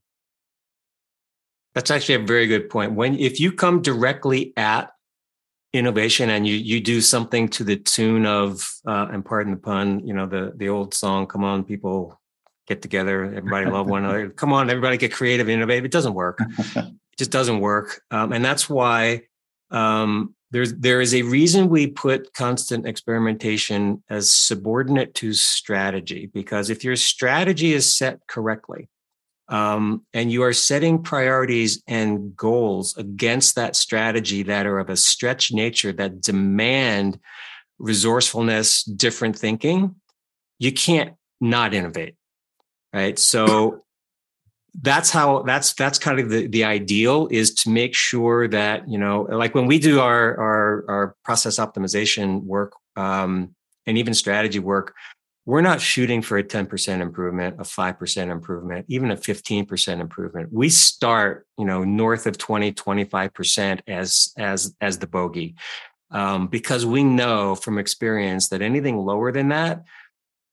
That's 1.75 1.91
actually 1.91 2.17
a 2.17 2.27
very 2.27 2.47
good 2.47 2.69
point. 2.69 2.93
When 2.93 3.19
if 3.19 3.41
you 3.41 3.53
come 3.53 3.81
directly 3.81 4.53
at 4.57 4.91
innovation 5.73 6.31
and 6.31 6.47
you 6.47 6.55
you 6.57 6.81
do 6.81 7.01
something 7.01 7.49
to 7.49 7.65
the 7.65 7.77
tune 7.77 8.27
of 8.27 8.69
uh, 8.87 9.09
and 9.11 9.25
pardon 9.25 9.53
the 9.53 9.59
pun 9.59 10.07
you 10.07 10.15
know 10.15 10.27
the 10.27 10.53
the 10.57 10.69
old 10.69 10.95
song 10.95 11.27
come 11.27 11.43
on 11.43 11.65
people 11.65 12.21
get 12.67 12.83
together, 12.83 13.25
everybody 13.25 13.71
love 13.71 13.89
one 13.89 14.05
another. 14.05 14.31
Come 14.37 14.53
on, 14.53 14.71
everybody 14.71 14.97
get 14.97 15.13
creative, 15.13 15.49
innovative. 15.49 15.85
It 15.85 15.93
doesn't 15.93 16.15
work. 16.15 16.41
it 16.77 16.95
just 17.19 17.31
doesn't 17.31 17.61
work. 17.61 18.03
Um, 18.11 18.33
and 18.33 18.45
that's 18.45 18.69
why 18.69 19.23
um, 19.71 20.35
there's 20.55 20.73
there 20.75 21.01
is 21.01 21.15
a 21.15 21.23
reason 21.23 21.69
we 21.69 21.89
put 21.89 22.33
constant 22.33 22.87
experimentation 22.87 24.03
as 24.09 24.31
subordinate 24.31 25.13
to 25.17 25.33
strategy 25.33 26.31
because 26.33 26.71
if 26.71 26.85
your 26.85 26.95
strategy 26.95 27.73
is 27.73 27.97
set 27.97 28.21
correctly 28.29 28.89
um, 29.49 30.07
and 30.15 30.31
you 30.31 30.45
are 30.45 30.53
setting 30.53 31.03
priorities 31.03 31.83
and 31.89 32.37
goals 32.37 32.97
against 32.97 33.57
that 33.57 33.75
strategy 33.75 34.45
that 34.45 34.65
are 34.65 34.79
of 34.79 34.89
a 34.89 34.97
stretch 34.97 35.53
nature 35.53 35.93
that 35.93 36.21
demand 36.21 37.19
resourcefulness 37.81 38.85
different 38.85 39.37
thinking 39.37 39.97
you 40.61 40.71
can't 40.71 41.15
not 41.41 41.75
innovate 41.75 42.15
right? 42.95 43.19
So 43.19 43.83
that's 44.81 45.11
how 45.11 45.43
that's 45.43 45.73
that's 45.75 45.99
kind 45.99 46.19
of 46.19 46.31
the 46.31 46.47
the 46.49 46.65
ideal 46.65 47.29
is 47.31 47.55
to 47.55 47.71
make 47.71 47.95
sure 47.95 48.49
that 48.49 48.89
you 48.89 48.99
know 48.99 49.23
like 49.31 49.55
when 49.55 49.67
we 49.67 49.79
do 49.79 50.01
our 50.01 50.37
our, 50.37 50.85
our 50.89 51.17
process 51.25 51.59
optimization 51.59 52.43
work 52.43 52.73
um, 52.97 53.55
and 53.87 53.99
even 53.99 54.15
strategy 54.15 54.59
work 54.59 54.95
we're 55.47 55.61
not 55.61 55.79
shooting 55.79 56.23
for 56.23 56.39
a 56.39 56.43
10% 56.43 57.01
improvement 57.01 57.57
a 57.61 57.65
5% 57.65 58.31
improvement 58.31 58.87
even 58.89 59.11
a 59.11 59.17
15% 59.17 60.01
improvement. 60.01 60.53
We 60.53 60.71
start 60.71 61.47
you 61.57 61.67
know 61.67 61.85
north 61.85 62.27
of 62.27 62.37
20 62.37 62.73
25% 62.73 63.81
as 63.87 64.33
as 64.37 64.75
as 64.81 64.99
the 64.99 65.07
bogey 65.07 65.55
um, 66.11 66.49
because 66.49 66.85
we 66.85 67.05
know 67.05 67.55
from 67.55 67.79
experience 67.79 68.49
that 68.49 68.61
anything 68.61 68.97
lower 68.97 69.31
than 69.31 69.51
that 69.51 69.85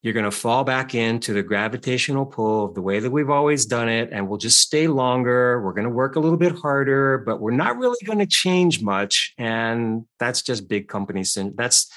you're 0.02 0.14
going 0.14 0.26
to 0.26 0.32
fall 0.32 0.64
back 0.64 0.96
into 0.96 1.32
the 1.32 1.44
gravitational 1.44 2.26
pull 2.26 2.66
of 2.66 2.74
the 2.74 2.82
way 2.82 3.00
that 3.00 3.12
we've 3.12 3.30
always 3.30 3.66
done 3.66 3.88
it. 3.88 4.10
And 4.12 4.28
we'll 4.28 4.40
just 4.40 4.60
stay 4.60 4.88
longer. 4.88 5.62
We're 5.62 5.74
going 5.74 5.88
to 5.88 5.92
work 5.92 6.16
a 6.16 6.20
little 6.20 6.40
bit 6.40 6.54
harder, 6.54 7.20
but 7.20 7.40
we're 7.40 7.52
not 7.52 7.78
really 7.78 8.00
going 8.06 8.18
to 8.18 8.26
change 8.26 8.82
much. 8.82 9.34
And 9.38 10.06
that's 10.20 10.42
just 10.42 10.68
big 10.68 10.88
companies. 10.88 11.38
And 11.38 11.56
that's, 11.56 11.92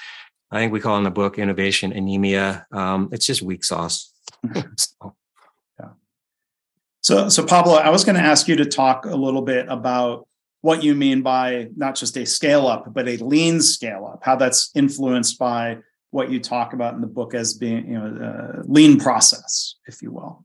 I 0.51 0.59
think 0.59 0.73
we 0.73 0.81
call 0.81 0.99
in 0.99 1.05
the 1.05 1.11
book 1.11 1.39
innovation 1.39 1.93
anemia. 1.93 2.67
Um, 2.73 3.09
it's 3.11 3.25
just 3.25 3.41
weak 3.41 3.65
sauce. 3.65 4.13
so. 4.77 5.17
Yeah. 5.81 5.89
So, 7.01 7.29
so 7.31 7.47
Pablo, 7.47 7.75
I 7.75 7.89
was 7.89 8.05
going 8.05 8.17
to 8.17 8.23
ask 8.23 8.49
you 8.49 8.57
to 8.57 8.67
talk 8.67 9.07
a 9.07 9.17
little 9.17 9.43
bit 9.43 9.67
about 9.71 10.29
what 10.61 10.83
you 10.83 10.95
mean 10.95 11.23
by 11.23 11.69
not 11.75 11.95
just 11.95 12.19
a 12.19 12.27
scale 12.27 12.67
up, 12.67 12.93
but 12.93 13.09
a 13.09 13.17
lean 13.17 13.63
scale 13.63 14.11
up, 14.13 14.21
how 14.23 14.37
that's 14.37 14.71
influenced 14.75 15.39
by 15.39 15.79
what 16.15 16.31
you 16.31 16.39
talk 16.39 16.73
about 16.73 16.95
in 16.95 17.01
the 17.01 17.07
book 17.07 17.35
as 17.35 17.55
being 17.55 17.87
you 17.89 17.99
know 17.99 18.63
lean 18.65 19.01
process 19.01 19.75
if 19.87 20.01
you 20.01 20.13
will. 20.13 20.45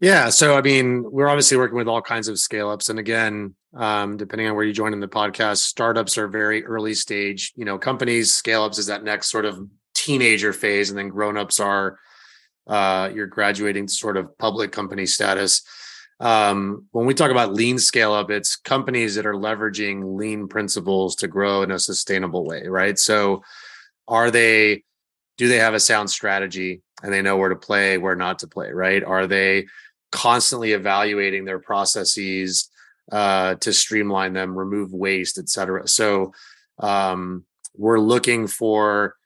Yeah 0.00 0.28
so 0.30 0.56
i 0.56 0.62
mean 0.62 1.04
we're 1.10 1.28
obviously 1.28 1.56
working 1.56 1.76
with 1.76 1.88
all 1.88 2.02
kinds 2.02 2.28
of 2.28 2.38
scale 2.38 2.68
ups 2.70 2.88
and 2.88 2.98
again 2.98 3.54
um, 3.74 4.16
depending 4.16 4.48
on 4.48 4.56
where 4.56 4.64
you 4.64 4.72
join 4.72 4.92
in 4.92 5.00
the 5.00 5.08
podcast 5.08 5.58
startups 5.58 6.18
are 6.18 6.28
very 6.28 6.64
early 6.64 6.94
stage. 6.94 7.52
You 7.56 7.64
know 7.64 7.78
companies 7.78 8.32
scale 8.32 8.62
ups 8.62 8.78
is 8.78 8.86
that 8.86 9.04
next 9.04 9.30
sort 9.30 9.44
of 9.44 9.60
teenager 9.94 10.52
phase 10.52 10.90
and 10.90 10.98
then 10.98 11.08
grown-ups 11.08 11.60
are 11.60 11.98
uh, 12.66 13.10
you're 13.14 13.26
graduating 13.26 13.88
sort 13.88 14.16
of 14.16 14.36
public 14.38 14.72
company 14.72 15.06
status. 15.06 15.62
Um, 16.20 16.86
when 16.90 17.06
we 17.06 17.14
talk 17.14 17.30
about 17.30 17.54
lean 17.54 17.78
scale 17.78 18.12
up 18.12 18.30
it's 18.30 18.56
companies 18.56 19.14
that 19.14 19.24
are 19.24 19.34
leveraging 19.34 20.18
lean 20.18 20.48
principles 20.48 21.16
to 21.16 21.28
grow 21.28 21.62
in 21.62 21.70
a 21.70 21.78
sustainable 21.78 22.44
way 22.44 22.66
right? 22.66 22.98
So 22.98 23.42
are 24.06 24.30
they 24.30 24.82
do 25.40 25.48
they 25.48 25.56
have 25.56 25.72
a 25.72 25.80
sound 25.80 26.10
strategy 26.10 26.82
and 27.02 27.10
they 27.10 27.22
know 27.22 27.38
where 27.38 27.48
to 27.48 27.56
play, 27.56 27.96
where 27.96 28.14
not 28.14 28.40
to 28.40 28.46
play, 28.46 28.70
right? 28.72 29.02
Are 29.02 29.26
they 29.26 29.68
constantly 30.12 30.72
evaluating 30.72 31.46
their 31.46 31.58
processes 31.58 32.68
uh, 33.10 33.54
to 33.54 33.72
streamline 33.72 34.34
them, 34.34 34.54
remove 34.54 34.92
waste, 34.92 35.38
et 35.38 35.48
cetera? 35.48 35.88
So 35.88 36.34
um, 36.78 37.46
we're 37.74 37.98
looking 37.98 38.48
for, 38.48 39.16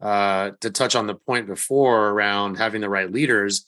uh, 0.00 0.50
to 0.62 0.70
touch 0.72 0.96
on 0.96 1.06
the 1.06 1.14
point 1.14 1.46
before 1.46 2.08
around 2.08 2.56
having 2.56 2.80
the 2.80 2.90
right 2.90 3.12
leaders, 3.12 3.64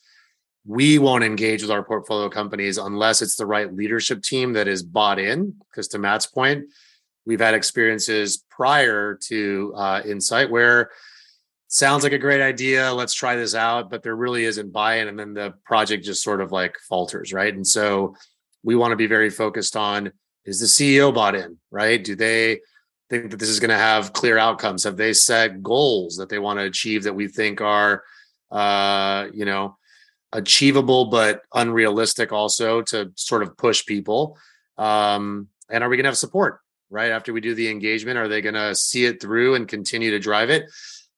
we 0.67 0.99
won't 0.99 1.23
engage 1.23 1.63
with 1.63 1.71
our 1.71 1.85
portfolio 1.85 2.29
companies 2.29 2.77
unless 2.77 3.23
it's 3.23 3.37
the 3.37 3.47
right 3.47 3.73
leadership 3.73 4.21
team 4.21 4.55
that 4.55 4.67
is 4.67 4.83
bought 4.83 5.21
in. 5.21 5.55
Because 5.71 5.87
to 5.89 5.99
Matt's 6.01 6.27
point, 6.27 6.65
we've 7.25 7.39
had 7.39 7.55
experiences 7.55 8.43
prior 8.51 9.17
to 9.29 9.73
uh, 9.77 10.03
Insight 10.05 10.51
where 10.51 10.91
sounds 11.75 12.05
like 12.05 12.13
a 12.13 12.19
great 12.19 12.41
idea. 12.41 12.93
Let's 12.93 13.15
try 13.15 13.35
this 13.35 13.55
out, 13.55 13.91
but 13.91 14.05
there 14.05 14.15
really 14.15 14.45
isn't 14.45 14.73
buy-in, 14.73 15.09
and 15.09 15.19
then 15.19 15.35
the 15.35 15.55
project 15.65 16.05
just 16.05 16.23
sort 16.23 16.41
of 16.41 16.53
like 16.53 16.77
falters, 16.89 17.33
right? 17.33 17.53
And 17.53 17.67
so 17.67 18.15
we 18.63 18.77
want 18.77 18.93
to 18.93 18.97
be 18.97 19.09
very 19.09 19.29
focused 19.29 19.77
on: 19.77 20.13
is 20.45 20.61
the 20.61 20.67
CEO 20.67 21.13
bought 21.13 21.35
in, 21.35 21.59
right? 21.73 22.03
Do 22.03 22.15
they 22.15 22.61
think 23.11 23.33
that 23.33 23.39
this 23.39 23.49
is 23.49 23.59
going 23.59 23.71
to 23.71 23.77
have 23.77 24.13
clear 24.13 24.39
outcomes? 24.39 24.85
Have 24.85 24.97
they 24.97 25.13
set 25.13 25.63
goals 25.63 26.17
that 26.17 26.29
they 26.29 26.39
want 26.39 26.61
to 26.61 26.65
achieve 26.65 27.03
that 27.03 27.15
we 27.15 27.27
think 27.27 27.61
are, 27.61 28.05
uh, 28.53 29.27
you 29.33 29.45
know, 29.45 29.77
achievable 30.33 31.07
but 31.07 31.43
unrealistic 31.55 32.31
also 32.31 32.83
to 32.83 33.11
sort 33.17 33.43
of 33.43 33.57
push 33.57 33.85
people? 33.85 34.39
Um, 34.79 35.49
and 35.69 35.83
are 35.83 35.91
we 35.91 35.97
going 35.97 36.05
to 36.05 36.11
have 36.11 36.17
support 36.17 36.61
right 36.89 37.11
after 37.11 37.33
we 37.33 37.41
do 37.41 37.57
the 37.57 37.69
engagement? 37.69 38.17
Are 38.17 38.29
they 38.29 38.43
going 38.43 38.55
to 38.55 38.77
see 38.77 39.07
it 39.07 39.21
through 39.21 39.57
and 39.57 39.67
continue 39.67 40.13
to 40.13 40.21
drive 40.21 40.51
it? 40.51 40.67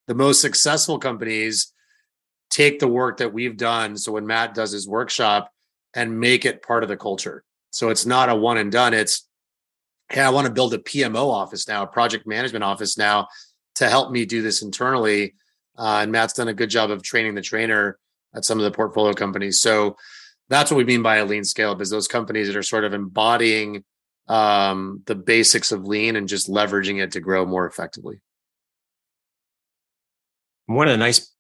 The 0.07 0.15
most 0.15 0.41
successful 0.41 0.99
companies 0.99 1.73
take 2.51 2.79
the 2.79 2.89
work 2.89 3.19
that 3.19 3.33
we've 3.33 3.57
done. 3.57 3.97
So 3.97 4.13
when 4.13 4.27
Matt 4.27 4.55
does 4.55 4.73
his 4.73 4.89
workshop 4.89 5.51
and 5.95 6.21
make 6.21 6.45
it 6.45 6.63
part 6.63 6.83
of 6.83 6.89
the 6.89 6.97
culture. 6.97 7.43
So 7.71 7.89
it's 7.89 8.07
not 8.07 8.29
a 8.29 8.35
one 8.35 8.59
and 8.59 8.71
done. 8.71 8.95
It's 8.95 9.27
hey, 10.09 10.21
I 10.21 10.31
want 10.31 10.47
to 10.47 10.53
build 10.53 10.73
a 10.73 10.79
PMO 10.79 11.31
office 11.31 11.67
now, 11.67 11.83
a 11.83 11.87
project 11.87 12.27
management 12.27 12.63
office 12.63 12.97
now 12.97 13.27
to 13.77 13.89
help 13.89 14.13
me 14.13 14.25
do 14.25 14.41
this 14.41 14.63
internally. 14.63 15.35
Uh, 15.77 16.01
and 16.03 16.13
Matt's 16.13 16.35
done 16.35 16.49
a 16.49 16.55
good 16.55 16.71
job 16.71 16.91
of 16.91 17.03
training 17.03 17.35
the 17.35 17.43
trainer 17.43 17.99
at 18.35 18.45
some 18.45 18.59
of 18.59 18.65
the 18.65 18.71
portfolio 18.71 19.13
companies. 19.13 19.61
So 19.61 19.97
that's 20.49 20.71
what 20.71 20.77
we 20.77 20.85
mean 20.85 21.03
by 21.03 21.17
a 21.17 21.25
lean 21.25 21.45
scale 21.45 21.73
up 21.73 21.81
is 21.81 21.91
those 21.91 22.09
companies 22.09 22.47
that 22.47 22.57
are 22.57 22.63
sort 22.63 22.85
of 22.85 22.95
embodying 22.95 23.85
um, 24.29 25.03
the 25.07 25.15
basics 25.15 25.73
of 25.73 25.87
lean 25.87 26.17
and 26.17 26.29
just 26.29 26.49
leveraging 26.49 27.03
it 27.03 27.13
to 27.13 27.21
grow 27.21 27.45
more 27.45 27.67
effectively. 27.67 28.21
One 30.67 30.89
of 30.89 30.93
the 30.93 30.99
nice 30.99 31.33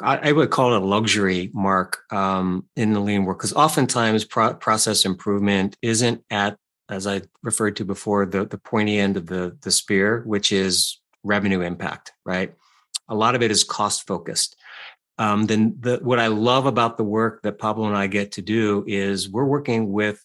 I, 0.00 0.30
would 0.30 0.50
call 0.50 0.72
it 0.72 0.82
a 0.82 0.84
luxury 0.84 1.50
mark 1.52 2.02
um, 2.12 2.66
in 2.76 2.92
the 2.92 3.00
lean 3.00 3.24
work 3.24 3.38
because 3.38 3.52
oftentimes 3.54 4.24
pro- 4.24 4.54
process 4.54 5.04
improvement 5.04 5.76
isn't 5.82 6.24
at 6.30 6.56
as 6.88 7.06
I 7.06 7.22
referred 7.42 7.76
to 7.76 7.84
before, 7.84 8.26
the, 8.26 8.44
the 8.44 8.58
pointy 8.58 8.98
end 8.98 9.16
of 9.16 9.26
the, 9.26 9.56
the 9.62 9.70
spear, 9.70 10.22
which 10.26 10.52
is 10.52 11.00
revenue 11.22 11.60
impact, 11.60 12.12
right? 12.24 12.54
A 13.08 13.14
lot 13.14 13.34
of 13.34 13.42
it 13.42 13.50
is 13.50 13.64
cost 13.64 14.06
focused. 14.06 14.56
Um, 15.16 15.46
then 15.46 15.76
the, 15.80 15.98
what 16.02 16.18
I 16.18 16.26
love 16.26 16.66
about 16.66 16.96
the 16.96 17.04
work 17.04 17.42
that 17.42 17.58
Pablo 17.58 17.86
and 17.86 17.96
I 17.96 18.06
get 18.06 18.32
to 18.32 18.42
do 18.42 18.84
is 18.86 19.30
we're 19.30 19.44
working 19.44 19.92
with 19.92 20.24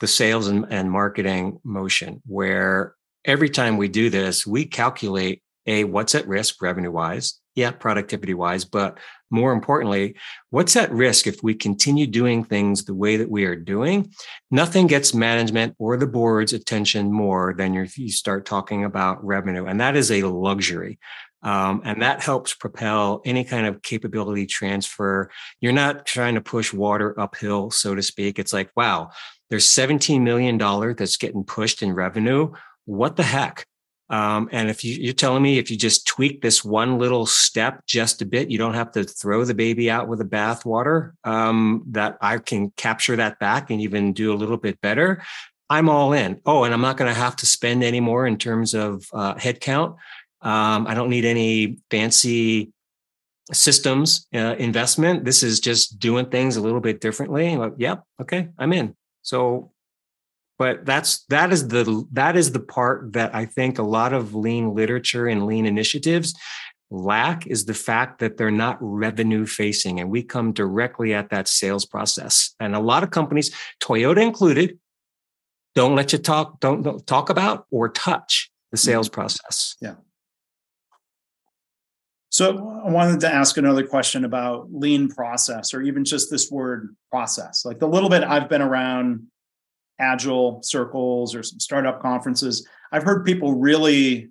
the 0.00 0.06
sales 0.06 0.48
and, 0.48 0.66
and 0.70 0.90
marketing 0.90 1.60
motion 1.62 2.22
where 2.26 2.94
every 3.24 3.48
time 3.48 3.76
we 3.76 3.88
do 3.88 4.10
this, 4.10 4.46
we 4.46 4.64
calculate 4.64 5.42
a 5.70 5.84
what's 5.84 6.14
at 6.14 6.28
risk 6.28 6.60
revenue 6.60 6.90
wise 6.90 7.40
yeah, 7.54 7.70
productivity 7.72 8.34
wise, 8.34 8.64
but 8.64 8.98
more 9.30 9.52
importantly, 9.52 10.16
what's 10.50 10.76
at 10.76 10.90
risk 10.92 11.26
if 11.26 11.42
we 11.42 11.54
continue 11.54 12.06
doing 12.06 12.44
things 12.44 12.84
the 12.84 12.94
way 12.94 13.16
that 13.16 13.30
we 13.30 13.44
are 13.44 13.56
doing? 13.56 14.12
Nothing 14.50 14.86
gets 14.86 15.14
management 15.14 15.74
or 15.78 15.96
the 15.96 16.06
board's 16.06 16.52
attention 16.52 17.12
more 17.12 17.54
than 17.56 17.74
if 17.74 17.98
you 17.98 18.10
start 18.10 18.46
talking 18.46 18.84
about 18.84 19.24
revenue. 19.24 19.66
And 19.66 19.80
that 19.80 19.96
is 19.96 20.10
a 20.10 20.22
luxury. 20.22 20.98
Um, 21.42 21.80
and 21.84 22.02
that 22.02 22.22
helps 22.22 22.54
propel 22.54 23.22
any 23.24 23.44
kind 23.44 23.66
of 23.66 23.82
capability 23.82 24.46
transfer. 24.46 25.30
You're 25.60 25.72
not 25.72 26.06
trying 26.06 26.34
to 26.34 26.40
push 26.40 26.72
water 26.72 27.18
uphill, 27.18 27.70
so 27.70 27.94
to 27.94 28.02
speak. 28.02 28.38
It's 28.38 28.52
like, 28.52 28.70
wow, 28.76 29.10
there's 29.48 29.66
$17 29.66 30.20
million 30.20 30.58
that's 30.96 31.16
getting 31.16 31.44
pushed 31.44 31.82
in 31.82 31.94
revenue. 31.94 32.52
What 32.84 33.16
the 33.16 33.22
heck? 33.22 33.64
Um, 34.10 34.48
and 34.50 34.68
if 34.68 34.84
you, 34.84 34.94
you're 34.94 35.12
telling 35.14 35.42
me 35.42 35.58
if 35.58 35.70
you 35.70 35.76
just 35.76 36.06
tweak 36.06 36.42
this 36.42 36.64
one 36.64 36.98
little 36.98 37.26
step 37.26 37.86
just 37.86 38.20
a 38.20 38.26
bit, 38.26 38.50
you 38.50 38.58
don't 38.58 38.74
have 38.74 38.90
to 38.92 39.04
throw 39.04 39.44
the 39.44 39.54
baby 39.54 39.88
out 39.88 40.08
with 40.08 40.18
the 40.18 40.24
bathwater, 40.24 41.12
um, 41.22 41.84
that 41.92 42.18
I 42.20 42.38
can 42.38 42.72
capture 42.72 43.16
that 43.16 43.38
back 43.38 43.70
and 43.70 43.80
even 43.80 44.12
do 44.12 44.32
a 44.32 44.34
little 44.34 44.56
bit 44.56 44.80
better. 44.80 45.22
I'm 45.70 45.88
all 45.88 46.12
in. 46.12 46.40
Oh, 46.44 46.64
and 46.64 46.74
I'm 46.74 46.80
not 46.80 46.96
going 46.96 47.12
to 47.12 47.18
have 47.18 47.36
to 47.36 47.46
spend 47.46 47.84
any 47.84 48.00
more 48.00 48.26
in 48.26 48.36
terms 48.36 48.74
of 48.74 49.06
uh, 49.12 49.36
headcount. 49.36 49.96
Um, 50.42 50.88
I 50.88 50.94
don't 50.94 51.10
need 51.10 51.24
any 51.24 51.78
fancy 51.90 52.72
systems 53.52 54.26
uh, 54.34 54.56
investment. 54.58 55.24
This 55.24 55.44
is 55.44 55.60
just 55.60 56.00
doing 56.00 56.26
things 56.26 56.56
a 56.56 56.60
little 56.60 56.80
bit 56.80 57.00
differently. 57.00 57.56
Yep, 57.78 58.02
okay, 58.22 58.48
I'm 58.58 58.72
in. 58.72 58.96
So 59.22 59.70
but 60.60 60.84
that's 60.84 61.24
that 61.30 61.52
is 61.52 61.68
the 61.68 62.06
that 62.12 62.36
is 62.36 62.52
the 62.52 62.60
part 62.60 63.14
that 63.14 63.34
i 63.34 63.46
think 63.46 63.78
a 63.78 63.82
lot 63.82 64.12
of 64.12 64.34
lean 64.34 64.74
literature 64.74 65.26
and 65.26 65.46
lean 65.46 65.64
initiatives 65.64 66.34
lack 66.90 67.46
is 67.46 67.64
the 67.64 67.74
fact 67.74 68.18
that 68.18 68.36
they're 68.36 68.50
not 68.50 68.76
revenue 68.80 69.46
facing 69.46 69.98
and 69.98 70.10
we 70.10 70.22
come 70.22 70.52
directly 70.52 71.14
at 71.14 71.30
that 71.30 71.48
sales 71.48 71.86
process 71.86 72.54
and 72.60 72.76
a 72.76 72.78
lot 72.78 73.02
of 73.02 73.10
companies 73.10 73.50
toyota 73.80 74.22
included 74.22 74.78
don't 75.74 75.96
let 75.96 76.12
you 76.12 76.18
talk 76.18 76.60
don't, 76.60 76.82
don't 76.82 77.06
talk 77.06 77.30
about 77.30 77.66
or 77.70 77.88
touch 77.88 78.50
the 78.70 78.76
mm-hmm. 78.76 78.84
sales 78.84 79.08
process 79.08 79.76
yeah 79.80 79.94
so 82.32 82.80
I 82.86 82.90
wanted 82.90 83.18
to 83.20 83.34
ask 83.34 83.56
another 83.56 83.84
question 83.84 84.24
about 84.24 84.72
lean 84.72 85.08
process 85.08 85.74
or 85.74 85.82
even 85.82 86.04
just 86.04 86.30
this 86.30 86.48
word 86.48 86.94
process. 87.10 87.64
Like 87.64 87.80
the 87.80 87.88
little 87.88 88.08
bit 88.08 88.22
I've 88.22 88.48
been 88.48 88.62
around 88.62 89.26
agile 90.00 90.60
circles 90.62 91.34
or 91.34 91.42
some 91.42 91.60
startup 91.60 92.00
conferences 92.00 92.66
i've 92.92 93.02
heard 93.02 93.24
people 93.24 93.54
really 93.54 94.30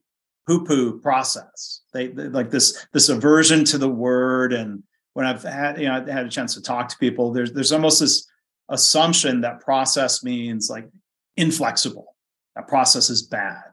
poo-poo 0.49 0.99
process. 0.99 1.81
They, 1.93 2.07
they, 2.07 2.27
like 2.27 2.49
this 2.49 2.87
this 2.91 3.09
aversion 3.09 3.63
to 3.65 3.77
the 3.77 3.89
word 3.89 4.51
and 4.51 4.81
when 5.13 5.27
i've 5.27 5.43
had 5.43 5.79
you 5.79 5.87
know 5.87 5.93
I've 5.93 6.07
had 6.07 6.25
a 6.25 6.29
chance 6.29 6.55
to 6.55 6.61
talk 6.61 6.89
to 6.89 6.97
people 6.97 7.31
there's 7.31 7.53
there's 7.53 7.71
almost 7.71 7.99
this 7.99 8.27
assumption 8.69 9.41
that 9.41 9.61
process 9.61 10.23
means 10.23 10.69
like 10.69 10.89
inflexible 11.37 12.15
that 12.55 12.67
process 12.67 13.09
is 13.11 13.21
bad. 13.21 13.63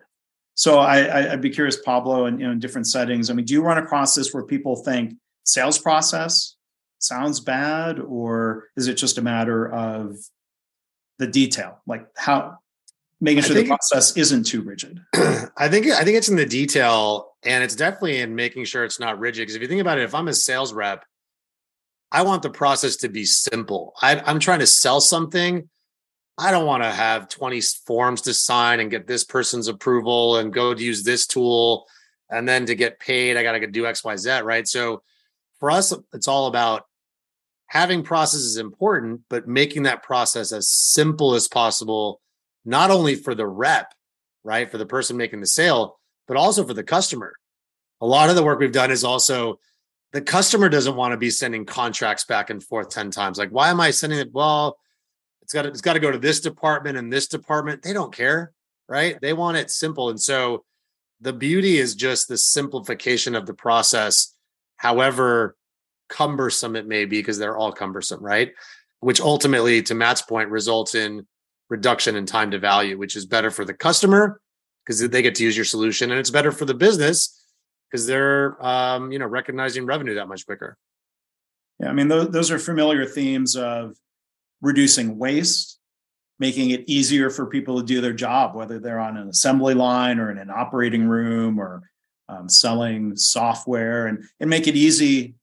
So 0.55 0.79
I, 0.79 1.33
i'd 1.33 1.41
be 1.41 1.51
curious 1.51 1.81
pablo 1.83 2.27
you 2.27 2.33
know 2.33 2.53
in 2.53 2.59
different 2.59 2.87
settings. 2.87 3.31
I 3.31 3.35
mean 3.35 3.47
do 3.47 3.55
you 3.55 3.63
run 3.63 3.79
across 3.79 4.15
this 4.15 4.35
where 4.35 4.45
people 4.45 4.77
think 4.77 5.15
sales 5.45 5.79
process 5.79 6.57
sounds 6.99 7.41
bad 7.41 8.01
or 8.01 8.69
is 8.77 8.87
it 8.87 8.95
just 8.95 9.17
a 9.17 9.23
matter 9.23 9.73
of 9.73 10.17
the 11.19 11.27
detail, 11.27 11.81
like 11.87 12.07
how 12.17 12.59
making 13.21 13.43
sure 13.43 13.55
the 13.55 13.67
process 13.67 14.17
isn't 14.17 14.45
too 14.45 14.63
rigid. 14.63 15.01
I 15.15 15.69
think 15.69 15.87
I 15.87 16.05
think 16.05 16.17
it's 16.17 16.29
in 16.29 16.37
the 16.37 16.47
detail, 16.47 17.33
and 17.43 17.65
it's 17.65 17.77
definitely 17.77 18.19
in 18.19 18.35
making 18.35 18.65
sure 18.65 18.85
it's 18.85 19.01
not 19.01 19.19
rigid. 19.19 19.43
Because 19.43 19.57
if 19.57 19.63
you 19.63 19.69
think 19.69 19.81
about 19.81 19.99
it, 19.99 20.05
if 20.05 20.15
I'm 20.15 20.29
a 20.29 20.35
sales 20.35 20.73
rep, 20.73 21.05
I 22.13 22.23
want 22.23 22.43
the 22.43 22.51
process 22.51 22.97
to 22.97 23.09
be 23.09 23.25
simple. 23.25 23.95
I, 24.01 24.21
I'm 24.21 24.39
trying 24.39 24.61
to 24.61 24.67
sell 24.67 25.01
something. 25.01 25.69
I 26.39 26.51
don't 26.51 26.67
want 26.67 26.83
to 26.83 26.91
have 26.91 27.29
20 27.29 27.61
forms 27.87 28.23
to 28.23 28.35
sign 28.35 28.81
and 28.81 28.91
get 28.91 29.07
this 29.07 29.25
person's 29.25 29.69
approval 29.69 30.37
and 30.37 30.53
go 30.53 30.75
to 30.75 30.83
use 30.83 31.03
this 31.03 31.27
tool. 31.27 31.87
And 32.31 32.47
then 32.47 32.67
to 32.67 32.75
get 32.75 33.01
paid, 33.01 33.37
I 33.37 33.43
got 33.43 33.53
to 33.53 33.67
do 33.67 33.87
X, 33.87 34.05
Y, 34.05 34.17
Z. 34.17 34.41
Right. 34.41 34.69
So 34.69 35.03
for 35.59 35.71
us, 35.71 35.95
it's 36.13 36.29
all 36.29 36.47
about 36.47 36.86
having 37.67 38.03
process 38.03 38.41
is 38.41 38.57
important, 38.57 39.23
but 39.29 39.49
making 39.49 39.85
that 39.85 40.03
process 40.03 40.53
as 40.53 40.69
simple 40.69 41.35
as 41.35 41.49
possible, 41.49 42.21
not 42.65 42.91
only 42.91 43.15
for 43.15 43.35
the 43.35 43.47
rep, 43.47 43.93
right, 44.45 44.71
for 44.71 44.79
the 44.79 44.87
person 44.87 45.17
making 45.17 45.41
the 45.41 45.47
sale, 45.47 45.99
but 46.29 46.37
also 46.37 46.65
for 46.65 46.75
the 46.75 46.85
customer. 46.85 47.35
A 48.01 48.07
lot 48.07 48.31
of 48.31 48.37
the 48.37 48.43
work 48.43 48.59
we've 48.59 48.73
done 48.73 48.91
is 48.91 49.05
also 49.05 49.59
the 50.13 50.21
customer 50.21 50.69
doesn't 50.69 50.97
want 50.97 51.13
to 51.13 51.17
be 51.17 51.31
sending 51.31 51.65
contracts 51.65 52.25
back 52.25 52.51
and 52.51 52.63
forth 52.63 52.91
10 52.91 53.11
times. 53.11 53.39
Like, 53.39 53.51
why 53.51 53.71
am 53.71 53.81
I 53.81 53.91
sending 53.91 54.19
it? 54.19 54.33
Well, 54.33 54.79
it's 55.43 55.53
got 55.53 55.63
to, 55.63 55.69
it's 55.69 55.81
got 55.81 55.95
to 55.95 56.01
go 56.01 56.11
to 56.11 56.19
this 56.19 56.41
department 56.41 56.97
and 56.97 57.13
this 57.13 57.29
department. 57.29 57.83
They 57.83 57.93
don't 57.93 58.15
care, 58.15 58.53
right? 58.89 59.19
They 59.21 59.33
want 59.33 59.57
it 59.57 59.71
simple. 59.71 60.11
And 60.11 60.21
so 60.21 60.65
the 61.21 61.33
beauty 61.33 61.79
is 61.79 61.95
just 61.95 62.29
the 62.29 62.39
simplification 62.39 63.35
of 63.35 63.47
the 63.47 63.55
process. 63.55 64.35
However, 64.77 65.57
cumbersome 66.09 66.77
it 66.77 66.87
may 66.87 67.05
be 67.05 67.19
because 67.19 67.39
they're 67.39 67.57
all 67.57 67.73
cumbersome, 67.73 68.23
right? 68.23 68.53
Which 69.01 69.21
ultimately, 69.21 69.83
to 69.83 69.95
Matt's 69.95 70.23
point, 70.23 70.51
results 70.51 70.95
in 70.95 71.27
reduction 71.69 72.17
in 72.17 72.27
time 72.27 72.51
to 72.53 72.59
value, 72.59 72.99
which 72.99 73.17
is 73.17 73.27
better 73.27 73.51
for 73.51 73.65
the 73.65 73.75
customer 73.75 74.41
because 74.85 75.07
they 75.09 75.23
get 75.23 75.35
to 75.37 75.45
use 75.45 75.57
your 75.57 75.65
solution, 75.65 76.11
and 76.11 76.21
it's 76.21 76.31
better 76.31 76.53
for 76.53 76.65
the 76.65 76.75
business 76.75 77.45
because 77.91 78.07
they're 78.07 78.65
um, 78.65 79.13
you 79.13 79.19
know 79.19 79.27
recognizing 79.27 79.87
revenue 79.87 80.15
that 80.15 80.29
much 80.29 80.47
quicker. 80.47 80.77
Yeah, 81.81 81.89
I 81.89 81.93
mean 81.93 82.09
those, 82.09 82.31
those 82.31 82.51
are 82.51 82.59
familiar 82.59 83.05
themes 83.05 83.57
of 83.57 83.97
reducing 84.63 85.19
waste, 85.19 85.79
making 86.39 86.71
it 86.71 86.85
easier 86.87 87.31
for 87.31 87.47
people 87.47 87.79
to 87.79 87.87
do 87.87 88.01
their 88.01 88.13
job, 88.13 88.55
whether 88.55 88.79
they're 88.79 89.01
on 89.01 89.17
an 89.17 89.29
assembly 89.29 89.75
line 89.75 90.19
or 90.19 90.31
in 90.31 90.39
an 90.39 90.51
operating 90.51 91.07
room 91.09 91.59
or 91.59 91.83
um, 92.29 92.49
selling 92.49 93.17
software, 93.17 94.07
and 94.07 94.25
and 94.41 94.49
make 94.49 94.69
it 94.69 94.77
easy 94.77 95.35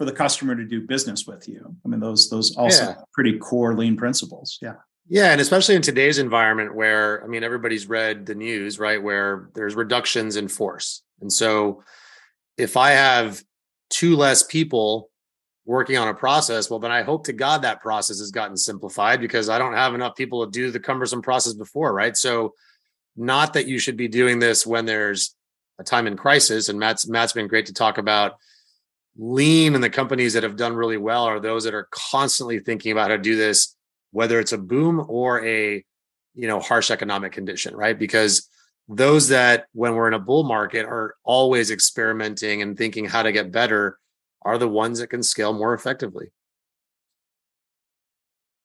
for 0.00 0.06
the 0.06 0.12
customer 0.12 0.56
to 0.56 0.64
do 0.64 0.80
business 0.80 1.26
with 1.26 1.46
you. 1.46 1.76
I 1.84 1.88
mean, 1.88 2.00
those 2.00 2.30
those 2.30 2.56
also 2.56 2.84
yeah. 2.84 2.94
pretty 3.12 3.36
core 3.36 3.76
lean 3.76 3.98
principles. 3.98 4.58
Yeah. 4.62 4.76
Yeah, 5.06 5.30
and 5.30 5.42
especially 5.42 5.74
in 5.74 5.82
today's 5.82 6.16
environment 6.16 6.74
where 6.74 7.22
I 7.22 7.26
mean 7.26 7.44
everybody's 7.44 7.86
read 7.86 8.24
the 8.24 8.34
news, 8.34 8.78
right? 8.78 9.02
Where 9.02 9.50
there's 9.54 9.74
reductions 9.74 10.36
in 10.36 10.48
force. 10.48 11.02
And 11.20 11.30
so 11.30 11.82
if 12.56 12.78
I 12.78 12.92
have 12.92 13.42
two 13.90 14.16
less 14.16 14.42
people 14.42 15.10
working 15.66 15.98
on 15.98 16.08
a 16.08 16.14
process, 16.14 16.70
well 16.70 16.78
then 16.80 16.92
I 16.92 17.02
hope 17.02 17.26
to 17.26 17.34
God 17.34 17.60
that 17.60 17.82
process 17.82 18.20
has 18.20 18.30
gotten 18.30 18.56
simplified 18.56 19.20
because 19.20 19.50
I 19.50 19.58
don't 19.58 19.74
have 19.74 19.94
enough 19.94 20.16
people 20.16 20.46
to 20.46 20.50
do 20.50 20.70
the 20.70 20.80
cumbersome 20.80 21.20
process 21.20 21.52
before, 21.52 21.92
right? 21.92 22.16
So 22.16 22.54
not 23.18 23.52
that 23.52 23.66
you 23.66 23.78
should 23.78 23.98
be 23.98 24.08
doing 24.08 24.38
this 24.38 24.66
when 24.66 24.86
there's 24.86 25.36
a 25.78 25.84
time 25.84 26.06
in 26.06 26.16
crisis 26.16 26.70
and 26.70 26.78
Matt's 26.78 27.06
Matt's 27.06 27.34
been 27.34 27.48
great 27.48 27.66
to 27.66 27.74
talk 27.74 27.98
about 27.98 28.36
lean 29.16 29.74
and 29.74 29.82
the 29.82 29.90
companies 29.90 30.34
that 30.34 30.42
have 30.42 30.56
done 30.56 30.74
really 30.74 30.96
well 30.96 31.24
are 31.24 31.40
those 31.40 31.64
that 31.64 31.74
are 31.74 31.88
constantly 31.90 32.58
thinking 32.58 32.92
about 32.92 33.10
how 33.10 33.16
to 33.16 33.22
do 33.22 33.36
this 33.36 33.76
whether 34.12 34.40
it's 34.40 34.52
a 34.52 34.58
boom 34.58 35.04
or 35.08 35.44
a 35.44 35.84
you 36.34 36.46
know 36.46 36.60
harsh 36.60 36.90
economic 36.90 37.32
condition 37.32 37.74
right? 37.76 37.98
Because 37.98 38.48
those 38.88 39.28
that 39.28 39.66
when 39.72 39.94
we're 39.94 40.08
in 40.08 40.14
a 40.14 40.18
bull 40.18 40.42
market 40.42 40.84
are 40.84 41.14
always 41.22 41.70
experimenting 41.70 42.62
and 42.62 42.76
thinking 42.76 43.04
how 43.04 43.22
to 43.22 43.32
get 43.32 43.52
better 43.52 43.98
are 44.42 44.58
the 44.58 44.68
ones 44.68 44.98
that 44.98 45.08
can 45.08 45.22
scale 45.22 45.52
more 45.52 45.74
effectively. 45.74 46.32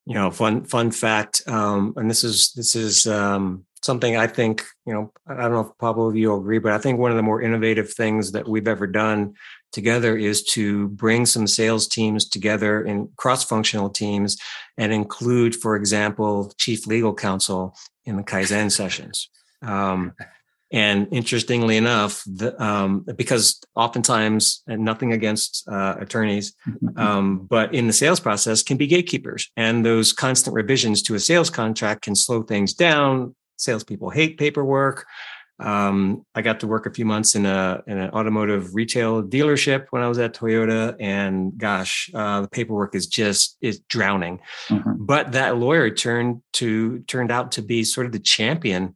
You 0.05 0.15
know 0.15 0.31
fun 0.31 0.65
fun 0.65 0.91
fact 0.91 1.41
um 1.47 1.93
and 1.95 2.09
this 2.09 2.23
is 2.23 2.51
this 2.53 2.75
is 2.75 3.07
um 3.07 3.65
something 3.83 4.17
i 4.17 4.25
think 4.25 4.63
you 4.85 4.93
know 4.93 5.11
i 5.27 5.35
don't 5.35 5.51
know 5.51 5.59
if 5.59 5.77
pablo 5.79 6.11
you 6.11 6.35
agree 6.35 6.57
but 6.57 6.71
i 6.71 6.77
think 6.77 6.97
one 6.97 7.11
of 7.11 7.17
the 7.17 7.23
more 7.23 7.41
innovative 7.41 7.93
things 7.93 8.31
that 8.31 8.47
we've 8.47 8.67
ever 8.67 8.87
done 8.87 9.33
together 9.75 10.17
is 10.17 10.43
to 10.43 10.87
bring 10.87 11.27
some 11.27 11.45
sales 11.45 11.87
teams 11.87 12.27
together 12.27 12.83
in 12.83 13.09
cross-functional 13.17 13.91
teams 13.91 14.37
and 14.77 14.91
include, 14.91 15.55
for 15.55 15.75
example, 15.75 16.51
chief 16.57 16.87
legal 16.87 17.13
counsel 17.13 17.75
in 18.05 18.17
the 18.17 18.23
Kaizen 18.23 18.71
sessions. 18.71 19.29
Um, 19.61 20.13
and 20.71 21.07
interestingly 21.11 21.77
enough, 21.77 22.23
the, 22.25 22.59
um, 22.61 23.05
because 23.15 23.61
oftentimes, 23.75 24.63
and 24.67 24.83
nothing 24.83 25.13
against 25.13 25.67
uh, 25.67 25.95
attorneys, 25.99 26.55
um, 26.97 27.45
but 27.45 27.75
in 27.75 27.87
the 27.87 27.93
sales 27.93 28.19
process 28.19 28.63
can 28.63 28.77
be 28.77 28.87
gatekeepers, 28.87 29.51
and 29.55 29.85
those 29.85 30.11
constant 30.11 30.55
revisions 30.55 31.03
to 31.03 31.15
a 31.15 31.19
sales 31.19 31.49
contract 31.49 32.01
can 32.01 32.15
slow 32.15 32.41
things 32.41 32.73
down. 32.73 33.35
Salespeople 33.57 34.09
hate 34.09 34.37
paperwork. 34.37 35.05
Um, 35.59 36.25
I 36.35 36.41
got 36.41 36.59
to 36.59 36.67
work 36.67 36.85
a 36.85 36.93
few 36.93 37.05
months 37.05 37.35
in 37.35 37.45
a 37.45 37.81
in 37.87 37.97
an 37.97 38.09
automotive 38.11 38.75
retail 38.75 39.23
dealership 39.23 39.87
when 39.91 40.01
I 40.01 40.07
was 40.07 40.19
at 40.19 40.33
Toyota, 40.33 40.95
and 40.99 41.57
gosh, 41.57 42.09
uh, 42.13 42.41
the 42.41 42.49
paperwork 42.49 42.93
is 42.93 43.07
just 43.07 43.57
is 43.61 43.79
drowning. 43.87 44.39
Mm-hmm. 44.67 45.05
But 45.05 45.31
that 45.31 45.57
lawyer 45.57 45.89
turned 45.89 46.41
to 46.53 46.99
turned 47.07 47.31
out 47.31 47.53
to 47.53 47.61
be 47.61 47.83
sort 47.83 48.05
of 48.05 48.11
the 48.11 48.19
champion 48.19 48.95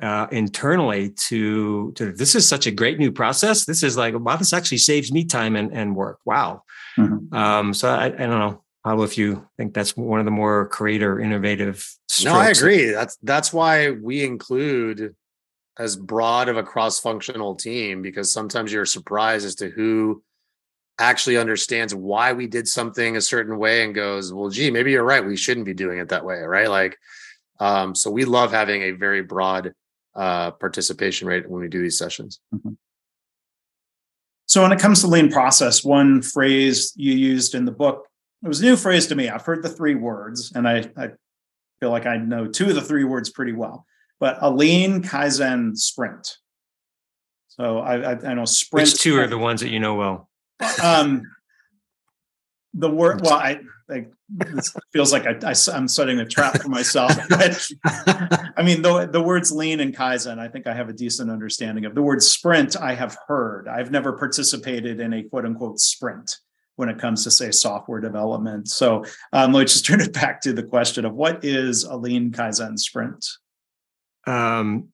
uh, 0.00 0.28
internally 0.30 1.10
to 1.28 1.92
to 1.92 2.12
this 2.12 2.34
is 2.34 2.48
such 2.48 2.66
a 2.66 2.70
great 2.70 2.98
new 2.98 3.12
process. 3.12 3.66
This 3.66 3.82
is 3.82 3.96
like 3.96 4.18
wow, 4.18 4.36
this 4.36 4.52
actually 4.52 4.78
saves 4.78 5.12
me 5.12 5.24
time 5.24 5.56
and, 5.56 5.72
and 5.72 5.94
work. 5.94 6.20
Wow. 6.24 6.62
Mm-hmm. 6.96 7.34
Um, 7.34 7.74
so 7.74 7.90
I, 7.90 8.06
I 8.06 8.10
don't 8.10 8.38
know. 8.38 8.62
How 8.84 9.02
if 9.02 9.18
you 9.18 9.46
think 9.58 9.74
that's 9.74 9.96
one 9.96 10.20
of 10.20 10.24
the 10.24 10.30
more 10.30 10.68
creative, 10.68 11.18
innovative. 11.18 11.86
No, 12.24 12.34
I 12.34 12.48
agree. 12.48 12.86
That's 12.86 13.18
that's 13.22 13.52
why 13.52 13.90
we 13.90 14.24
include 14.24 15.14
as 15.78 15.96
broad 15.96 16.48
of 16.48 16.56
a 16.56 16.62
cross-functional 16.62 17.54
team 17.54 18.02
because 18.02 18.32
sometimes 18.32 18.72
you're 18.72 18.84
surprised 18.84 19.46
as 19.46 19.54
to 19.56 19.68
who 19.68 20.22
actually 20.98 21.36
understands 21.36 21.94
why 21.94 22.32
we 22.32 22.48
did 22.48 22.66
something 22.66 23.16
a 23.16 23.20
certain 23.20 23.58
way 23.58 23.84
and 23.84 23.94
goes, 23.94 24.32
well, 24.32 24.50
gee, 24.50 24.70
maybe 24.70 24.90
you're 24.90 25.04
right. 25.04 25.24
We 25.24 25.36
shouldn't 25.36 25.66
be 25.66 25.74
doing 25.74 25.98
it 25.98 26.08
that 26.08 26.24
way, 26.24 26.38
right? 26.40 26.68
Like, 26.68 26.98
um, 27.60 27.94
so 27.94 28.10
we 28.10 28.24
love 28.24 28.50
having 28.50 28.82
a 28.82 28.90
very 28.92 29.22
broad 29.22 29.72
uh, 30.16 30.50
participation 30.52 31.28
rate 31.28 31.48
when 31.48 31.60
we 31.60 31.68
do 31.68 31.80
these 31.80 31.98
sessions. 31.98 32.40
Mm-hmm. 32.52 32.72
So 34.46 34.62
when 34.62 34.72
it 34.72 34.80
comes 34.80 35.02
to 35.02 35.06
lean 35.06 35.30
process, 35.30 35.84
one 35.84 36.22
phrase 36.22 36.92
you 36.96 37.12
used 37.12 37.54
in 37.54 37.64
the 37.64 37.70
book, 37.70 38.08
it 38.42 38.48
was 38.48 38.60
a 38.60 38.64
new 38.64 38.76
phrase 38.76 39.06
to 39.08 39.14
me. 39.14 39.28
I've 39.28 39.44
heard 39.44 39.62
the 39.62 39.68
three 39.68 39.94
words, 39.94 40.52
and 40.54 40.66
I, 40.66 40.90
I 40.96 41.10
feel 41.78 41.90
like 41.90 42.06
I 42.06 42.16
know 42.16 42.46
two 42.46 42.68
of 42.68 42.74
the 42.74 42.80
three 42.80 43.04
words 43.04 43.30
pretty 43.30 43.52
well 43.52 43.84
but 44.20 44.38
a 44.40 44.50
lean 44.50 45.02
Kaizen 45.02 45.76
sprint. 45.76 46.36
So 47.48 47.78
I, 47.78 48.12
I, 48.12 48.30
I 48.30 48.34
know 48.34 48.44
sprint. 48.44 48.88
Which 48.88 49.00
two 49.00 49.18
are 49.18 49.26
the 49.26 49.38
ones 49.38 49.60
that 49.60 49.70
you 49.70 49.80
know 49.80 49.94
well? 49.94 50.28
Um, 50.82 51.22
the 52.74 52.90
word. 52.90 53.22
Well, 53.22 53.34
I, 53.34 53.60
I 53.90 54.06
this 54.28 54.74
feels 54.92 55.12
like 55.12 55.26
I, 55.26 55.36
I, 55.42 55.76
am 55.76 55.88
setting 55.88 56.20
a 56.20 56.26
trap 56.26 56.60
for 56.60 56.68
myself. 56.68 57.12
But 57.28 57.68
I 58.56 58.62
mean, 58.62 58.82
the 58.82 59.08
the 59.10 59.22
words 59.22 59.50
lean 59.50 59.80
and 59.80 59.96
Kaizen, 59.96 60.38
I 60.38 60.48
think 60.48 60.66
I 60.66 60.74
have 60.74 60.88
a 60.88 60.92
decent 60.92 61.30
understanding 61.30 61.84
of. 61.84 61.94
The 61.94 62.02
word 62.02 62.22
sprint, 62.22 62.76
I 62.76 62.94
have 62.94 63.16
heard. 63.26 63.68
I've 63.68 63.90
never 63.90 64.12
participated 64.12 65.00
in 65.00 65.12
a 65.12 65.22
quote 65.24 65.44
unquote 65.44 65.80
sprint 65.80 66.36
when 66.76 66.88
it 66.88 66.98
comes 66.98 67.24
to 67.24 67.30
say 67.30 67.50
software 67.50 68.00
development. 68.00 68.68
So 68.68 69.04
um, 69.32 69.52
let's 69.52 69.72
just 69.72 69.86
turn 69.86 70.00
it 70.00 70.12
back 70.12 70.40
to 70.42 70.52
the 70.52 70.62
question 70.62 71.04
of 71.04 71.14
what 71.14 71.44
is 71.44 71.82
a 71.84 71.96
lean 71.96 72.30
Kaizen 72.30 72.78
sprint? 72.78 73.26
Um, 74.28 74.88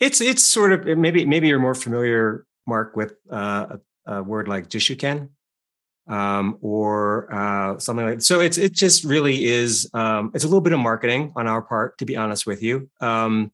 it's 0.00 0.20
it's 0.20 0.42
sort 0.42 0.72
of 0.72 0.98
maybe 0.98 1.24
maybe 1.24 1.48
you're 1.48 1.58
more 1.58 1.74
familiar, 1.74 2.46
Mark, 2.66 2.96
with 2.96 3.14
uh, 3.30 3.76
a, 4.06 4.16
a, 4.16 4.22
word 4.22 4.48
like 4.48 4.68
Jishuken, 4.68 5.28
um, 6.08 6.58
or 6.60 7.32
uh, 7.32 7.78
something 7.78 8.04
like. 8.04 8.16
That. 8.16 8.24
So 8.24 8.40
it's 8.40 8.58
it 8.58 8.72
just 8.72 9.04
really 9.04 9.46
is. 9.46 9.88
Um, 9.94 10.30
it's 10.34 10.44
a 10.44 10.48
little 10.48 10.60
bit 10.60 10.72
of 10.72 10.80
marketing 10.80 11.32
on 11.36 11.46
our 11.46 11.62
part, 11.62 11.98
to 11.98 12.04
be 12.04 12.16
honest 12.16 12.46
with 12.46 12.62
you. 12.62 12.90
Um, 13.00 13.52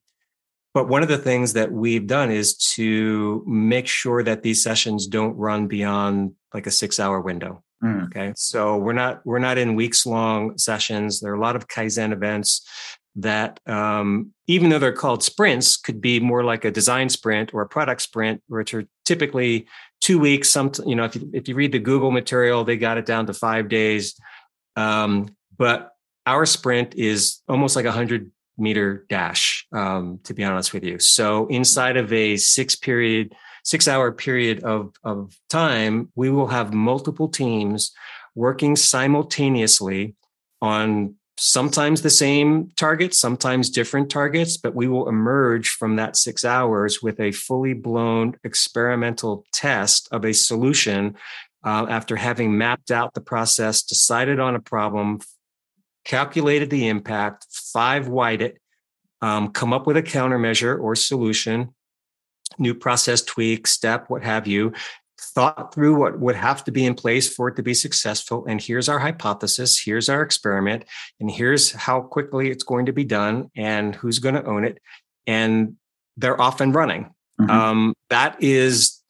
but 0.72 0.89
one 0.89 1.03
of 1.03 1.09
the 1.09 1.18
things 1.18 1.53
that 1.55 1.72
we've 1.72 2.07
done 2.07 2.31
is 2.31 2.57
to 2.74 3.45
make 3.47 3.89
sure 3.89 4.22
that 4.22 4.43
these 4.43 4.62
sessions 4.62 5.07
don't 5.07 5.37
run 5.37 5.66
beyond 5.66 6.33
like 6.55 6.66
a 6.66 6.70
six 6.70 7.01
hour 7.01 7.20
window. 7.20 7.62
Mm. 7.83 8.07
Okay. 8.07 8.33
So 8.37 8.76
we're 8.76 8.93
not, 8.93 9.24
we're 9.24 9.41
not 9.41 9.59
in 9.59 9.74
weeks 9.74 10.07
long 10.07 10.57
sessions. 10.59 11.20
There 11.20 11.33
are 11.33 11.37
a 11.37 11.41
lot 11.41 11.57
of 11.57 11.66
Kaizen 11.66 12.12
events 12.12 12.64
that 13.17 13.61
um, 13.67 14.33
even 14.47 14.71
though 14.71 14.79
they're 14.79 14.93
called 14.93 15.23
sprints, 15.23 15.77
could 15.77 16.01
be 16.01 16.21
more 16.21 16.45
like 16.45 16.65
a 16.65 16.71
design 16.71 17.09
sprint 17.09 17.53
or 17.53 17.63
a 17.63 17.69
product 17.69 18.03
sprint, 18.03 18.43
which 18.49 18.73
are 18.75 18.85
typically 19.05 19.67
two 20.01 20.19
weeks. 20.19 20.49
Some, 20.49 20.73
you 20.87 20.95
know, 20.95 21.05
if 21.05 21.17
you, 21.17 21.31
if 21.33 21.49
you 21.49 21.55
read 21.55 21.73
the 21.73 21.79
Google 21.79 22.11
material, 22.11 22.65
they 22.65 22.77
got 22.77 22.99
it 22.99 23.07
down 23.07 23.27
to 23.27 23.35
five 23.35 23.69
days. 23.69 24.19
Um, 24.77 25.35
but 25.57 25.93
our 26.27 26.47
sprint 26.47 26.95
is 26.95 27.41
almost 27.49 27.77
like 27.77 27.85
a 27.85 27.93
hundred 27.93 28.31
meter 28.57 29.07
dash, 29.09 29.67
um, 29.73 30.21
to 30.25 30.35
be 30.35 30.45
honest 30.45 30.73
with 30.73 30.85
you. 30.85 30.99
So 30.99 31.47
inside 31.49 31.97
of 31.97 32.13
a 32.13 32.37
six 32.37 32.77
period, 32.77 33.35
six 33.65 33.89
hour 33.89 34.13
period 34.13 34.63
of, 34.63 34.95
of 35.03 35.37
time, 35.49 36.13
we 36.15 36.31
will 36.31 36.49
have 36.49 36.73
multiple 36.73 37.29
teams 37.29 37.93
working 38.35 38.77
simultaneously 38.77 40.15
on 40.63 41.15
sometimes 41.43 42.03
the 42.03 42.11
same 42.11 42.70
targets, 42.76 43.18
sometimes 43.18 43.70
different 43.70 44.11
targets, 44.11 44.59
but 44.59 44.74
we 44.74 44.86
will 44.86 45.09
emerge 45.09 45.70
from 45.70 45.97
that 45.97 46.14
six 46.14 46.45
hours 46.45 47.03
with 47.03 47.18
a 47.18 47.32
fully 47.32 47.72
blown 47.72 48.36
experimental 48.45 49.47
test 49.51 50.07
of 50.12 50.26
a 50.26 50.34
solution 50.34 51.16
uh, 51.64 51.86
after 51.88 52.14
having 52.14 52.59
mapped 52.59 52.91
out 52.91 53.14
the 53.14 53.22
process, 53.22 53.82
decided 53.82 54.38
on 54.38 54.55
a 54.55 54.61
problem, 54.61 55.18
calculated 56.05 56.68
the 56.68 56.88
impact, 56.88 57.47
five 57.51 58.07
wide 58.07 58.43
it, 58.43 58.59
um, 59.22 59.51
come 59.51 59.72
up 59.72 59.86
with 59.86 59.97
a 59.97 60.03
countermeasure 60.03 60.78
or 60.78 60.95
solution, 60.95 61.74
new 62.59 62.74
process 62.74 63.22
tweak, 63.22 63.66
step, 63.66 64.11
what 64.11 64.22
have 64.22 64.47
you, 64.47 64.74
thought 65.21 65.75
through 65.75 65.97
what 65.97 66.18
would 66.18 66.37
have 66.37 66.64
to 66.64 66.73
be 66.73 66.85
in 66.85 66.95
place 66.95 67.33
for 67.33 67.49
it 67.49 67.57
to 67.57 67.62
be 67.62 67.75
successful. 67.75 68.45
And 68.47 68.61
here's 68.61 68.89
our 68.89 68.99
hypothesis, 68.99 69.79
here's 69.79 70.09
our 70.09 70.23
experiment, 70.23 70.85
and 71.21 71.31
here's 71.31 71.73
how 71.73 72.01
quickly 72.01 72.51
it's 72.51 72.64
going 72.64 72.87
to 72.87 72.93
be 72.93 73.05
done 73.05 73.51
and 73.57 73.95
who's 73.95 74.18
going 74.18 74.35
to 74.35 74.45
own 74.45 74.64
it. 74.64 74.79
And 75.27 75.77
they're 76.16 76.41
off 76.41 76.61
and 76.61 76.75
running. 76.75 77.14
Mm-hmm. 77.41 77.51
Um, 77.51 77.95
that 78.09 78.43
is 78.43 79.01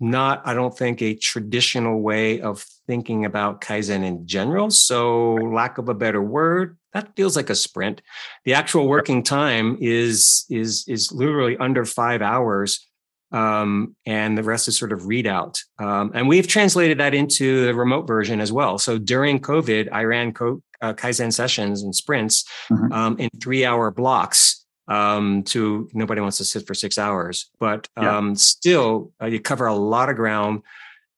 not, 0.00 0.42
I 0.44 0.54
don't 0.54 0.76
think, 0.76 1.00
a 1.00 1.14
traditional 1.14 2.00
way 2.00 2.40
of 2.40 2.64
thinking 2.86 3.24
about 3.24 3.60
Kaizen 3.60 4.04
in 4.04 4.26
general. 4.26 4.70
So, 4.70 5.34
lack 5.34 5.78
of 5.78 5.88
a 5.88 5.94
better 5.94 6.20
word, 6.20 6.76
that 6.92 7.14
feels 7.16 7.36
like 7.36 7.50
a 7.50 7.54
sprint. 7.54 8.02
The 8.44 8.54
actual 8.54 8.88
working 8.88 9.22
time 9.22 9.78
is 9.80 10.44
is 10.50 10.84
is 10.88 11.12
literally 11.12 11.56
under 11.56 11.84
five 11.84 12.20
hours 12.20 12.86
um, 13.32 13.96
and 14.06 14.36
the 14.36 14.42
rest 14.42 14.68
is 14.68 14.78
sort 14.78 14.92
of 14.92 15.02
readout. 15.02 15.58
Um, 15.78 16.12
and 16.14 16.28
we've 16.28 16.46
translated 16.46 16.98
that 16.98 17.14
into 17.14 17.66
the 17.66 17.74
remote 17.74 18.06
version 18.06 18.40
as 18.40 18.52
well. 18.52 18.78
So 18.78 18.98
during 18.98 19.40
COVID, 19.40 19.88
I 19.90 20.04
ran 20.04 20.32
co- 20.32 20.62
uh, 20.80 20.92
Kaizen 20.92 21.32
sessions 21.32 21.82
and 21.82 21.94
sprints 21.94 22.44
mm-hmm. 22.70 22.92
um, 22.92 23.18
in 23.18 23.30
three 23.40 23.64
hour 23.64 23.90
blocks. 23.90 24.58
Um, 24.88 25.44
to 25.44 25.88
nobody 25.94 26.20
wants 26.20 26.38
to 26.38 26.44
sit 26.44 26.66
for 26.66 26.74
six 26.74 26.98
hours, 26.98 27.48
but 27.60 27.88
yeah. 27.96 28.18
Um, 28.18 28.34
still, 28.34 29.12
uh, 29.22 29.26
you 29.26 29.38
cover 29.38 29.66
a 29.66 29.74
lot 29.74 30.10
of 30.10 30.16
ground 30.16 30.62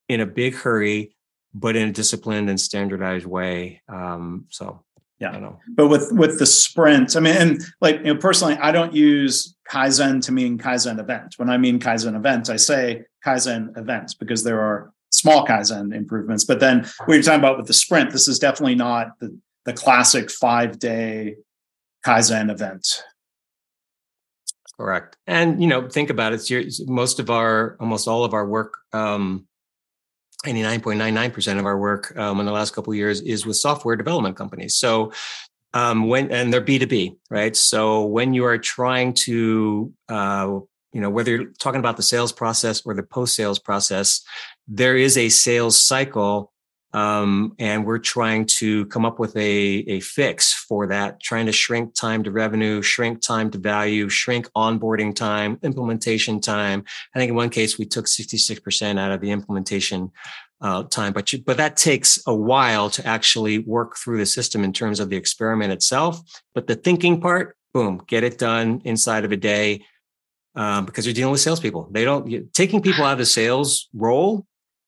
in 0.07 0.21
a 0.21 0.27
big 0.27 0.55
hurry, 0.55 1.17
but 1.55 1.75
in 1.75 1.89
a 1.89 1.93
disciplined 1.93 2.51
and 2.51 2.61
standardized 2.61 3.25
way. 3.25 3.81
Um, 3.89 4.45
so 4.51 4.85
Yeah. 5.21 5.31
I 5.31 5.41
know. 5.41 5.59
But 5.69 5.89
with 5.89 6.11
with 6.13 6.39
the 6.39 6.47
sprint, 6.47 7.17
I 7.17 7.21
mean, 7.21 7.37
and 7.37 7.63
like 7.81 7.99
you 7.99 8.13
know, 8.13 8.17
personally, 8.17 8.57
I 8.57 8.73
don't 8.73 8.93
use 8.93 9.55
Kaizen 9.71 10.21
to 10.23 10.33
mean 10.33 10.59
Kaizen 10.59 10.99
event. 10.99 11.35
When 11.37 11.49
I 11.49 11.57
mean 11.57 11.79
Kaizen 11.79 12.17
event, 12.17 12.51
I 12.51 12.57
say 12.57 13.05
Kaizen 13.25 13.77
events 13.79 14.15
because 14.15 14.45
there 14.45 14.61
are 14.61 14.93
small 15.11 15.47
Kaizen 15.47 15.95
improvements. 15.95 16.45
But 16.45 16.61
then 16.61 16.87
what 17.05 17.15
you're 17.15 17.23
talking 17.23 17.41
about 17.41 17.57
with 17.57 17.67
the 17.67 17.73
sprint, 17.75 18.11
this 18.11 18.29
is 18.29 18.39
definitely 18.39 18.75
not 18.75 19.19
the, 19.21 19.39
the 19.65 19.73
classic 19.73 20.31
five 20.31 20.79
day 20.79 21.37
Kaizen 22.05 22.51
event. 22.51 22.87
Correct. 24.79 25.17
And, 25.27 25.63
you 25.63 25.69
know, 25.69 25.89
think 25.89 26.11
about 26.11 26.33
it. 26.33 26.43
most 26.87 27.21
of 27.21 27.31
our, 27.31 27.77
almost 27.81 28.09
all 28.09 28.25
of 28.25 28.35
our 28.35 28.47
work, 28.47 28.75
um, 28.93 29.47
99.99% 30.45 31.59
of 31.59 31.67
our 31.67 31.79
work 31.79 32.17
um, 32.17 32.41
in 32.41 32.47
the 32.47 32.53
last 32.53 32.75
couple 32.75 32.93
of 32.93 32.97
years 32.97 33.21
is 33.21 33.47
with 33.47 33.57
software 33.57 33.97
development 33.97 34.37
companies. 34.37 34.75
So 34.75 35.13
um, 35.73 36.09
when, 36.09 36.31
and 36.31 36.53
they're 36.53 36.63
B2B, 36.63 37.17
right? 37.31 37.57
So 37.57 38.05
when 38.05 38.33
you 38.33 38.45
are 38.45 38.59
trying 38.59 39.15
to, 39.15 39.93
uh, 40.09 40.61
you 40.93 41.01
know, 41.01 41.11
whether 41.11 41.33
you're 41.33 41.51
talking 41.59 41.81
about 41.81 41.97
the 41.97 42.03
sales 42.05 42.33
process 42.33 42.87
or 42.87 42.95
the 42.95 43.03
post 43.03 43.35
sales 43.35 43.59
process, 43.59 44.23
there 44.69 44.97
is 44.97 45.19
a 45.19 45.29
sales 45.29 45.77
cycle 45.77 46.53
um, 46.95 47.57
and 47.59 47.85
we're 47.85 47.99
trying 47.99 48.47
to 48.47 48.87
come 48.87 49.05
up 49.05 49.19
with 49.19 49.37
a, 49.37 49.41
a 49.41 49.99
fix 49.99 50.55
for 50.55 50.87
that, 50.87 51.21
trying 51.21 51.47
to 51.47 51.53
shrink 51.53 51.93
time 51.93 52.23
to 52.23 52.31
revenue, 52.31 52.83
shrink 52.83 53.21
time 53.21 53.51
to 53.51 53.59
value, 53.59 54.09
shrink 54.09 54.49
onboarding 54.57 55.15
time, 55.15 55.59
implementation 55.65 56.41
time. 56.41 56.85
I 57.13 57.19
think 57.19 57.31
in 57.31 57.35
one 57.35 57.51
case 57.51 57.79
we 57.79 57.85
took 57.85 58.07
66% 58.07 58.99
out 58.99 59.11
of 59.11 59.21
the 59.21 59.33
implementation 59.33 60.13
uh, 60.61 60.85
time, 60.85 61.13
but 61.13 61.33
you, 61.33 61.41
but 61.41 61.57
that 61.57 61.77
takes 61.77 62.23
a 62.29 62.35
while 62.35 62.89
to 62.91 63.05
actually 63.05 63.59
work 63.59 63.97
through 63.97 64.19
the 64.19 64.27
system 64.27 64.63
in 64.63 64.73
terms 64.73 65.01
of 65.01 65.11
the 65.11 65.17
experiment 65.17 65.73
itself. 65.73 66.21
But 66.55 66.69
the 66.69 66.77
thinking 66.77 67.21
part, 67.21 67.57
boom, 67.73 68.03
get 68.07 68.23
it 68.23 68.39
done 68.39 68.83
inside 68.85 69.25
of 69.25 69.33
a 69.33 69.37
day. 69.37 69.85
Um, 70.57 70.85
because 70.85 71.05
you're 71.05 71.15
dealing 71.15 71.33
with 71.33 71.41
salespeople. 71.41 71.89
They 71.91 72.05
don't 72.05 72.55
taking 72.55 72.81
people 72.81 73.05
out 73.05 73.15
of 73.15 73.19
the 73.19 73.27
sales 73.27 73.89
role 73.93 74.47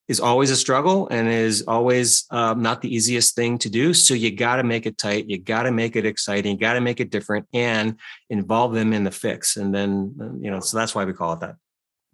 is 0.09 0.20
always 0.20 0.50
a 0.50 0.57
struggle 0.57 1.09
and 1.09 1.28
is 1.28 1.64
always 1.66 2.26
um, 2.30 2.62
not 2.62 2.80
the 2.80 2.94
easiest 2.94 3.34
thing 3.34 3.59
to 3.59 3.68
do. 3.68 3.92
So 3.92 4.14
you 4.14 4.30
got 4.30 4.57
to 4.57 4.62
make 4.62 4.86
it 4.86 4.98
tight. 4.98 5.28
You 5.28 5.38
got 5.38 5.64
to 5.64 5.72
make 5.72 5.96
it 5.96 6.07
exciting. 6.07 6.52
You 6.52 6.59
got 6.59 6.74
to 6.74 6.80
make 6.80 7.00
it 7.00 7.11
different 7.11 7.46
and 7.52 7.98
involve 8.30 8.72
them 8.72 8.92
in 8.92 9.02
the 9.04 9.11
fix. 9.11 9.57
And 9.57 9.74
then, 9.74 10.14
uh, 10.20 10.38
you 10.40 10.50
know, 10.50 10.61
so 10.61 10.76
that's 10.76 10.94
why 10.94 11.04
we 11.04 11.12
call 11.12 11.32
it 11.32 11.40
that. 11.40 11.57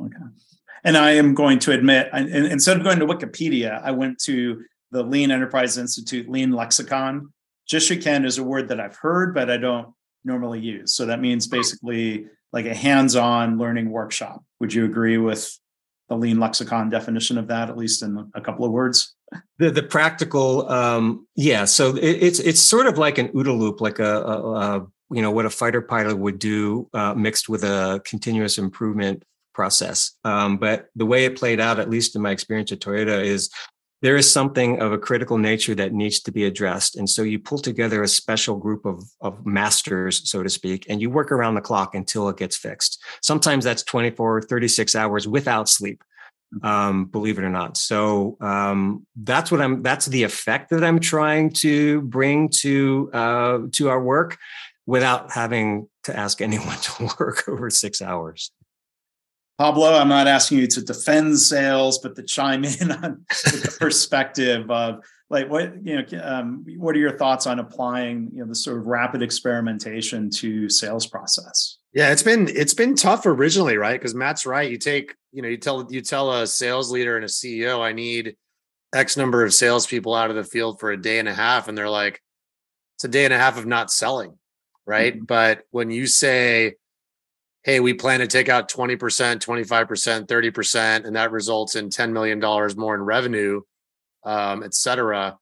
Okay. 0.00 0.16
And 0.84 0.96
I 0.96 1.12
am 1.12 1.34
going 1.34 1.58
to 1.60 1.72
admit, 1.72 2.08
I, 2.12 2.20
instead 2.20 2.76
of 2.76 2.82
going 2.82 2.98
to 2.98 3.06
Wikipedia, 3.06 3.80
I 3.82 3.90
went 3.92 4.18
to 4.22 4.64
the 4.90 5.02
Lean 5.02 5.30
Enterprise 5.30 5.78
Institute 5.78 6.28
Lean 6.28 6.50
Lexicon. 6.50 7.32
Jishuken 7.70 8.24
is 8.24 8.38
a 8.38 8.42
word 8.42 8.68
that 8.68 8.80
I've 8.80 8.96
heard, 8.96 9.34
but 9.34 9.50
I 9.50 9.58
don't 9.58 9.94
normally 10.24 10.60
use. 10.60 10.96
So 10.96 11.06
that 11.06 11.20
means 11.20 11.46
basically 11.46 12.26
like 12.52 12.66
a 12.66 12.74
hands-on 12.74 13.58
learning 13.58 13.90
workshop. 13.90 14.44
Would 14.60 14.74
you 14.74 14.84
agree 14.84 15.18
with 15.18 15.56
the 16.12 16.18
lean 16.18 16.38
lexicon 16.38 16.90
definition 16.90 17.38
of 17.38 17.48
that, 17.48 17.70
at 17.70 17.76
least 17.76 18.02
in 18.02 18.30
a 18.34 18.40
couple 18.40 18.64
of 18.64 18.72
words? 18.72 19.14
The 19.58 19.70
the 19.70 19.82
practical, 19.82 20.70
um, 20.70 21.26
yeah. 21.36 21.64
So 21.64 21.96
it, 21.96 22.22
it's 22.22 22.38
it's 22.38 22.60
sort 22.60 22.86
of 22.86 22.98
like 22.98 23.18
an 23.18 23.28
OODA 23.28 23.58
loop, 23.58 23.80
like 23.80 23.98
a, 23.98 24.22
a, 24.22 24.54
a 24.54 24.86
you 25.10 25.22
know 25.22 25.30
what 25.30 25.46
a 25.46 25.50
fighter 25.50 25.80
pilot 25.80 26.18
would 26.18 26.38
do 26.38 26.88
uh, 26.92 27.14
mixed 27.14 27.48
with 27.48 27.64
a 27.64 28.02
continuous 28.04 28.58
improvement 28.58 29.24
process. 29.54 30.12
Um, 30.24 30.58
but 30.58 30.88
the 30.96 31.06
way 31.06 31.24
it 31.24 31.38
played 31.38 31.60
out, 31.60 31.78
at 31.78 31.90
least 31.90 32.16
in 32.16 32.22
my 32.22 32.30
experience 32.30 32.72
at 32.72 32.80
Toyota, 32.80 33.22
is 33.24 33.50
there 34.02 34.16
is 34.16 34.30
something 34.30 34.80
of 34.80 34.92
a 34.92 34.98
critical 34.98 35.38
nature 35.38 35.74
that 35.76 35.92
needs 35.92 36.20
to 36.20 36.32
be 36.32 36.44
addressed. 36.44 36.96
And 36.96 37.08
so 37.08 37.22
you 37.22 37.38
pull 37.38 37.58
together 37.58 38.02
a 38.02 38.08
special 38.08 38.56
group 38.56 38.84
of, 38.84 39.04
of 39.20 39.46
masters, 39.46 40.28
so 40.28 40.42
to 40.42 40.50
speak, 40.50 40.86
and 40.88 41.00
you 41.00 41.08
work 41.08 41.30
around 41.30 41.54
the 41.54 41.60
clock 41.60 41.94
until 41.94 42.28
it 42.28 42.36
gets 42.36 42.56
fixed. 42.56 43.00
Sometimes 43.22 43.64
that's 43.64 43.84
24, 43.84 44.42
36 44.42 44.96
hours 44.96 45.28
without 45.28 45.68
sleep. 45.68 46.02
Mm-hmm. 46.54 46.66
Um, 46.66 47.04
believe 47.06 47.38
it 47.38 47.44
or 47.44 47.50
not. 47.50 47.76
So 47.78 48.36
um, 48.40 49.06
that's 49.16 49.50
what 49.50 49.62
I'm. 49.62 49.82
That's 49.82 50.04
the 50.04 50.24
effect 50.24 50.68
that 50.68 50.84
I'm 50.84 51.00
trying 51.00 51.50
to 51.60 52.02
bring 52.02 52.50
to 52.60 53.10
uh, 53.14 53.58
to 53.72 53.88
our 53.88 54.02
work, 54.02 54.36
without 54.84 55.32
having 55.32 55.88
to 56.04 56.14
ask 56.14 56.40
anyone 56.42 56.76
to 56.76 57.10
work 57.18 57.48
over 57.48 57.70
six 57.70 58.02
hours. 58.02 58.50
Pablo, 59.62 59.94
I'm 59.94 60.08
not 60.08 60.26
asking 60.26 60.58
you 60.58 60.66
to 60.66 60.82
defend 60.82 61.38
sales, 61.38 62.00
but 62.00 62.16
to 62.16 62.24
chime 62.24 62.64
in 62.64 62.90
on 63.04 63.24
the 63.28 63.76
perspective 63.78 64.68
of 64.68 65.04
like 65.30 65.48
what 65.48 65.86
you 65.86 66.02
know. 66.02 66.20
Um, 66.20 66.64
what 66.78 66.96
are 66.96 66.98
your 66.98 67.16
thoughts 67.16 67.46
on 67.46 67.60
applying 67.60 68.30
you 68.32 68.40
know 68.40 68.46
the 68.48 68.56
sort 68.56 68.78
of 68.78 68.88
rapid 68.88 69.22
experimentation 69.22 70.30
to 70.30 70.68
sales 70.68 71.06
process? 71.06 71.78
Yeah, 71.92 72.10
it's 72.10 72.24
been 72.24 72.48
it's 72.48 72.74
been 72.74 72.96
tough 72.96 73.24
originally, 73.24 73.76
right? 73.76 74.00
Because 74.00 74.16
Matt's 74.16 74.46
right. 74.46 74.68
You 74.68 74.78
take 74.78 75.14
you 75.30 75.42
know 75.42 75.48
you 75.48 75.58
tell 75.58 75.86
you 75.88 76.00
tell 76.00 76.32
a 76.32 76.44
sales 76.44 76.90
leader 76.90 77.14
and 77.14 77.24
a 77.24 77.28
CEO, 77.28 77.78
I 77.82 77.92
need 77.92 78.34
X 78.92 79.16
number 79.16 79.44
of 79.44 79.54
salespeople 79.54 80.12
out 80.12 80.30
of 80.30 80.34
the 80.34 80.42
field 80.42 80.80
for 80.80 80.90
a 80.90 81.00
day 81.00 81.20
and 81.20 81.28
a 81.28 81.34
half, 81.34 81.68
and 81.68 81.78
they're 81.78 81.88
like, 81.88 82.20
it's 82.96 83.04
a 83.04 83.08
day 83.08 83.26
and 83.26 83.32
a 83.32 83.38
half 83.38 83.58
of 83.58 83.66
not 83.66 83.92
selling, 83.92 84.36
right? 84.86 85.14
Mm-hmm. 85.14 85.26
But 85.26 85.62
when 85.70 85.92
you 85.92 86.08
say 86.08 86.74
hey, 87.64 87.80
we 87.80 87.94
plan 87.94 88.20
to 88.20 88.26
take 88.26 88.48
out 88.48 88.68
20%, 88.68 88.96
25%, 88.98 90.26
30%, 90.26 91.04
and 91.04 91.16
that 91.16 91.30
results 91.30 91.76
in 91.76 91.88
$10 91.88 92.12
million 92.12 92.40
more 92.76 92.94
in 92.94 93.02
revenue, 93.02 93.60
um, 94.24 94.62
et 94.62 94.74
cetera, 94.74 95.38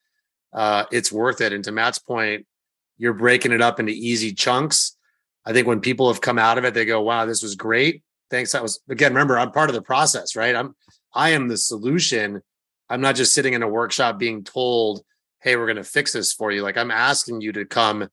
uh, 0.53 0.85
it's 0.91 1.13
worth 1.13 1.41
it. 1.41 1.53
And 1.53 1.65
to 1.65 1.73
Matt's 1.73 1.99
point, 1.99 2.47
you're 2.99 3.15
breaking 3.15 3.53
it 3.53 3.63
up 3.63 3.81
into 3.81 3.93
easy 3.93 4.33
chunks. 4.33 4.97
I 5.47 5.53
think 5.53 5.67
when 5.67 5.81
people 5.81 6.09
have 6.13 6.21
come 6.21 6.39
out 6.39 6.59
of 6.59 6.65
it, 6.65 6.75
they 6.75 6.85
go, 6.85 7.01
wow, 7.01 7.25
this 7.25 7.43
was 7.43 7.55
great. 7.55 8.03
Thanks. 8.31 8.53
That 8.53 8.63
was 8.63 8.81
again, 8.89 9.13
remember, 9.13 9.39
I'm 9.39 9.51
part 9.51 9.71
of 9.71 9.75
the 9.75 9.83
process, 9.83 10.37
right? 10.37 10.55
I'm 10.55 10.75
I 11.15 11.31
am 11.31 11.49
the 11.49 11.57
solution. 11.57 12.43
I'm 12.89 13.01
not 13.01 13.17
just 13.17 13.35
sitting 13.35 13.55
in 13.55 13.63
a 13.63 13.69
workshop 13.69 14.19
being 14.19 14.45
told, 14.45 15.03
hey, 15.41 15.57
we're 15.57 15.67
going 15.67 15.77
to 15.77 15.85
fix 15.85 16.13
this 16.13 16.33
for 16.33 16.53
you. 16.53 16.63
Like 16.63 16.77
I'm 16.77 16.91
asking 16.91 17.41
you 17.41 17.53
to 17.53 17.65
come 17.65 18.09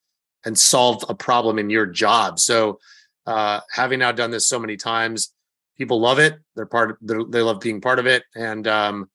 and 0.45 0.57
solve 0.57 1.03
a 1.09 1.13
problem 1.13 1.59
in 1.59 1.69
your 1.69 1.85
job. 1.85 2.39
So 2.39 2.79
uh, 3.27 3.59
having 3.71 3.99
now 3.99 4.11
done 4.11 4.31
this 4.31 4.47
so 4.47 4.57
many 4.57 4.77
times, 4.77 5.33
people 5.77 5.99
love 5.99 6.17
it. 6.17 6.39
They're 6.55 6.65
part. 6.65 6.91
Of, 6.91 6.97
they're, 7.01 7.23
they 7.23 7.41
love 7.41 7.59
being 7.59 7.81
part 7.81 7.99
of 7.99 8.07
it. 8.07 8.23
And 8.33 8.67
um, 8.67 9.09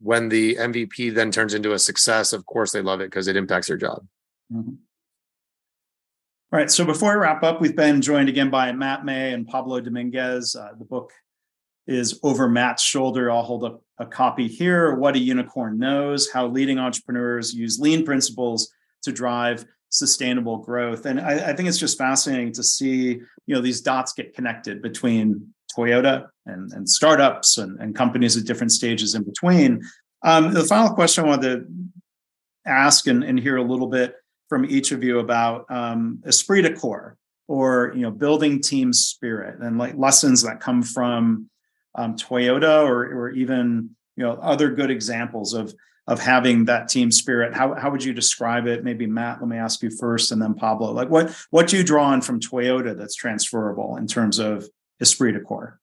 when 0.00 0.28
the 0.28 0.56
MVP 0.56 1.14
then 1.14 1.30
turns 1.30 1.54
into 1.54 1.72
a 1.72 1.78
success, 1.78 2.32
of 2.32 2.44
course 2.44 2.72
they 2.72 2.82
love 2.82 3.00
it 3.00 3.10
because 3.10 3.28
it 3.28 3.36
impacts 3.36 3.68
their 3.68 3.76
job. 3.76 4.04
Mm-hmm. 4.52 4.74
All 6.52 6.58
right. 6.58 6.70
So 6.70 6.84
before 6.84 7.14
we 7.14 7.20
wrap 7.20 7.42
up, 7.42 7.60
we've 7.60 7.76
been 7.76 8.02
joined 8.02 8.28
again 8.28 8.50
by 8.50 8.72
Matt 8.72 9.06
May 9.06 9.32
and 9.32 9.46
Pablo 9.46 9.80
Dominguez. 9.80 10.54
Uh, 10.54 10.72
the 10.78 10.84
book 10.84 11.12
is 11.86 12.20
over 12.22 12.48
Matt's 12.48 12.82
shoulder. 12.82 13.30
I'll 13.30 13.42
hold 13.42 13.64
up 13.64 13.82
a 13.98 14.04
copy 14.04 14.48
here. 14.48 14.94
What 14.96 15.14
a 15.16 15.18
Unicorn 15.18 15.78
Knows: 15.78 16.30
How 16.30 16.46
Leading 16.48 16.78
Entrepreneurs 16.78 17.54
Use 17.54 17.78
Lean 17.78 18.04
Principles 18.04 18.70
to 19.04 19.12
Drive 19.12 19.64
sustainable 19.92 20.56
growth. 20.56 21.04
And 21.04 21.20
I, 21.20 21.50
I, 21.50 21.52
think 21.52 21.68
it's 21.68 21.78
just 21.78 21.98
fascinating 21.98 22.52
to 22.54 22.62
see, 22.62 23.20
you 23.46 23.54
know, 23.54 23.60
these 23.60 23.82
dots 23.82 24.14
get 24.14 24.34
connected 24.34 24.80
between 24.80 25.52
Toyota 25.76 26.28
and, 26.46 26.72
and 26.72 26.88
startups 26.88 27.58
and, 27.58 27.78
and 27.78 27.94
companies 27.94 28.36
at 28.36 28.46
different 28.46 28.72
stages 28.72 29.14
in 29.14 29.22
between. 29.22 29.82
Um, 30.24 30.54
the 30.54 30.64
final 30.64 30.94
question 30.94 31.24
I 31.24 31.28
wanted 31.28 31.50
to 31.50 31.66
ask 32.66 33.06
and, 33.06 33.22
and, 33.22 33.38
hear 33.38 33.58
a 33.58 33.62
little 33.62 33.88
bit 33.88 34.14
from 34.48 34.64
each 34.64 34.92
of 34.92 35.04
you 35.04 35.18
about 35.18 35.66
um, 35.68 36.22
esprit 36.24 36.62
de 36.62 36.74
corps 36.74 37.16
or 37.48 37.92
you 37.94 38.02
know 38.02 38.10
building 38.10 38.60
team 38.60 38.92
spirit 38.92 39.60
and 39.60 39.78
like 39.78 39.94
lessons 39.96 40.42
that 40.42 40.60
come 40.60 40.82
from 40.82 41.50
um, 41.96 42.16
Toyota 42.16 42.84
or, 42.84 43.02
or 43.02 43.30
even 43.30 43.90
you 44.16 44.24
know 44.24 44.32
other 44.34 44.70
good 44.70 44.90
examples 44.90 45.52
of 45.54 45.74
of 46.06 46.20
having 46.20 46.64
that 46.64 46.88
team 46.88 47.10
spirit 47.12 47.54
how, 47.54 47.74
how 47.74 47.90
would 47.90 48.02
you 48.02 48.12
describe 48.12 48.66
it 48.66 48.84
maybe 48.84 49.06
matt 49.06 49.40
let 49.40 49.48
me 49.48 49.56
ask 49.56 49.82
you 49.82 49.90
first 49.90 50.32
and 50.32 50.42
then 50.42 50.54
pablo 50.54 50.92
like 50.92 51.08
what 51.08 51.34
what 51.50 51.68
do 51.68 51.76
you 51.76 51.84
draw 51.84 52.04
on 52.06 52.20
from 52.20 52.40
toyota 52.40 52.96
that's 52.96 53.14
transferable 53.14 53.96
in 53.96 54.06
terms 54.06 54.38
of 54.38 54.66
esprit 55.00 55.32
de 55.32 55.40
corps 55.40 55.78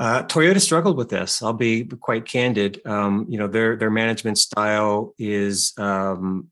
uh, 0.00 0.22
Toyota 0.22 0.60
struggled 0.60 0.96
with 0.96 1.08
this. 1.08 1.42
I'll 1.42 1.52
be 1.52 1.84
quite 1.84 2.24
candid. 2.24 2.80
Um, 2.86 3.26
you 3.28 3.36
know, 3.36 3.48
their 3.48 3.74
their 3.74 3.90
management 3.90 4.38
style 4.38 5.12
is 5.18 5.72
um, 5.76 6.50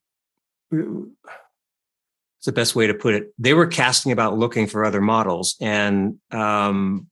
it's 0.73 2.45
the 2.45 2.53
best 2.53 2.75
way 2.75 2.89
to 2.89 2.95
put 2.95 3.15
it. 3.15 3.33
They 3.39 3.55
were 3.55 3.69
casting 3.69 4.11
about 4.11 4.37
looking 4.37 4.67
for 4.67 4.85
other 4.85 5.01
models, 5.01 5.57
and 5.61 6.19
um, 6.33 7.07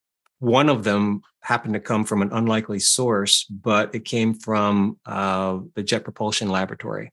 one 0.45 0.69
of 0.69 0.85
them 0.85 1.23
happened 1.41 1.75
to 1.75 1.81
come 1.81 2.05
from 2.05 2.23
an 2.23 2.31
unlikely 2.33 2.79
source, 2.79 3.45
but 3.45 3.95
it 3.95 4.05
came 4.05 4.35
from 4.35 4.99
uh, 5.07 5.59
the 5.75 5.83
Jet 5.83 6.05
Propulsion 6.05 6.49
Laboratory 6.49 7.13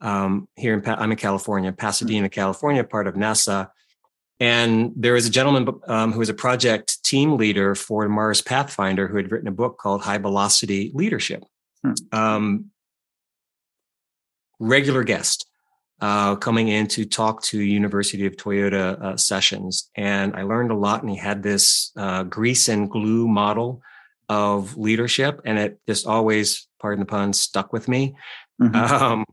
um, 0.00 0.48
here 0.56 0.74
in 0.74 0.86
I'm 0.86 1.10
in 1.10 1.16
California, 1.16 1.72
Pasadena, 1.72 2.28
California, 2.28 2.84
part 2.84 3.06
of 3.06 3.14
NASA. 3.14 3.68
And 4.40 4.92
there 4.94 5.14
was 5.14 5.26
a 5.26 5.30
gentleman 5.30 5.80
um, 5.88 6.12
who 6.12 6.20
was 6.20 6.28
a 6.28 6.34
project 6.34 7.02
team 7.02 7.36
leader 7.36 7.74
for 7.74 8.08
Mars 8.08 8.40
Pathfinder 8.40 9.08
who 9.08 9.16
had 9.16 9.32
written 9.32 9.48
a 9.48 9.52
book 9.52 9.78
called 9.78 10.02
High 10.02 10.18
Velocity 10.18 10.92
Leadership. 10.94 11.42
Hmm. 11.82 11.92
Um, 12.12 12.64
regular 14.60 15.02
guest. 15.02 15.47
Uh, 16.00 16.36
coming 16.36 16.68
in 16.68 16.86
to 16.88 17.04
talk 17.04 17.42
to 17.42 17.60
University 17.60 18.26
of 18.26 18.36
Toyota 18.36 19.00
uh, 19.02 19.16
sessions, 19.16 19.90
and 19.94 20.36
I 20.36 20.42
learned 20.42 20.70
a 20.70 20.76
lot. 20.76 21.02
And 21.02 21.10
he 21.10 21.16
had 21.16 21.42
this 21.42 21.92
uh, 21.96 22.22
grease 22.24 22.68
and 22.68 22.90
glue 22.90 23.26
model 23.26 23.82
of 24.28 24.76
leadership, 24.76 25.40
and 25.44 25.58
it 25.58 25.80
just 25.86 26.06
always, 26.06 26.68
pardon 26.80 27.00
the 27.00 27.06
pun, 27.06 27.32
stuck 27.32 27.72
with 27.72 27.88
me. 27.88 28.14
Mm-hmm. 28.60 28.74
Um, 28.76 29.24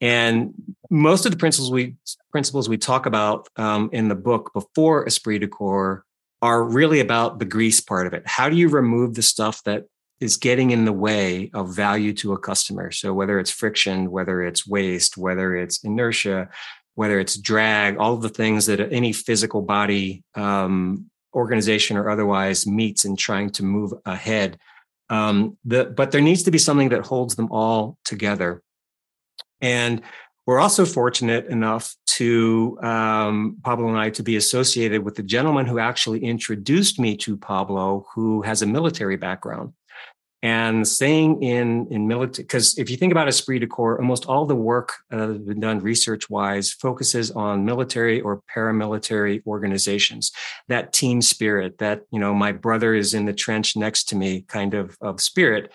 and 0.00 0.54
most 0.88 1.26
of 1.26 1.32
the 1.32 1.38
principles 1.38 1.70
we 1.70 1.96
principles 2.30 2.68
we 2.68 2.78
talk 2.78 3.06
about 3.06 3.48
um, 3.56 3.90
in 3.92 4.08
the 4.08 4.14
book 4.14 4.50
before 4.54 5.06
Esprit 5.06 5.38
de 5.38 5.48
Corps 5.48 6.04
are 6.42 6.64
really 6.64 7.00
about 7.00 7.38
the 7.38 7.44
grease 7.44 7.80
part 7.80 8.06
of 8.06 8.14
it. 8.14 8.22
How 8.26 8.48
do 8.48 8.56
you 8.56 8.68
remove 8.68 9.14
the 9.14 9.22
stuff 9.22 9.62
that 9.64 9.84
is 10.20 10.36
getting 10.36 10.70
in 10.70 10.84
the 10.84 10.92
way 10.92 11.50
of 11.54 11.74
value 11.74 12.12
to 12.14 12.32
a 12.32 12.38
customer? 12.38 12.90
So 12.90 13.12
whether 13.14 13.38
it's 13.38 13.50
friction, 13.50 14.10
whether 14.10 14.42
it's 14.42 14.66
waste, 14.66 15.16
whether 15.16 15.56
it's 15.56 15.82
inertia, 15.82 16.48
whether 16.94 17.18
it's 17.18 17.36
drag, 17.36 17.96
all 17.96 18.14
of 18.14 18.22
the 18.22 18.28
things 18.28 18.66
that 18.66 18.80
any 18.92 19.12
physical 19.12 19.62
body 19.62 20.22
um, 20.34 21.10
organization 21.34 21.96
or 21.96 22.10
otherwise 22.10 22.66
meets 22.66 23.04
in 23.04 23.16
trying 23.16 23.50
to 23.50 23.64
move 23.64 23.92
ahead. 24.04 24.58
Um, 25.08 25.56
the, 25.64 25.84
but 25.86 26.10
there 26.10 26.20
needs 26.20 26.42
to 26.44 26.50
be 26.50 26.58
something 26.58 26.90
that 26.90 27.06
holds 27.06 27.36
them 27.36 27.48
all 27.50 27.96
together. 28.04 28.62
And 29.60 30.02
we're 30.46 30.60
also 30.60 30.84
fortunate 30.84 31.46
enough 31.46 31.94
to 32.06 32.78
um, 32.82 33.58
Pablo 33.62 33.88
and 33.88 33.98
I 33.98 34.10
to 34.10 34.22
be 34.22 34.36
associated 34.36 35.04
with 35.04 35.14
the 35.14 35.22
gentleman 35.22 35.66
who 35.66 35.78
actually 35.78 36.24
introduced 36.24 36.98
me 36.98 37.16
to 37.18 37.36
Pablo, 37.36 38.06
who 38.14 38.42
has 38.42 38.62
a 38.62 38.66
military 38.66 39.16
background. 39.16 39.72
And 40.42 40.88
staying 40.88 41.42
in 41.42 41.86
in 41.90 42.08
military, 42.08 42.44
because 42.44 42.78
if 42.78 42.88
you 42.88 42.96
think 42.96 43.12
about 43.12 43.28
esprit 43.28 43.58
de 43.58 43.66
corps, 43.66 44.00
almost 44.00 44.24
all 44.24 44.46
the 44.46 44.56
work 44.56 44.94
uh, 45.12 45.26
that's 45.26 45.38
been 45.38 45.60
done 45.60 45.80
research 45.80 46.30
wise 46.30 46.72
focuses 46.72 47.30
on 47.30 47.66
military 47.66 48.22
or 48.22 48.42
paramilitary 48.54 49.42
organizations. 49.46 50.32
That 50.68 50.94
team 50.94 51.20
spirit, 51.20 51.76
that 51.78 52.06
you 52.10 52.18
know, 52.18 52.32
my 52.32 52.52
brother 52.52 52.94
is 52.94 53.12
in 53.12 53.26
the 53.26 53.34
trench 53.34 53.76
next 53.76 54.04
to 54.08 54.16
me, 54.16 54.42
kind 54.48 54.72
of 54.72 54.96
of 55.02 55.20
spirit. 55.20 55.70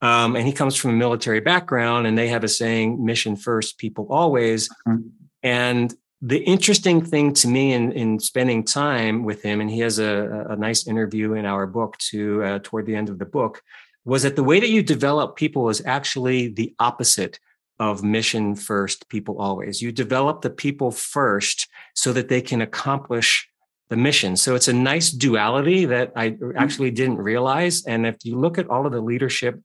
Um, 0.00 0.36
and 0.36 0.46
he 0.46 0.52
comes 0.52 0.76
from 0.76 0.90
a 0.90 0.94
military 0.94 1.40
background, 1.40 2.06
and 2.06 2.16
they 2.16 2.28
have 2.28 2.44
a 2.44 2.48
saying, 2.48 3.04
mission 3.04 3.36
first, 3.36 3.78
people 3.78 4.06
always. 4.10 4.68
Mm-hmm. 4.86 5.08
And 5.42 5.94
the 6.20 6.38
interesting 6.38 7.04
thing 7.04 7.32
to 7.34 7.48
me 7.48 7.72
in, 7.72 7.92
in 7.92 8.18
spending 8.18 8.64
time 8.64 9.24
with 9.24 9.42
him, 9.42 9.60
and 9.60 9.70
he 9.70 9.80
has 9.80 9.98
a, 9.98 10.46
a 10.50 10.56
nice 10.56 10.86
interview 10.86 11.34
in 11.34 11.46
our 11.46 11.66
book 11.66 11.96
to 11.98 12.42
uh, 12.42 12.58
toward 12.62 12.86
the 12.86 12.96
end 12.96 13.08
of 13.08 13.18
the 13.18 13.24
book, 13.24 13.62
was 14.04 14.22
that 14.22 14.36
the 14.36 14.44
way 14.44 14.60
that 14.60 14.70
you 14.70 14.82
develop 14.82 15.36
people 15.36 15.68
is 15.68 15.82
actually 15.84 16.48
the 16.48 16.74
opposite 16.78 17.38
of 17.78 18.02
mission 18.02 18.54
first, 18.54 19.08
people 19.08 19.40
always. 19.40 19.80
You 19.80 19.92
develop 19.92 20.42
the 20.42 20.50
people 20.50 20.90
first 20.90 21.68
so 21.94 22.12
that 22.12 22.28
they 22.28 22.40
can 22.40 22.60
accomplish 22.60 23.48
the 23.88 23.96
mission. 23.96 24.36
So 24.36 24.54
it's 24.54 24.68
a 24.68 24.72
nice 24.72 25.10
duality 25.10 25.84
that 25.86 26.12
I 26.16 26.30
mm-hmm. 26.30 26.56
actually 26.56 26.90
didn't 26.90 27.18
realize. 27.18 27.84
And 27.86 28.06
if 28.06 28.16
you 28.24 28.38
look 28.38 28.58
at 28.58 28.68
all 28.68 28.86
of 28.86 28.92
the 28.92 29.00
leadership 29.00 29.60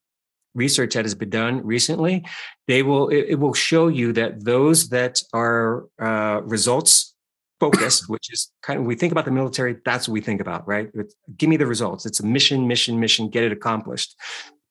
research 0.55 0.93
that 0.93 1.05
has 1.05 1.15
been 1.15 1.29
done 1.29 1.65
recently, 1.65 2.25
they 2.67 2.83
will 2.83 3.09
it, 3.09 3.25
it 3.29 3.35
will 3.35 3.53
show 3.53 3.87
you 3.87 4.13
that 4.13 4.43
those 4.45 4.89
that 4.89 5.21
are 5.33 5.85
uh, 5.99 6.41
results 6.43 7.12
focused, 7.59 8.09
which 8.09 8.31
is 8.31 8.51
kind 8.61 8.79
of 8.79 8.85
we 8.85 8.95
think 8.95 9.11
about 9.11 9.25
the 9.25 9.31
military, 9.31 9.77
that's 9.85 10.07
what 10.07 10.13
we 10.13 10.21
think 10.21 10.41
about, 10.41 10.67
right? 10.67 10.89
It's, 10.93 11.15
give 11.37 11.49
me 11.49 11.57
the 11.57 11.67
results. 11.67 12.05
It's 12.05 12.19
a 12.19 12.25
mission, 12.25 12.67
mission, 12.67 12.99
mission, 12.99 13.29
get 13.29 13.43
it 13.43 13.51
accomplished. 13.51 14.15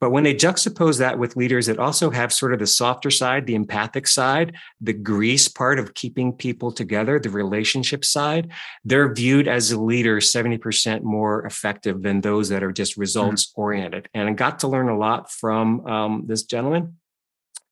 But 0.03 0.11
when 0.11 0.25
they 0.25 0.35
juxtapose 0.35 0.99
that 0.99 1.17
with 1.17 1.37
leaders 1.37 1.67
that 1.67 1.79
also 1.79 2.11
have 2.11 2.33
sort 2.33 2.53
of 2.53 2.59
the 2.59 2.67
softer 2.67 3.09
side, 3.09 3.47
the 3.47 3.55
empathic 3.55 4.09
side, 4.09 4.57
the 4.81 4.93
grease 4.93 5.47
part 5.47 5.79
of 5.79 5.95
keeping 5.95 6.33
people 6.33 6.73
together, 6.73 7.21
the 7.21 7.31
relationship 7.31 8.05
side, 8.05 8.51
they're 8.85 9.15
viewed 9.15 9.47
as 9.47 9.71
a 9.71 9.81
leader 9.81 10.17
70% 10.19 11.05
more 11.05 11.47
effective 11.47 12.03
than 12.03 12.21
those 12.21 12.49
that 12.49 12.65
are 12.65 12.73
just 12.73 12.97
results 12.97 13.53
oriented. 13.55 14.09
And 14.13 14.29
I 14.29 14.33
got 14.33 14.59
to 14.61 14.69
learn 14.69 14.89
a 14.89 14.99
lot 14.99 15.31
from 15.31 15.87
um, 15.87 16.25
this 16.27 16.43
gentleman. 16.43 16.97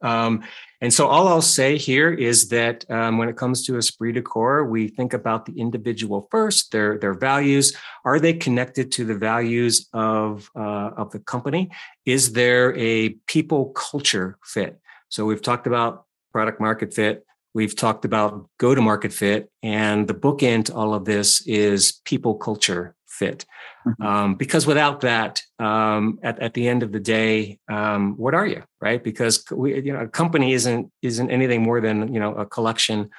Um, 0.01 0.45
and 0.81 0.93
so 0.95 1.07
all 1.07 1.29
I'll 1.29 1.43
say 1.43 1.77
here 1.77 2.11
is 2.11 2.49
that 2.49 2.91
um, 2.91 3.19
when 3.19 3.29
it 3.29 3.37
comes 3.37 3.67
to 3.67 3.77
esprit 3.77 4.13
de 4.13 4.23
corps, 4.23 4.65
we 4.65 4.89
think 4.89 5.13
about 5.13 5.45
the 5.45 5.53
individual 5.61 6.27
first, 6.31 6.73
their 6.73 6.97
their 6.97 7.13
values. 7.13 7.77
Are 8.05 8.19
they 8.19 8.33
connected 8.33 8.91
to 8.93 9.05
the 9.05 9.15
values 9.15 9.89
of 9.93 10.51
uh, 10.57 10.91
of 10.97 11.11
the 11.11 11.19
company? 11.19 11.71
Is 12.07 12.33
there 12.33 12.75
a 12.79 13.11
people 13.27 13.71
culture 13.71 14.39
fit? 14.43 14.81
So 15.11 15.27
we've 15.27 15.43
talked 15.43 15.67
about 15.67 16.07
product 16.33 16.61
market 16.61 16.95
fit. 16.95 17.27
We've 17.53 17.77
talked 17.77 18.05
about 18.05 18.49
go 18.59 18.75
to 18.75 18.81
market 18.81 19.13
fit, 19.13 19.51
and 19.63 20.09
the 20.09 20.15
bookend 20.15 20.67
to 20.67 20.75
all 20.75 20.95
of 20.95 21.05
this 21.05 21.47
is 21.47 22.01
people 22.05 22.37
culture 22.37 22.95
fit. 23.07 23.45
Mm-hmm. 23.87 24.03
Um, 24.11 24.35
because 24.35 24.67
without 24.67 25.01
that, 25.01 25.43
um, 25.59 26.19
at, 26.23 26.39
at 26.41 26.55
the 26.55 26.69
end 26.69 26.83
of 26.83 26.93
the 26.93 27.01
day, 27.01 27.59
um, 27.71 28.17
what 28.17 28.35
are 28.35 28.47
you, 28.47 28.63
right? 28.81 29.03
Because 29.03 29.45
we, 29.51 29.81
you 29.81 29.93
know, 29.93 30.01
a 30.01 30.09
company 30.09 30.53
isn't 30.53 30.91
isn't 31.03 31.31
anything 31.31 31.63
more 31.63 31.81
than 31.81 32.13
you 32.13 32.21
know 32.21 32.35
a 32.35 32.45
collection 32.45 33.11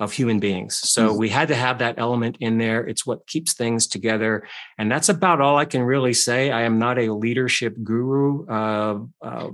of 0.00 0.12
human 0.12 0.40
beings. 0.40 0.76
So 0.76 1.08
mm-hmm. 1.08 1.18
we 1.18 1.28
had 1.28 1.48
to 1.48 1.54
have 1.54 1.78
that 1.78 1.98
element 1.98 2.38
in 2.40 2.58
there. 2.58 2.86
It's 2.86 3.04
what 3.04 3.26
keeps 3.26 3.52
things 3.54 3.86
together, 3.86 4.48
and 4.78 4.90
that's 4.90 5.08
about 5.08 5.40
all 5.40 5.58
I 5.58 5.64
can 5.64 5.82
really 5.82 6.14
say. 6.14 6.50
I 6.50 6.62
am 6.62 6.78
not 6.78 6.98
a 6.98 7.12
leadership 7.12 7.76
guru. 7.84 8.46
Uh, 8.46 9.00
uh, 9.22 9.50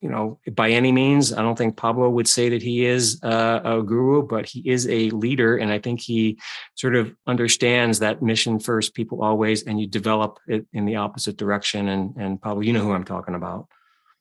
you 0.00 0.08
know, 0.08 0.38
by 0.52 0.70
any 0.70 0.92
means. 0.92 1.32
I 1.32 1.42
don't 1.42 1.56
think 1.56 1.76
Pablo 1.76 2.08
would 2.08 2.26
say 2.26 2.48
that 2.48 2.62
he 2.62 2.86
is 2.86 3.20
uh, 3.22 3.60
a 3.64 3.82
guru, 3.82 4.26
but 4.26 4.46
he 4.46 4.60
is 4.68 4.88
a 4.88 5.10
leader. 5.10 5.58
And 5.58 5.70
I 5.70 5.78
think 5.78 6.00
he 6.00 6.38
sort 6.74 6.96
of 6.96 7.14
understands 7.26 7.98
that 7.98 8.22
mission 8.22 8.58
first, 8.58 8.94
people 8.94 9.22
always, 9.22 9.64
and 9.64 9.80
you 9.80 9.86
develop 9.86 10.38
it 10.48 10.66
in 10.72 10.86
the 10.86 10.96
opposite 10.96 11.36
direction. 11.36 11.88
And, 11.88 12.16
and 12.16 12.40
Pablo, 12.40 12.62
you 12.62 12.72
know 12.72 12.82
who 12.82 12.92
I'm 12.92 13.04
talking 13.04 13.34
about. 13.34 13.68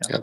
Yeah. 0.09 0.19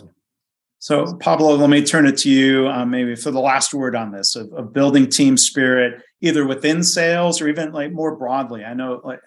So, 0.78 1.16
Pablo, 1.16 1.54
let 1.56 1.70
me 1.70 1.82
turn 1.82 2.06
it 2.06 2.18
to 2.18 2.30
you, 2.30 2.68
um, 2.68 2.90
maybe 2.90 3.16
for 3.16 3.30
the 3.30 3.40
last 3.40 3.72
word 3.72 3.96
on 3.96 4.12
this 4.12 4.36
of, 4.36 4.52
of 4.52 4.72
building 4.74 5.08
team 5.08 5.36
spirit, 5.36 6.02
either 6.20 6.46
within 6.46 6.82
sales 6.82 7.40
or 7.40 7.48
even 7.48 7.72
like 7.72 7.92
more 7.92 8.14
broadly. 8.14 8.62
I 8.62 8.74
know, 8.74 9.00
like 9.02 9.20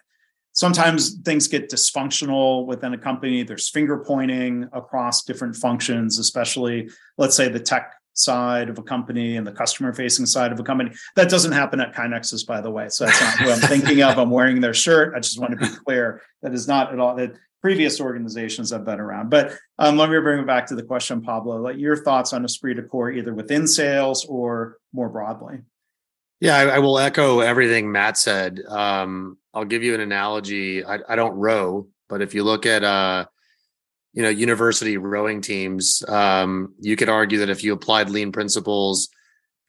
sometimes 0.59 1.13
things 1.23 1.47
get 1.47 1.69
dysfunctional 1.69 2.65
within 2.65 2.93
a 2.93 2.97
company. 2.97 3.43
There's 3.43 3.69
finger 3.69 4.03
pointing 4.05 4.67
across 4.73 5.23
different 5.23 5.55
functions, 5.55 6.19
especially, 6.19 6.89
let's 7.17 7.33
say, 7.33 7.47
the 7.47 7.61
tech 7.61 7.93
side 8.11 8.67
of 8.67 8.77
a 8.77 8.83
company 8.83 9.37
and 9.37 9.47
the 9.47 9.53
customer 9.53 9.93
facing 9.93 10.25
side 10.25 10.51
of 10.51 10.59
a 10.59 10.63
company. 10.63 10.91
That 11.15 11.29
doesn't 11.29 11.53
happen 11.53 11.79
at 11.79 11.95
KaiNexus, 11.95 12.45
by 12.45 12.59
the 12.59 12.69
way. 12.69 12.89
So 12.89 13.05
that's 13.05 13.21
not 13.21 13.37
who 13.39 13.51
I'm 13.51 13.59
thinking 13.69 14.03
of. 14.03 14.19
I'm 14.19 14.31
wearing 14.31 14.59
their 14.59 14.73
shirt. 14.73 15.13
I 15.15 15.21
just 15.21 15.39
want 15.39 15.57
to 15.57 15.57
be 15.57 15.73
clear. 15.85 16.21
That 16.41 16.53
is 16.53 16.67
not 16.67 16.91
at 16.91 16.99
all 16.99 17.15
that 17.15 17.37
previous 17.61 18.01
organizations 18.01 18.71
have 18.71 18.83
been 18.83 18.99
around. 18.99 19.29
But 19.29 19.55
um, 19.77 19.95
let 19.95 20.09
me 20.09 20.19
bring 20.19 20.41
it 20.41 20.47
back 20.47 20.67
to 20.67 20.75
the 20.75 20.83
question, 20.83 21.21
Pablo. 21.21 21.61
Like 21.61 21.77
your 21.77 21.95
thoughts 21.95 22.33
on 22.33 22.43
esprit 22.43 22.73
de 22.73 22.83
corps, 22.83 23.11
either 23.11 23.33
within 23.33 23.65
sales 23.65 24.25
or 24.25 24.75
more 24.91 25.07
broadly. 25.07 25.59
Yeah, 26.39 26.55
I, 26.55 26.63
I, 26.67 26.79
will 26.79 26.97
echo 26.97 27.41
everything 27.41 27.91
Matt 27.91 28.17
said. 28.17 28.61
Um, 28.67 29.37
I'll 29.53 29.65
give 29.65 29.83
you 29.83 29.93
an 29.93 29.99
analogy. 29.99 30.85
I, 30.85 30.99
I, 31.07 31.15
don't 31.17 31.35
row, 31.35 31.87
but 32.07 32.21
if 32.21 32.33
you 32.33 32.43
look 32.43 32.65
at 32.65 32.83
uh, 32.83 33.25
you 34.13 34.23
know 34.23 34.29
university 34.29 34.97
rowing 34.97 35.41
teams, 35.41 36.01
um, 36.07 36.73
you 36.79 36.95
could 36.95 37.09
argue 37.09 37.39
that 37.39 37.49
if 37.49 37.63
you 37.63 37.73
applied 37.73 38.09
lean 38.09 38.31
principles, 38.31 39.09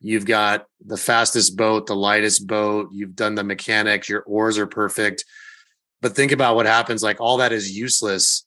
you've 0.01 0.27
got 0.27 0.67
the 0.85 0.97
fastest 0.97 1.57
boat, 1.57 1.87
the 1.87 1.97
lightest 1.97 2.47
boat. 2.47 2.91
You've 2.93 3.17
done 3.17 3.35
the 3.35 3.45
mechanics. 3.45 4.09
Your 4.09 4.23
oars 4.23 4.57
are 4.57 4.69
perfect. 4.69 5.25
But 6.01 6.15
think 6.15 6.31
about 6.31 6.55
what 6.55 6.67
happens. 6.67 7.03
Like 7.03 7.21
all 7.21 7.39
that 7.39 7.53
is 7.53 7.77
useless 7.77 8.47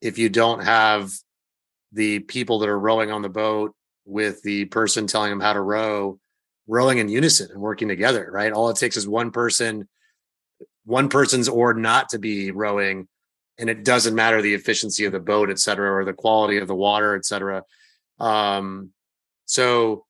if 0.00 0.18
you 0.18 0.28
don't 0.28 0.64
have 0.64 1.12
the 1.92 2.18
people 2.18 2.58
that 2.60 2.68
are 2.68 2.78
rowing 2.78 3.10
on 3.12 3.22
the 3.22 3.28
boat 3.28 3.74
with 4.04 4.42
the 4.42 4.64
person 4.66 5.06
telling 5.06 5.30
them 5.30 5.40
how 5.40 5.52
to 5.52 5.60
row 5.60 6.18
rowing 6.70 6.98
in 6.98 7.08
unison 7.08 7.50
and 7.50 7.60
working 7.60 7.88
together, 7.88 8.30
right? 8.32 8.52
All 8.52 8.70
it 8.70 8.76
takes 8.76 8.96
is 8.96 9.06
one 9.06 9.32
person, 9.32 9.88
one 10.84 11.08
person's 11.08 11.48
oar 11.48 11.74
not 11.74 12.10
to 12.10 12.18
be 12.18 12.52
rowing, 12.52 13.08
and 13.58 13.68
it 13.68 13.84
doesn't 13.84 14.14
matter 14.14 14.40
the 14.40 14.54
efficiency 14.54 15.04
of 15.04 15.12
the 15.12 15.20
boat, 15.20 15.50
et 15.50 15.58
cetera, 15.58 15.92
or 15.92 16.04
the 16.04 16.12
quality 16.12 16.58
of 16.58 16.68
the 16.68 16.74
water, 16.74 17.16
et 17.16 17.24
cetera. 17.24 17.64
Um, 18.20 18.90
so 19.46 20.06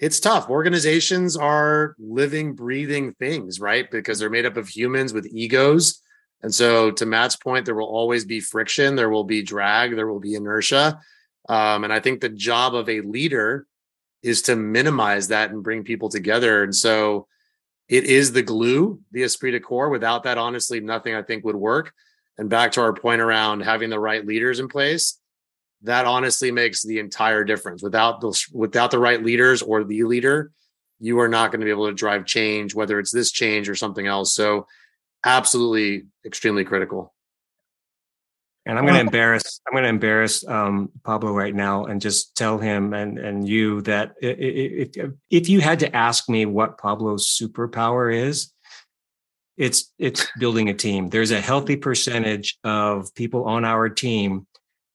it's 0.00 0.18
tough. 0.18 0.50
Organizations 0.50 1.36
are 1.36 1.94
living, 1.98 2.54
breathing 2.54 3.14
things, 3.14 3.60
right? 3.60 3.88
Because 3.88 4.18
they're 4.18 4.30
made 4.30 4.46
up 4.46 4.56
of 4.56 4.68
humans 4.68 5.12
with 5.12 5.28
egos. 5.30 6.02
And 6.42 6.52
so, 6.52 6.90
to 6.92 7.06
Matt's 7.06 7.36
point, 7.36 7.66
there 7.66 7.74
will 7.74 7.84
always 7.84 8.24
be 8.24 8.40
friction, 8.40 8.96
there 8.96 9.10
will 9.10 9.24
be 9.24 9.42
drag, 9.42 9.94
there 9.94 10.08
will 10.08 10.20
be 10.20 10.34
inertia. 10.34 10.98
Um, 11.48 11.84
and 11.84 11.92
I 11.92 12.00
think 12.00 12.20
the 12.20 12.30
job 12.30 12.74
of 12.74 12.88
a 12.88 13.02
leader 13.02 13.66
is 14.22 14.42
to 14.42 14.56
minimize 14.56 15.28
that 15.28 15.50
and 15.50 15.62
bring 15.62 15.84
people 15.84 16.08
together. 16.08 16.62
And 16.62 16.74
so 16.74 17.26
it 17.88 18.04
is 18.04 18.32
the 18.32 18.42
glue, 18.42 19.00
the 19.12 19.22
esprit 19.22 19.52
de 19.52 19.60
corps. 19.60 19.88
Without 19.88 20.22
that, 20.24 20.38
honestly, 20.38 20.80
nothing 20.80 21.14
I 21.14 21.22
think 21.22 21.44
would 21.44 21.56
work. 21.56 21.92
And 22.38 22.48
back 22.48 22.72
to 22.72 22.80
our 22.80 22.92
point 22.92 23.20
around 23.20 23.60
having 23.60 23.90
the 23.90 23.98
right 23.98 24.24
leaders 24.24 24.60
in 24.60 24.68
place, 24.68 25.18
that 25.82 26.06
honestly 26.06 26.50
makes 26.50 26.82
the 26.82 26.98
entire 26.98 27.44
difference. 27.44 27.82
Without 27.82 28.20
those, 28.20 28.46
without 28.52 28.90
the 28.90 28.98
right 28.98 29.22
leaders 29.22 29.62
or 29.62 29.84
the 29.84 30.04
leader, 30.04 30.52
you 30.98 31.18
are 31.20 31.28
not 31.28 31.50
going 31.50 31.60
to 31.60 31.64
be 31.64 31.70
able 31.70 31.88
to 31.88 31.94
drive 31.94 32.26
change, 32.26 32.74
whether 32.74 32.98
it's 32.98 33.12
this 33.12 33.32
change 33.32 33.68
or 33.68 33.74
something 33.74 34.06
else. 34.06 34.34
So, 34.34 34.66
absolutely, 35.24 36.04
extremely 36.24 36.64
critical. 36.64 37.14
And 38.66 38.78
I'm 38.78 38.84
going 38.84 38.94
to 38.94 39.00
embarrass 39.00 39.60
I'm 39.66 39.72
going 39.72 39.84
to 39.84 39.88
embarrass 39.88 40.46
um, 40.46 40.90
Pablo 41.02 41.32
right 41.32 41.54
now 41.54 41.86
and 41.86 42.00
just 42.00 42.36
tell 42.36 42.58
him 42.58 42.92
and 42.92 43.18
and 43.18 43.48
you 43.48 43.80
that 43.82 44.14
if 44.20 44.90
if 45.30 45.48
you 45.48 45.60
had 45.60 45.80
to 45.80 45.96
ask 45.96 46.28
me 46.28 46.46
what 46.46 46.78
Pablo's 46.78 47.26
superpower 47.26 48.14
is, 48.14 48.52
it's 49.56 49.92
it's 49.98 50.26
building 50.38 50.68
a 50.68 50.74
team. 50.74 51.08
There's 51.08 51.30
a 51.30 51.40
healthy 51.40 51.76
percentage 51.76 52.58
of 52.62 53.14
people 53.14 53.44
on 53.44 53.64
our 53.64 53.88
team 53.88 54.46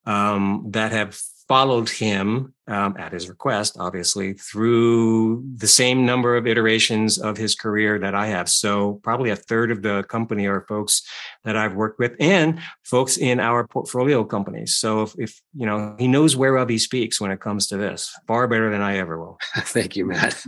um, 0.06 0.66
that 0.70 0.92
have 0.92 1.20
followed 1.48 1.90
him 1.90 2.54
um, 2.68 2.96
at 2.98 3.12
his 3.12 3.30
request, 3.30 3.78
obviously, 3.80 4.34
through 4.34 5.44
the 5.58 5.68
same 5.68 6.06
number 6.06 6.36
of 6.36 6.48
iterations 6.48 7.20
of 7.20 7.38
his 7.38 7.54
career 7.54 8.00
that 8.00 8.16
I 8.16 8.28
have. 8.28 8.50
So 8.50 9.00
probably 9.04 9.30
a 9.30 9.36
third 9.36 9.70
of 9.70 9.84
the 9.84 10.04
company 10.04 10.48
are 10.48 10.66
folks 10.68 11.04
that 11.44 11.56
I've 11.56 11.76
worked 11.76 12.00
with 12.00 12.16
and 12.20 12.60
folks 12.84 13.18
in 13.18 13.40
our 13.40 13.68
portfolio 13.68 14.24
companies. 14.24 14.76
So 14.76 15.04
if, 15.04 15.14
if 15.18 15.42
you 15.56 15.68
know, 15.68 15.96
he 16.00 16.08
knows 16.08 16.36
whereof 16.36 16.70
he 16.70 16.80
speaks 16.80 17.22
when 17.22 17.32
it 17.32 17.40
comes 17.40 17.68
to 17.68 17.78
this, 17.78 18.12
far 18.28 18.48
better 18.48 18.72
than 18.72 18.82
I 18.82 18.98
ever 18.98 19.20
will. 19.20 19.38
Thank 19.58 19.96
you, 19.96 20.06
Matt. 20.06 20.44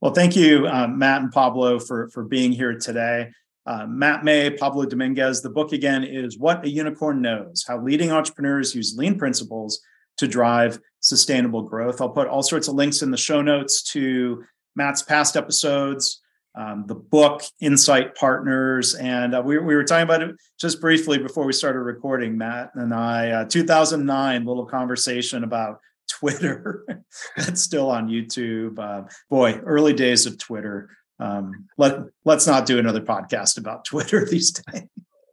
well, 0.00 0.12
thank 0.12 0.36
you, 0.36 0.66
uh, 0.68 0.86
Matt 0.86 1.22
and 1.22 1.32
Pablo, 1.32 1.80
for 1.80 2.08
for 2.10 2.22
being 2.22 2.52
here 2.52 2.78
today. 2.78 3.32
Uh, 3.68 3.86
Matt 3.86 4.24
May, 4.24 4.48
Pablo 4.48 4.86
Dominguez. 4.86 5.42
The 5.42 5.50
book 5.50 5.72
again 5.72 6.02
is 6.02 6.38
What 6.38 6.64
a 6.64 6.70
Unicorn 6.70 7.20
Knows 7.20 7.66
How 7.68 7.78
Leading 7.78 8.10
Entrepreneurs 8.10 8.74
Use 8.74 8.96
Lean 8.96 9.18
Principles 9.18 9.82
to 10.16 10.26
Drive 10.26 10.80
Sustainable 11.00 11.60
Growth. 11.60 12.00
I'll 12.00 12.08
put 12.08 12.28
all 12.28 12.42
sorts 12.42 12.68
of 12.68 12.76
links 12.76 13.02
in 13.02 13.10
the 13.10 13.18
show 13.18 13.42
notes 13.42 13.82
to 13.92 14.42
Matt's 14.74 15.02
past 15.02 15.36
episodes, 15.36 16.22
um, 16.54 16.86
the 16.86 16.94
book, 16.94 17.42
Insight 17.60 18.14
Partners. 18.14 18.94
And 18.94 19.34
uh, 19.34 19.42
we, 19.44 19.58
we 19.58 19.76
were 19.76 19.84
talking 19.84 20.04
about 20.04 20.22
it 20.22 20.34
just 20.58 20.80
briefly 20.80 21.18
before 21.18 21.44
we 21.44 21.52
started 21.52 21.80
recording, 21.80 22.38
Matt 22.38 22.70
and 22.74 22.94
I. 22.94 23.32
Uh, 23.32 23.44
2009, 23.44 24.46
little 24.46 24.64
conversation 24.64 25.44
about 25.44 25.80
Twitter. 26.08 26.86
That's 27.36 27.60
still 27.60 27.90
on 27.90 28.08
YouTube. 28.08 28.78
Uh, 28.78 29.02
boy, 29.28 29.60
early 29.66 29.92
days 29.92 30.24
of 30.24 30.38
Twitter 30.38 30.88
um, 31.18 31.66
let 31.76 32.00
let's 32.24 32.46
not 32.46 32.66
do 32.66 32.78
another 32.78 33.00
podcast 33.00 33.58
about 33.58 33.84
Twitter 33.86 34.24
these 34.24 34.52
days. 34.52 34.84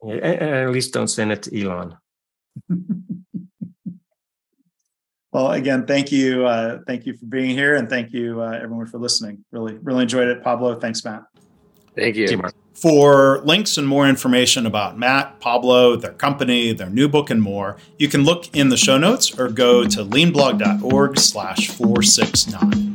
Yeah, 0.03 0.15
at 0.15 0.69
least 0.69 0.93
don't 0.93 1.07
send 1.07 1.31
it 1.31 1.43
to 1.43 1.61
Elon. 1.61 1.97
well, 5.31 5.51
again, 5.51 5.87
thank 5.87 6.11
you, 6.11 6.45
uh, 6.45 6.79
thank 6.85 7.05
you 7.05 7.17
for 7.17 7.25
being 7.25 7.49
here, 7.49 7.75
and 7.75 7.89
thank 7.89 8.13
you 8.13 8.41
uh, 8.41 8.51
everyone 8.61 8.85
for 8.85 8.99
listening. 8.99 9.43
Really, 9.51 9.77
really 9.81 10.03
enjoyed 10.03 10.27
it, 10.27 10.43
Pablo. 10.43 10.79
Thanks, 10.79 11.03
Matt. 11.03 11.23
Thank 11.95 12.17
you. 12.17 12.41
For 12.73 13.39
links 13.45 13.77
and 13.77 13.87
more 13.87 14.05
information 14.05 14.65
about 14.65 14.99
Matt, 14.99 15.39
Pablo, 15.39 15.95
their 15.95 16.11
company, 16.11 16.73
their 16.73 16.89
new 16.89 17.07
book, 17.07 17.29
and 17.29 17.41
more, 17.41 17.77
you 17.97 18.09
can 18.09 18.25
look 18.25 18.53
in 18.53 18.67
the 18.67 18.75
show 18.75 18.97
notes 18.97 19.39
or 19.39 19.47
go 19.47 19.85
to 19.85 20.03
leanblog.org 20.03 21.17
slash 21.17 21.69
469. 21.69 22.94